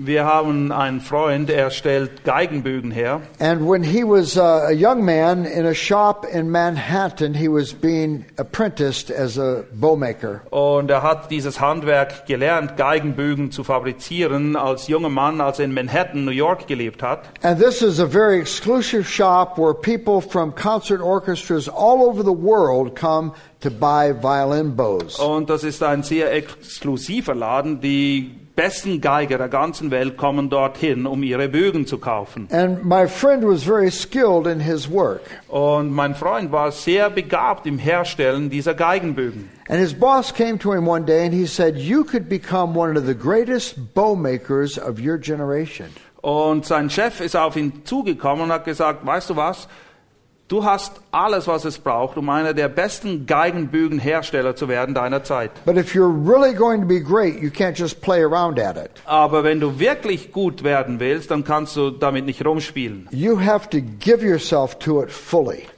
Wir 0.00 0.24
haben 0.24 0.70
einen 0.70 1.00
Freund, 1.00 1.50
er 1.50 1.72
stellt 1.72 2.22
Geigenbögen 2.22 2.92
her. 2.92 3.20
And 3.40 3.68
when 3.68 3.82
he 3.82 4.04
was 4.04 4.36
uh, 4.36 4.68
a 4.68 4.70
young 4.70 5.04
man 5.04 5.44
in 5.44 5.66
a 5.66 5.74
shop 5.74 6.24
in 6.32 6.52
Manhattan, 6.52 7.34
he 7.34 7.48
was 7.48 7.72
being 7.72 8.24
apprenticed 8.36 9.10
as 9.10 9.36
a 9.40 9.64
bow 9.72 9.96
maker. 9.96 10.42
Und 10.50 10.88
er 10.88 11.02
hat 11.02 11.32
dieses 11.32 11.60
Handwerk 11.60 12.26
gelernt, 12.26 12.76
Geigenbögen 12.76 13.50
zu 13.50 13.64
fabrizieren, 13.64 14.54
als 14.54 14.86
junger 14.86 15.08
Mann, 15.08 15.40
als 15.40 15.58
er 15.58 15.64
in 15.64 15.74
Manhattan, 15.74 16.24
New 16.24 16.30
York 16.30 16.68
gelebt 16.68 17.02
hat. 17.02 17.24
And 17.42 17.60
this 17.60 17.82
is 17.82 17.98
a 17.98 18.06
very 18.06 18.38
exclusive 18.38 19.04
shop 19.04 19.58
where 19.58 19.74
people 19.74 20.20
from 20.20 20.54
concert 20.54 21.00
orchestras 21.00 21.68
all 21.68 22.04
over 22.04 22.22
the 22.22 22.30
world 22.30 22.94
come 22.94 23.32
to 23.62 23.68
buy 23.68 24.12
violin 24.12 24.76
bows. 24.76 25.18
Und 25.18 25.50
das 25.50 25.64
ist 25.64 25.82
ein 25.82 26.04
sehr 26.04 26.32
exklusiver 26.32 27.34
Laden. 27.34 27.80
Die 27.80 28.47
besten 28.58 29.00
Geiger 29.00 29.38
der 29.38 29.48
ganzen 29.48 29.92
Welt 29.92 30.16
kommen 30.16 30.50
dorthin, 30.50 31.06
um 31.06 31.22
ihre 31.22 31.48
Bögen 31.48 31.86
zu 31.86 31.98
kaufen. 31.98 32.48
And 32.50 32.84
my 32.84 33.06
friend 33.06 33.44
was 33.44 33.62
very 33.62 33.88
skilled 33.88 34.48
in 34.48 34.58
his 34.58 34.90
work. 34.90 35.20
Und 35.46 35.92
mein 35.92 36.16
Freund 36.16 36.50
war 36.50 36.72
sehr 36.72 37.08
begabt 37.08 37.66
im 37.66 37.78
Herstellen 37.78 38.50
dieser 38.50 38.74
Geigenbögen. 38.74 39.48
And 39.68 39.78
his 39.78 39.94
boss 39.94 40.34
came 40.34 40.58
to 40.58 40.72
him 40.72 40.88
one 40.88 41.04
day 41.04 41.24
and 41.24 41.32
he 41.32 41.46
said, 41.46 41.76
You 41.76 42.02
could 42.02 42.28
become 42.28 42.76
one 42.76 42.98
of 42.98 43.06
the 43.06 43.14
greatest 43.14 43.94
bow 43.94 44.16
makers 44.16 44.76
of 44.76 44.98
your 44.98 45.18
generation. 45.18 45.86
Und 46.20 46.66
sein 46.66 46.90
Chef 46.90 47.20
ist 47.20 47.36
auf 47.36 47.54
ihn 47.54 47.84
zugekommen 47.84 48.46
und 48.46 48.52
hat 48.52 48.64
gesagt, 48.64 49.06
weißt 49.06 49.30
du 49.30 49.36
was? 49.36 49.68
Du 50.48 50.64
hast 50.64 51.02
alles, 51.12 51.46
was 51.46 51.66
es 51.66 51.78
braucht, 51.78 52.16
um 52.16 52.30
einer 52.30 52.54
der 52.54 52.68
besten 52.68 53.26
Geigenbögenhersteller 53.26 54.56
zu 54.56 54.66
werden 54.66 54.94
deiner 54.94 55.22
Zeit. 55.22 55.50
Really 55.66 56.54
great. 56.54 57.36
Aber 59.04 59.44
wenn 59.44 59.60
du 59.60 59.78
wirklich 59.78 60.32
gut 60.32 60.64
werden 60.64 61.00
willst, 61.00 61.30
dann 61.30 61.44
kannst 61.44 61.76
du 61.76 61.90
damit 61.90 62.24
nicht 62.24 62.42
rumspielen. 62.46 63.10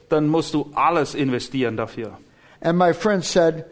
Dann 0.09 0.27
musst 0.27 0.53
du 0.53 0.71
alles 0.73 1.15
investieren 1.15 1.75
dafür. 1.75 2.17
And 2.61 2.77
my 2.77 2.93
friend 2.93 3.25
said, 3.25 3.65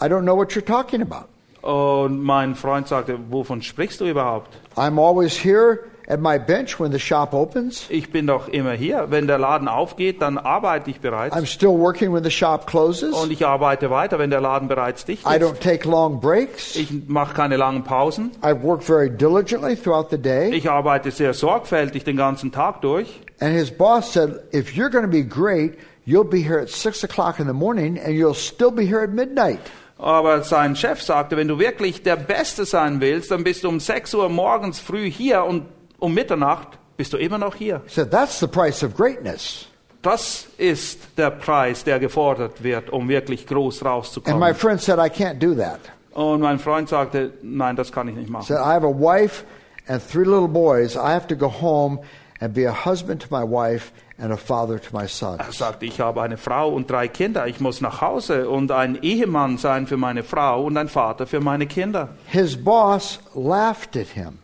I 0.00 0.04
don't 0.04 0.22
know 0.22 0.36
what 0.36 0.52
you're 0.52 0.64
talking 0.64 1.02
about. 1.02 1.26
Und 1.62 2.22
mein 2.22 2.54
Freund 2.54 2.86
sagte, 2.86 3.18
wovon 3.30 3.60
sprichst 3.62 4.00
du 4.00 4.06
überhaupt? 4.06 4.50
I'm 4.76 5.00
always 5.00 5.36
here 5.44 5.80
at 6.06 6.20
my 6.20 6.38
bench 6.38 6.78
when 6.78 6.92
the 6.92 6.98
shop 6.98 7.32
opens. 7.32 7.86
Ich 7.88 8.10
bin 8.10 8.26
doch 8.26 8.48
immer 8.48 8.72
hier. 8.72 9.06
Wenn 9.10 9.26
der 9.26 9.38
Laden 9.38 9.68
aufgeht, 9.68 10.20
dann 10.20 10.38
arbeite 10.38 10.90
ich 10.90 11.00
bereits. 11.00 11.34
I'm 11.34 11.46
still 11.46 11.78
working 11.78 12.12
when 12.12 12.24
the 12.24 12.30
shop 12.30 12.66
closes. 12.66 13.14
Und 13.14 13.30
ich 13.30 13.46
arbeite 13.46 13.90
weiter, 13.90 14.18
wenn 14.18 14.30
der 14.30 14.40
Laden 14.40 14.68
bereits 14.68 15.04
dicht 15.04 15.26
I 15.26 15.36
ist. 15.36 15.42
don't 15.42 15.60
take 15.60 15.88
long 15.88 16.20
breaks. 16.20 16.76
Ich 16.76 16.90
mache 17.06 17.34
keine 17.34 17.56
langen 17.56 17.84
Pausen. 17.84 18.32
I 18.44 18.52
work 18.52 18.82
very 18.82 19.10
diligently 19.10 19.76
throughout 19.76 20.08
the 20.10 20.18
day. 20.18 20.50
Ich 20.54 20.68
arbeite 20.68 21.10
sehr 21.10 21.34
sorgfältig 21.34 22.04
den 22.04 22.16
ganzen 22.16 22.52
Tag 22.52 22.80
durch. 22.80 23.20
And 23.40 23.52
his 23.54 23.70
boss 23.70 24.12
said, 24.12 24.40
if 24.52 24.74
you're 24.76 24.90
going 24.90 25.04
to 25.04 25.10
be 25.10 25.22
great, 25.22 25.78
you'll 26.06 26.28
be 26.28 26.42
here 26.42 26.60
at 26.60 26.68
six 26.68 27.02
o'clock 27.04 27.40
in 27.40 27.46
the 27.46 27.52
morning 27.52 27.98
and 27.98 28.14
you'll 28.14 28.34
still 28.34 28.70
be 28.70 28.84
here 28.84 29.02
at 29.02 29.10
midnight. 29.10 29.60
Aber 29.98 30.42
sein 30.42 30.74
Chef 30.74 31.00
sagte, 31.00 31.36
wenn 31.36 31.46
du 31.46 31.60
wirklich 31.60 32.02
der 32.02 32.16
Beste 32.16 32.64
sein 32.64 33.00
willst, 33.00 33.30
dann 33.30 33.44
bist 33.44 33.62
du 33.62 33.68
um 33.68 33.78
6 33.78 34.14
Uhr 34.14 34.28
morgens 34.28 34.80
früh 34.80 35.08
hier 35.08 35.44
und 35.44 35.66
um 36.02 36.12
Mitternacht 36.14 36.68
bist 36.96 37.12
du 37.12 37.16
immer 37.16 37.38
noch 37.38 37.54
hier. 37.54 37.80
Said, 37.86 38.10
that's 38.10 38.38
the 38.40 38.46
price 38.46 38.82
of 38.84 38.94
greatness. 38.96 39.66
Das 40.02 40.46
ist 40.58 40.98
der 41.16 41.30
Preis, 41.30 41.84
der 41.84 42.00
gefordert 42.00 42.62
wird, 42.62 42.90
um 42.90 43.08
wirklich 43.08 43.46
groß 43.46 43.82
And 43.82 43.84
my 43.84 43.88
rauszukommen. 43.90 44.54
friend 44.56 44.80
said, 44.80 44.98
I 44.98 45.08
can't 45.08 45.38
do 45.38 45.54
that. 45.54 45.78
Und 46.12 46.40
mein 46.40 46.58
Freund 46.58 46.88
sagte, 46.88 47.32
nein, 47.42 47.76
das 47.76 47.92
kann 47.92 48.08
ich 48.08 48.16
nicht 48.16 48.26
He 48.26 48.32
machen. 48.32 48.44
said, 48.46 48.58
I 48.58 48.72
have 48.74 48.84
a 48.84 48.90
wife 48.90 49.44
and 49.86 50.02
three 50.06 50.24
little 50.24 50.48
boys, 50.48 50.96
I 50.96 51.12
have 51.14 51.26
to 51.28 51.36
go 51.36 51.48
home 51.48 52.00
and 52.40 52.52
be 52.52 52.68
a 52.68 52.72
husband 52.84 53.22
to 53.22 53.28
my 53.30 53.44
wife 53.44 53.92
and 54.18 54.32
a 54.32 54.36
father 54.36 54.80
to 54.80 54.88
my 54.92 55.02
Er 55.04 55.08
sons. 55.08 55.56
sagt, 55.56 55.84
ich 55.84 56.00
habe 56.00 56.20
eine 56.20 56.36
Frau 56.36 56.68
und 56.70 56.90
drei 56.90 57.06
Kinder. 57.06 57.46
Ich 57.46 57.60
muss 57.60 57.80
nach 57.80 58.00
Hause 58.00 58.48
und 58.50 58.72
ein 58.72 58.98
Ehemann 59.02 59.56
sein 59.56 59.86
für 59.86 59.96
meine 59.96 60.24
Frau 60.24 60.64
und 60.64 60.76
ein 60.76 60.88
Vater 60.88 61.26
für 61.28 61.40
meine 61.40 61.66
Kinder. 61.66 62.08
His 62.26 62.56
boss 62.62 63.20
laughed 63.34 63.96
at 63.96 64.08
him. 64.08 64.38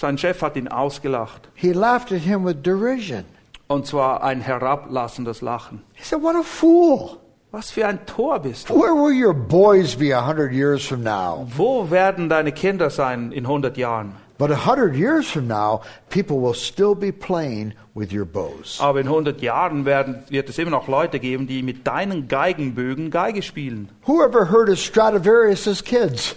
Sein 0.00 0.16
Chef 0.16 0.40
hat 0.40 0.56
ihn 0.56 0.66
ausgelacht. 0.66 1.50
He 1.54 1.74
laughed 1.74 2.10
at 2.10 2.22
him 2.22 2.42
with 2.42 2.62
derision. 2.62 3.26
Und 3.68 3.86
zwar 3.86 4.22
ein 4.22 4.40
herablassendes 4.40 5.42
Lachen. 5.42 5.82
He 5.92 6.02
said, 6.02 6.22
What 6.22 6.36
a 6.36 6.42
fool! 6.42 7.18
Was 7.50 7.70
für 7.70 7.86
ein 7.86 8.06
Tor 8.06 8.38
bist 8.38 8.70
du? 8.70 8.76
Where 8.76 8.94
will 8.94 9.12
your 9.12 9.34
boys 9.34 9.94
be 9.94 10.16
a 10.16 10.26
hundred 10.26 10.52
years 10.52 10.86
from 10.86 11.02
now? 11.02 11.46
Wo 11.54 11.90
werden 11.90 12.30
deine 12.30 12.50
Kinder 12.50 12.88
sein 12.88 13.30
in 13.30 13.44
100 13.44 13.76
Jahren? 13.76 14.14
But 14.38 14.50
a 14.50 14.64
hundred 14.64 14.96
years 14.96 15.30
from 15.30 15.46
now, 15.46 15.82
people 16.08 16.40
will 16.40 16.54
still 16.54 16.94
be 16.94 17.12
playing 17.12 17.74
with 17.92 18.10
your 18.10 18.24
bows. 18.24 18.80
Aber 18.80 19.00
in 19.00 19.06
100 19.06 19.42
Jahren 19.42 19.84
werden, 19.84 20.22
wird 20.30 20.48
es 20.48 20.56
immer 20.56 20.70
noch 20.70 20.88
Leute 20.88 21.20
geben, 21.20 21.46
die 21.46 21.62
mit 21.62 21.86
deinen 21.86 22.26
Geigenbögen 22.26 23.10
Geige 23.10 23.42
spielen. 23.42 23.90
Who 24.06 24.22
ever 24.24 24.50
heard 24.50 24.70
of 24.70 24.78
Stradivarius 24.78 25.68
as 25.68 25.84
kids? 25.84 26.36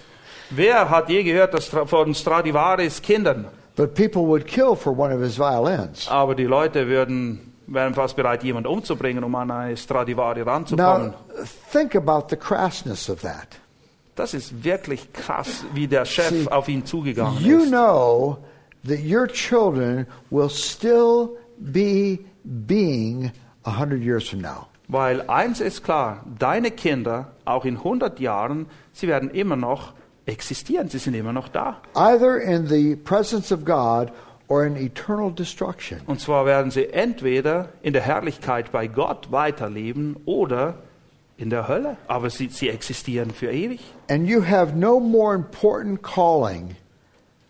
Wer 0.55 0.89
hat 0.89 1.09
je 1.09 1.23
gehört 1.23 1.53
dass 1.53 1.67
von 1.67 2.13
Stradivaris 2.13 3.01
Kindern? 3.01 3.47
But 3.75 3.95
people 3.95 4.23
would 4.27 4.45
kill 4.45 4.75
for 4.75 4.95
one 4.95 5.11
of 5.13 5.21
his 5.21 5.37
violins. 5.37 6.07
Aber 6.07 6.35
die 6.35 6.45
Leute 6.45 6.87
würden, 6.87 7.53
wären 7.65 7.93
fast 7.95 8.15
bereit, 8.15 8.43
jemanden 8.43 8.67
umzubringen, 8.67 9.23
um 9.23 9.33
an 9.35 9.49
eine 9.49 9.75
Stradivari 9.77 10.41
ranzukommen. 10.41 11.07
Now, 11.07 11.43
think 11.71 11.95
about 11.95 12.27
the 12.29 12.35
crassness 12.35 13.09
of 13.09 13.21
that. 13.21 13.47
Das 14.15 14.35
ist 14.35 14.63
wirklich 14.63 15.11
krass, 15.11 15.65
wie 15.73 15.87
der 15.87 16.05
Chef 16.05 16.29
See, 16.29 16.47
auf 16.47 16.67
ihn 16.67 16.85
zugegangen 16.85 17.43
You 17.43 17.63
ist. 17.63 17.69
know 17.71 18.37
that 18.87 18.99
your 18.99 19.27
children 19.27 20.05
will 20.29 20.49
still 20.49 21.29
be 21.57 22.19
being 22.43 23.31
a 23.63 23.71
hundred 23.79 24.03
years 24.03 24.29
from 24.29 24.41
now. 24.41 24.67
Weil 24.87 25.21
eins 25.27 25.61
ist 25.61 25.83
klar, 25.83 26.23
deine 26.37 26.69
Kinder, 26.69 27.31
auch 27.45 27.65
in 27.65 27.77
100 27.77 28.19
Jahren, 28.19 28.67
sie 28.91 29.07
werden 29.07 29.31
immer 29.31 29.55
noch 29.55 29.93
existieren, 30.25 30.89
sie 30.89 30.99
sind 30.99 31.13
immer 31.13 31.33
noch 31.33 31.49
da. 31.49 31.81
Either 31.95 32.41
in 32.41 32.67
the 32.67 32.95
presence 32.95 33.51
of 33.51 33.65
God 33.65 34.11
or 34.47 34.65
in 34.65 34.75
eternal 34.75 35.31
destruction. 35.31 36.01
Und 36.05 36.19
zwar 36.19 36.45
werden 36.45 36.71
sie 36.71 36.89
entweder 36.89 37.69
in 37.81 37.93
der 37.93 38.03
Herrlichkeit 38.03 38.71
bei 38.71 38.87
Gott 38.87 39.31
weiterleben 39.31 40.15
oder 40.25 40.75
in 41.37 41.49
der 41.49 41.67
Hölle. 41.67 41.97
Aber 42.07 42.29
sie, 42.29 42.47
sie 42.49 42.69
existieren 42.69 43.31
für 43.31 43.51
ewig. 43.51 43.81
And 44.09 44.27
you 44.27 44.45
have 44.45 44.75
no 44.75 44.99
more 44.99 45.35
important 45.35 46.01
calling 46.03 46.75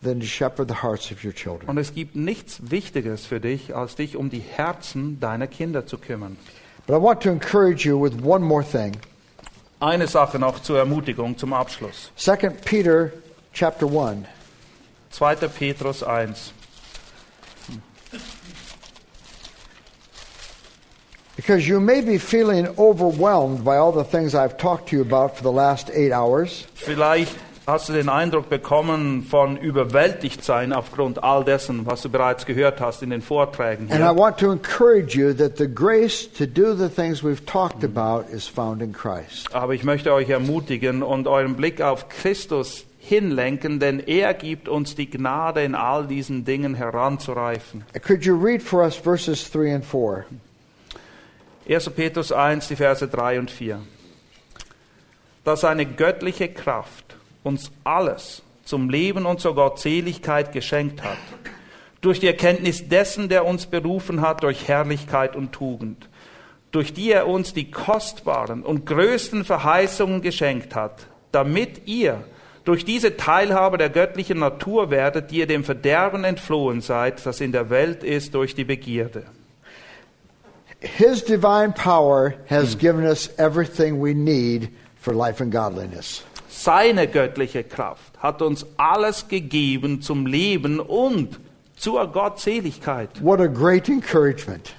than 0.01 0.19
to 0.19 0.25
shepherd 0.25 0.67
the 0.67 0.81
hearts 0.81 1.11
of 1.11 1.23
your 1.23 1.33
children. 1.33 1.69
Und 1.69 1.77
es 1.77 1.93
gibt 1.93 2.15
nichts 2.15 2.71
Wichtigeres 2.71 3.25
für 3.25 3.39
dich, 3.39 3.75
als 3.75 3.95
dich 3.95 4.15
um 4.15 4.29
die 4.29 4.39
Herzen 4.39 5.19
deiner 5.19 5.47
Kinder 5.47 5.85
zu 5.85 5.97
kümmern. 5.97 6.37
But 6.85 6.97
I 6.97 7.01
want 7.01 7.21
to 7.23 7.29
encourage 7.29 7.85
you 7.85 7.97
with 8.01 8.13
one 8.23 8.43
more 8.43 8.63
thing. 8.63 8.97
Eine 9.83 10.07
Sache 10.07 10.39
noch 10.39 10.61
zur 10.61 10.79
Ermutigung 10.79 11.37
zum 11.37 11.51
Abschluss. 11.51 12.09
2 12.15 12.37
Peter 12.63 13.11
chapter 13.51 13.85
1. 13.85 14.25
2. 15.11 15.35
Petrus 15.35 16.01
1. 16.01 16.53
Because 21.35 21.67
you 21.67 21.81
may 21.81 21.99
be 21.99 22.17
feeling 22.17 22.69
overwhelmed 22.77 23.65
by 23.65 23.75
all 23.75 23.91
the 23.91 24.05
things 24.05 24.33
I've 24.33 24.55
talked 24.55 24.87
to 24.91 24.95
you 24.95 25.01
about 25.01 25.35
for 25.35 25.43
the 25.43 25.51
last 25.51 25.89
eight 25.93 26.13
hours. 26.13 26.65
Vielleicht 26.75 27.35
hast 27.65 27.89
du 27.89 27.93
den 27.93 28.09
Eindruck 28.09 28.49
bekommen 28.49 29.23
von 29.23 29.57
überwältigt 29.57 30.43
sein 30.43 30.73
aufgrund 30.73 31.23
all 31.23 31.43
dessen, 31.43 31.85
was 31.85 32.01
du 32.01 32.09
bereits 32.09 32.45
gehört 32.45 32.81
hast 32.81 33.03
in 33.03 33.09
den 33.09 33.21
Vorträgen 33.21 33.89
And 33.91 34.01
I 34.01 34.03
hier. 34.03 34.17
want 34.17 34.37
to 34.39 34.51
encourage 34.51 35.17
you 35.17 35.33
that 35.33 35.57
the 35.57 35.67
grace 35.67 36.27
to 36.33 36.45
do 36.45 36.75
the 36.75 36.89
things 36.89 37.23
we've 37.23 37.45
talked 37.45 37.83
about 37.83 38.29
is 38.31 38.47
found 38.47 38.81
in 38.81 38.91
Christ. 38.93 39.53
Aber 39.53 39.73
ich 39.73 39.83
möchte 39.83 40.13
euch 40.13 40.29
ermutigen 40.29 41.03
und 41.03 41.27
euren 41.27 41.55
Blick 41.55 41.81
auf 41.81 42.09
Christus 42.09 42.85
hinlenken, 42.99 43.79
denn 43.79 43.99
er 43.99 44.33
gibt 44.33 44.69
uns 44.69 44.95
die 44.95 45.09
Gnade, 45.09 45.63
in 45.63 45.75
all 45.75 46.07
diesen 46.07 46.45
Dingen 46.45 46.73
heranzureifen. 46.75 47.83
Could 48.01 48.23
you 48.25 48.35
read 48.35 48.61
for 48.61 48.81
us 48.83 48.95
verses 48.95 49.49
3 49.51 49.75
and 49.75 49.85
4? 49.85 50.25
1. 51.67 51.89
Petrus 51.91 52.31
1, 52.31 52.67
die 52.67 52.75
Verse 52.75 53.07
3 53.07 53.39
und 53.39 53.51
4. 53.51 53.79
Dass 55.43 55.61
seine 55.61 55.85
göttliche 55.85 56.49
Kraft 56.49 57.12
uns 57.43 57.71
alles 57.83 58.41
zum 58.63 58.89
Leben 58.89 59.25
und 59.25 59.39
zur 59.39 59.55
Gottseligkeit 59.55 60.51
geschenkt 60.51 61.03
hat, 61.03 61.17
durch 62.01 62.19
die 62.19 62.27
Erkenntnis 62.27 62.87
dessen, 62.87 63.29
der 63.29 63.45
uns 63.45 63.65
berufen 63.65 64.21
hat, 64.21 64.43
durch 64.43 64.67
Herrlichkeit 64.67 65.35
und 65.35 65.51
Tugend, 65.51 66.09
durch 66.71 66.93
die 66.93 67.11
er 67.11 67.27
uns 67.27 67.53
die 67.53 67.71
kostbaren 67.71 68.63
und 68.63 68.85
größten 68.85 69.45
Verheißungen 69.45 70.21
geschenkt 70.21 70.75
hat, 70.75 71.07
damit 71.31 71.87
ihr 71.87 72.23
durch 72.63 72.85
diese 72.85 73.17
Teilhabe 73.17 73.77
der 73.77 73.89
göttlichen 73.89 74.39
Natur 74.39 74.89
werdet, 74.89 75.31
die 75.31 75.39
ihr 75.39 75.47
dem 75.47 75.63
Verderben 75.63 76.23
entflohen 76.23 76.81
seid, 76.81 77.25
das 77.25 77.41
in 77.41 77.51
der 77.51 77.69
Welt 77.69 78.03
ist 78.03 78.33
durch 78.35 78.55
die 78.55 78.63
Begierde. 78.63 79.25
His 80.79 81.23
divine 81.23 81.73
power 81.73 82.33
has 82.49 82.77
given 82.77 83.05
us 83.05 83.29
everything 83.37 84.01
we 84.01 84.13
need 84.13 84.69
for 84.99 85.13
life 85.13 85.41
and 85.41 85.51
godliness. 85.51 86.23
Seine 86.55 87.07
göttliche 87.07 87.63
Kraft 87.63 88.13
hat 88.19 88.41
uns 88.43 88.65
alles 88.77 89.27
gegeben 89.27 90.01
zum 90.01 90.27
Leben 90.27 90.79
und 90.79 91.39
zur 91.75 92.07
Gottseligkeit. 92.07 93.09
What 93.21 93.41
a 93.41 93.47
great 93.47 93.89
encouragement. 93.89 94.73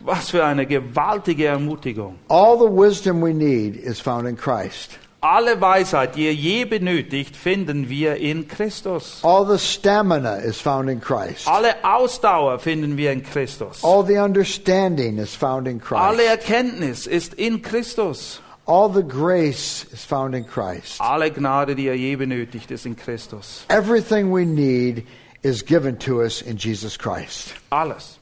Was 0.00 0.30
für 0.30 0.44
eine 0.44 0.66
gewaltige 0.66 1.46
Ermutigung. 1.46 2.14
All 2.28 2.56
the 2.56 2.70
wisdom 2.70 3.20
we 3.20 3.34
need 3.34 3.76
is 3.76 4.00
found 4.00 4.26
in 4.28 4.36
Christ. 4.36 4.98
Alle 5.20 5.60
Weisheit, 5.60 6.14
die 6.14 6.26
ihr 6.26 6.34
je 6.34 6.64
benötigt, 6.64 7.36
finden 7.36 7.90
wir 7.90 8.16
in 8.16 8.48
Christus. 8.48 9.18
All 9.22 9.44
the 9.44 9.58
stamina 9.58 10.36
is 10.36 10.58
found 10.60 10.88
in 10.88 11.00
Christ. 11.00 11.46
Alle 11.46 11.74
Ausdauer 11.82 12.58
finden 12.58 12.96
wir 12.96 13.12
in 13.12 13.22
Christus. 13.22 13.84
All 13.84 14.06
the 14.06 14.16
understanding 14.18 15.18
is 15.18 15.34
found 15.34 15.66
in 15.68 15.82
Alle 15.90 16.22
Christ. 16.22 16.30
Erkenntnis 16.30 17.06
ist 17.06 17.34
in 17.34 17.60
Christus. 17.60 18.40
All 18.70 18.88
the 18.88 19.02
grace 19.02 19.84
is 19.92 20.04
found 20.04 20.32
in 20.36 20.44
Christ. 20.44 21.00
Alle 21.00 21.32
Gnade, 21.32 21.74
die 21.74 21.86
ihr 21.86 21.96
je 21.96 22.14
benötigt, 22.14 22.70
ist 22.70 22.86
in 22.86 22.94
Christus. 22.94 23.64
Everything 23.68 24.30
we 24.30 24.44
need 24.44 25.04
is 25.42 25.64
given 25.64 25.98
to 25.98 26.22
us 26.22 26.40
in 26.40 26.56
Jesus 26.56 26.96
Christ. 26.96 27.52
Alles. 27.72 28.18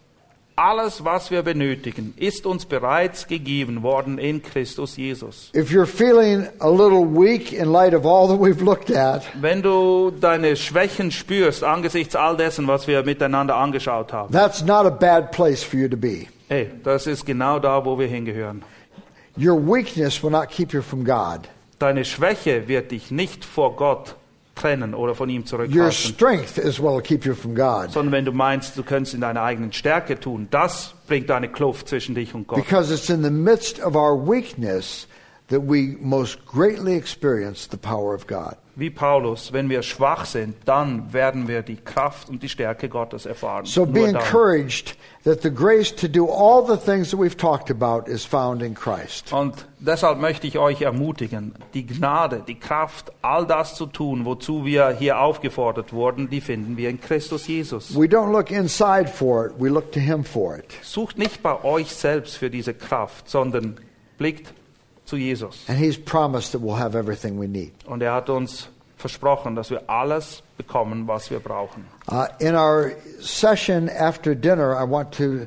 Alles, 0.56 1.04
was 1.04 1.30
wir 1.30 1.42
benötigen, 1.42 2.14
ist 2.16 2.46
uns 2.46 2.64
bereits 2.64 3.26
gegeben 3.26 3.82
worden 3.82 4.16
in 4.16 4.42
Christus 4.42 4.96
Jesus. 4.96 5.50
If 5.54 5.70
you're 5.70 5.84
feeling 5.86 6.48
a 6.60 6.70
little 6.70 7.04
weak 7.04 7.52
in 7.52 7.70
light 7.70 7.92
of 7.92 8.06
all 8.06 8.26
that 8.28 8.40
we've 8.40 8.62
looked 8.62 8.90
at, 8.90 9.22
Wenn 9.40 9.60
du 9.60 10.10
deine 10.10 10.56
Schwächen 10.56 11.10
spürst 11.12 11.62
angesichts 11.62 12.16
all 12.16 12.38
dessen, 12.38 12.66
was 12.66 12.88
wir 12.88 13.02
miteinander 13.04 13.54
angeschaut 13.54 14.14
haben, 14.14 14.32
that's 14.32 14.64
not 14.64 14.86
a 14.86 14.90
bad 14.90 15.30
place 15.30 15.62
for 15.62 15.78
you 15.78 15.88
to 15.88 15.96
be. 15.98 16.26
hey, 16.48 16.70
das 16.82 17.06
ist 17.06 17.26
genau 17.26 17.58
da, 17.58 17.84
wo 17.84 17.98
wir 17.98 18.08
hingehören. 18.08 18.62
Your 19.38 19.56
weakness 19.56 20.22
will 20.22 20.30
not 20.30 20.48
keep 20.48 20.72
you 20.72 20.82
from 20.82 21.04
God. 21.04 21.48
Deine 21.78 22.04
Schwäche 22.04 22.66
wird 22.66 22.90
dich 22.90 23.10
nicht 23.10 23.44
vor 23.44 23.76
Gott 23.76 24.16
trennen 24.56 24.94
oder 24.94 25.14
von 25.14 25.28
ihm 25.30 25.42
Your 25.42 25.46
zurückhalten, 25.46 25.92
strength 25.92 26.58
is 26.58 26.80
what 26.80 26.94
will 26.94 27.02
keep 27.02 27.24
you 27.24 27.34
from 27.34 27.54
God. 27.54 27.92
sondern 27.92 28.12
wenn 28.12 28.24
du 28.24 28.32
meinst, 28.32 28.76
du 28.76 28.82
könntest 28.82 29.14
in 29.14 29.20
deiner 29.20 29.42
eigenen 29.42 29.72
Stärke 29.72 30.18
tun, 30.18 30.48
das 30.50 30.94
bringt 31.06 31.30
eine 31.30 31.48
Kluft 31.48 31.88
zwischen 31.88 32.14
dich 32.16 32.34
und 32.34 32.48
Gott. 32.48 32.58
Because 32.58 32.92
it's 32.92 33.08
in 33.08 33.22
the 33.22 33.30
midst 33.30 33.80
of 33.80 33.94
our 33.94 34.16
weakness 34.16 35.06
that 35.48 35.62
we 35.66 35.96
most 36.00 36.44
greatly 36.46 36.94
experience 36.94 37.66
the 37.66 37.78
power 37.78 38.14
of 38.14 38.26
God. 38.26 38.56
Wie 38.76 38.90
Paulus, 38.90 39.52
wenn 39.52 39.68
wir 39.68 39.82
schwach 39.82 40.24
sind, 40.24 40.54
dann 40.64 41.12
werden 41.12 41.48
wir 41.48 41.62
die 41.62 41.78
Kraft 41.78 42.28
und 42.28 42.44
die 42.44 42.48
Stärke 42.48 42.88
Gottes 42.88 43.26
erfahren. 43.26 43.64
So 43.64 43.84
be 43.84 44.02
dann. 44.02 44.14
encouraged 44.14 44.96
that 45.24 45.42
the 45.42 45.50
grace 45.50 45.92
to 45.96 46.06
do 46.06 46.28
all 46.28 46.64
the 46.64 46.76
things 46.76 47.10
that 47.10 47.18
we've 47.18 47.36
talked 47.36 47.72
about 47.72 48.08
is 48.08 48.24
found 48.24 48.62
in 48.62 48.74
Christ. 48.74 49.32
Und 49.32 49.66
deshalb 49.80 50.20
möchte 50.20 50.46
ich 50.46 50.58
euch 50.58 50.82
ermutigen, 50.82 51.56
die 51.74 51.86
Gnade, 51.86 52.44
die 52.46 52.54
Kraft, 52.54 53.10
all 53.20 53.46
das 53.46 53.74
zu 53.74 53.86
tun, 53.86 54.24
wozu 54.24 54.64
wir 54.64 54.90
hier 54.90 55.18
aufgefordert 55.18 55.92
wurden, 55.92 56.30
die 56.30 56.40
finden 56.40 56.76
wir 56.76 56.88
in 56.88 57.00
Christus 57.00 57.48
Jesus. 57.48 57.96
We 57.96 58.06
don't 58.06 58.30
look 58.30 58.52
inside 58.52 59.08
for 59.08 59.46
it, 59.46 59.54
we 59.58 59.68
look 59.68 59.90
to 59.90 59.98
Him 59.98 60.22
for 60.22 60.56
it. 60.56 60.72
Sucht 60.82 61.18
nicht 61.18 61.42
bei 61.42 61.64
euch 61.64 61.92
selbst 61.92 62.36
für 62.36 62.48
diese 62.48 62.74
Kraft, 62.74 63.28
sondern 63.28 63.74
blickt 64.18 64.52
zu 65.08 65.16
Jesus. 65.16 65.64
And 65.68 65.78
He's 65.78 65.96
promised 65.96 66.52
that 66.52 66.60
we'll 66.60 66.78
have 66.78 66.96
everything 66.96 67.38
we 67.38 67.48
need. 67.48 67.72
Und 67.86 68.02
er 68.02 68.12
hat 68.12 68.28
uns 68.28 68.68
versprochen, 68.96 69.54
dass 69.54 69.70
wir 69.70 69.88
alles 69.88 70.42
bekommen, 70.56 71.06
was 71.06 71.30
wir 71.30 71.40
brauchen. 71.40 71.86
Uh, 72.10 72.26
in 72.40 72.54
our 72.54 72.92
session 73.20 73.88
after 73.88 74.34
dinner, 74.34 74.74
I 74.76 74.84
want 74.84 75.12
to 75.12 75.46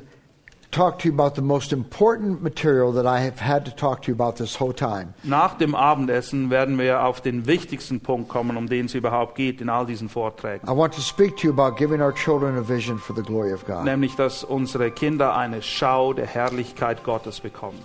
talk 0.72 0.98
to 1.00 1.08
you 1.08 1.14
about 1.14 1.34
the 1.34 1.42
most 1.42 1.72
important 1.72 2.42
material 2.42 2.92
that 2.92 3.06
I 3.06 3.20
have 3.20 3.38
had 3.38 3.66
to 3.66 3.70
talk 3.70 4.02
to 4.02 4.08
you 4.08 4.14
about 4.14 4.36
this 4.36 4.58
whole 4.58 4.72
time. 4.72 5.14
Nach 5.22 5.56
dem 5.58 5.74
Abendessen 5.74 6.50
werden 6.50 6.78
wir 6.78 7.04
auf 7.04 7.20
den 7.20 7.46
wichtigsten 7.46 8.00
Punkt 8.00 8.28
kommen, 8.28 8.56
um 8.56 8.68
den 8.68 8.86
es 8.86 8.94
überhaupt 8.94 9.34
geht 9.34 9.60
in 9.60 9.68
all 9.68 9.86
diesen 9.86 10.08
Vorträgen. 10.08 10.66
I 10.66 10.74
want 10.74 10.94
to 10.94 11.02
speak 11.02 11.36
to 11.36 11.48
you 11.48 11.52
about 11.52 11.76
giving 11.76 12.00
our 12.00 12.12
children 12.12 12.56
a 12.56 12.66
vision 12.66 12.98
for 12.98 13.14
the 13.14 13.22
glory 13.22 13.52
of 13.52 13.66
God. 13.66 13.84
Nämlich, 13.84 14.16
dass 14.16 14.42
unsere 14.42 14.90
Kinder 14.90 15.36
eine 15.36 15.62
Schau 15.62 16.14
der 16.14 16.26
Herrlichkeit 16.26 17.04
Gottes 17.04 17.40
bekommen. 17.40 17.84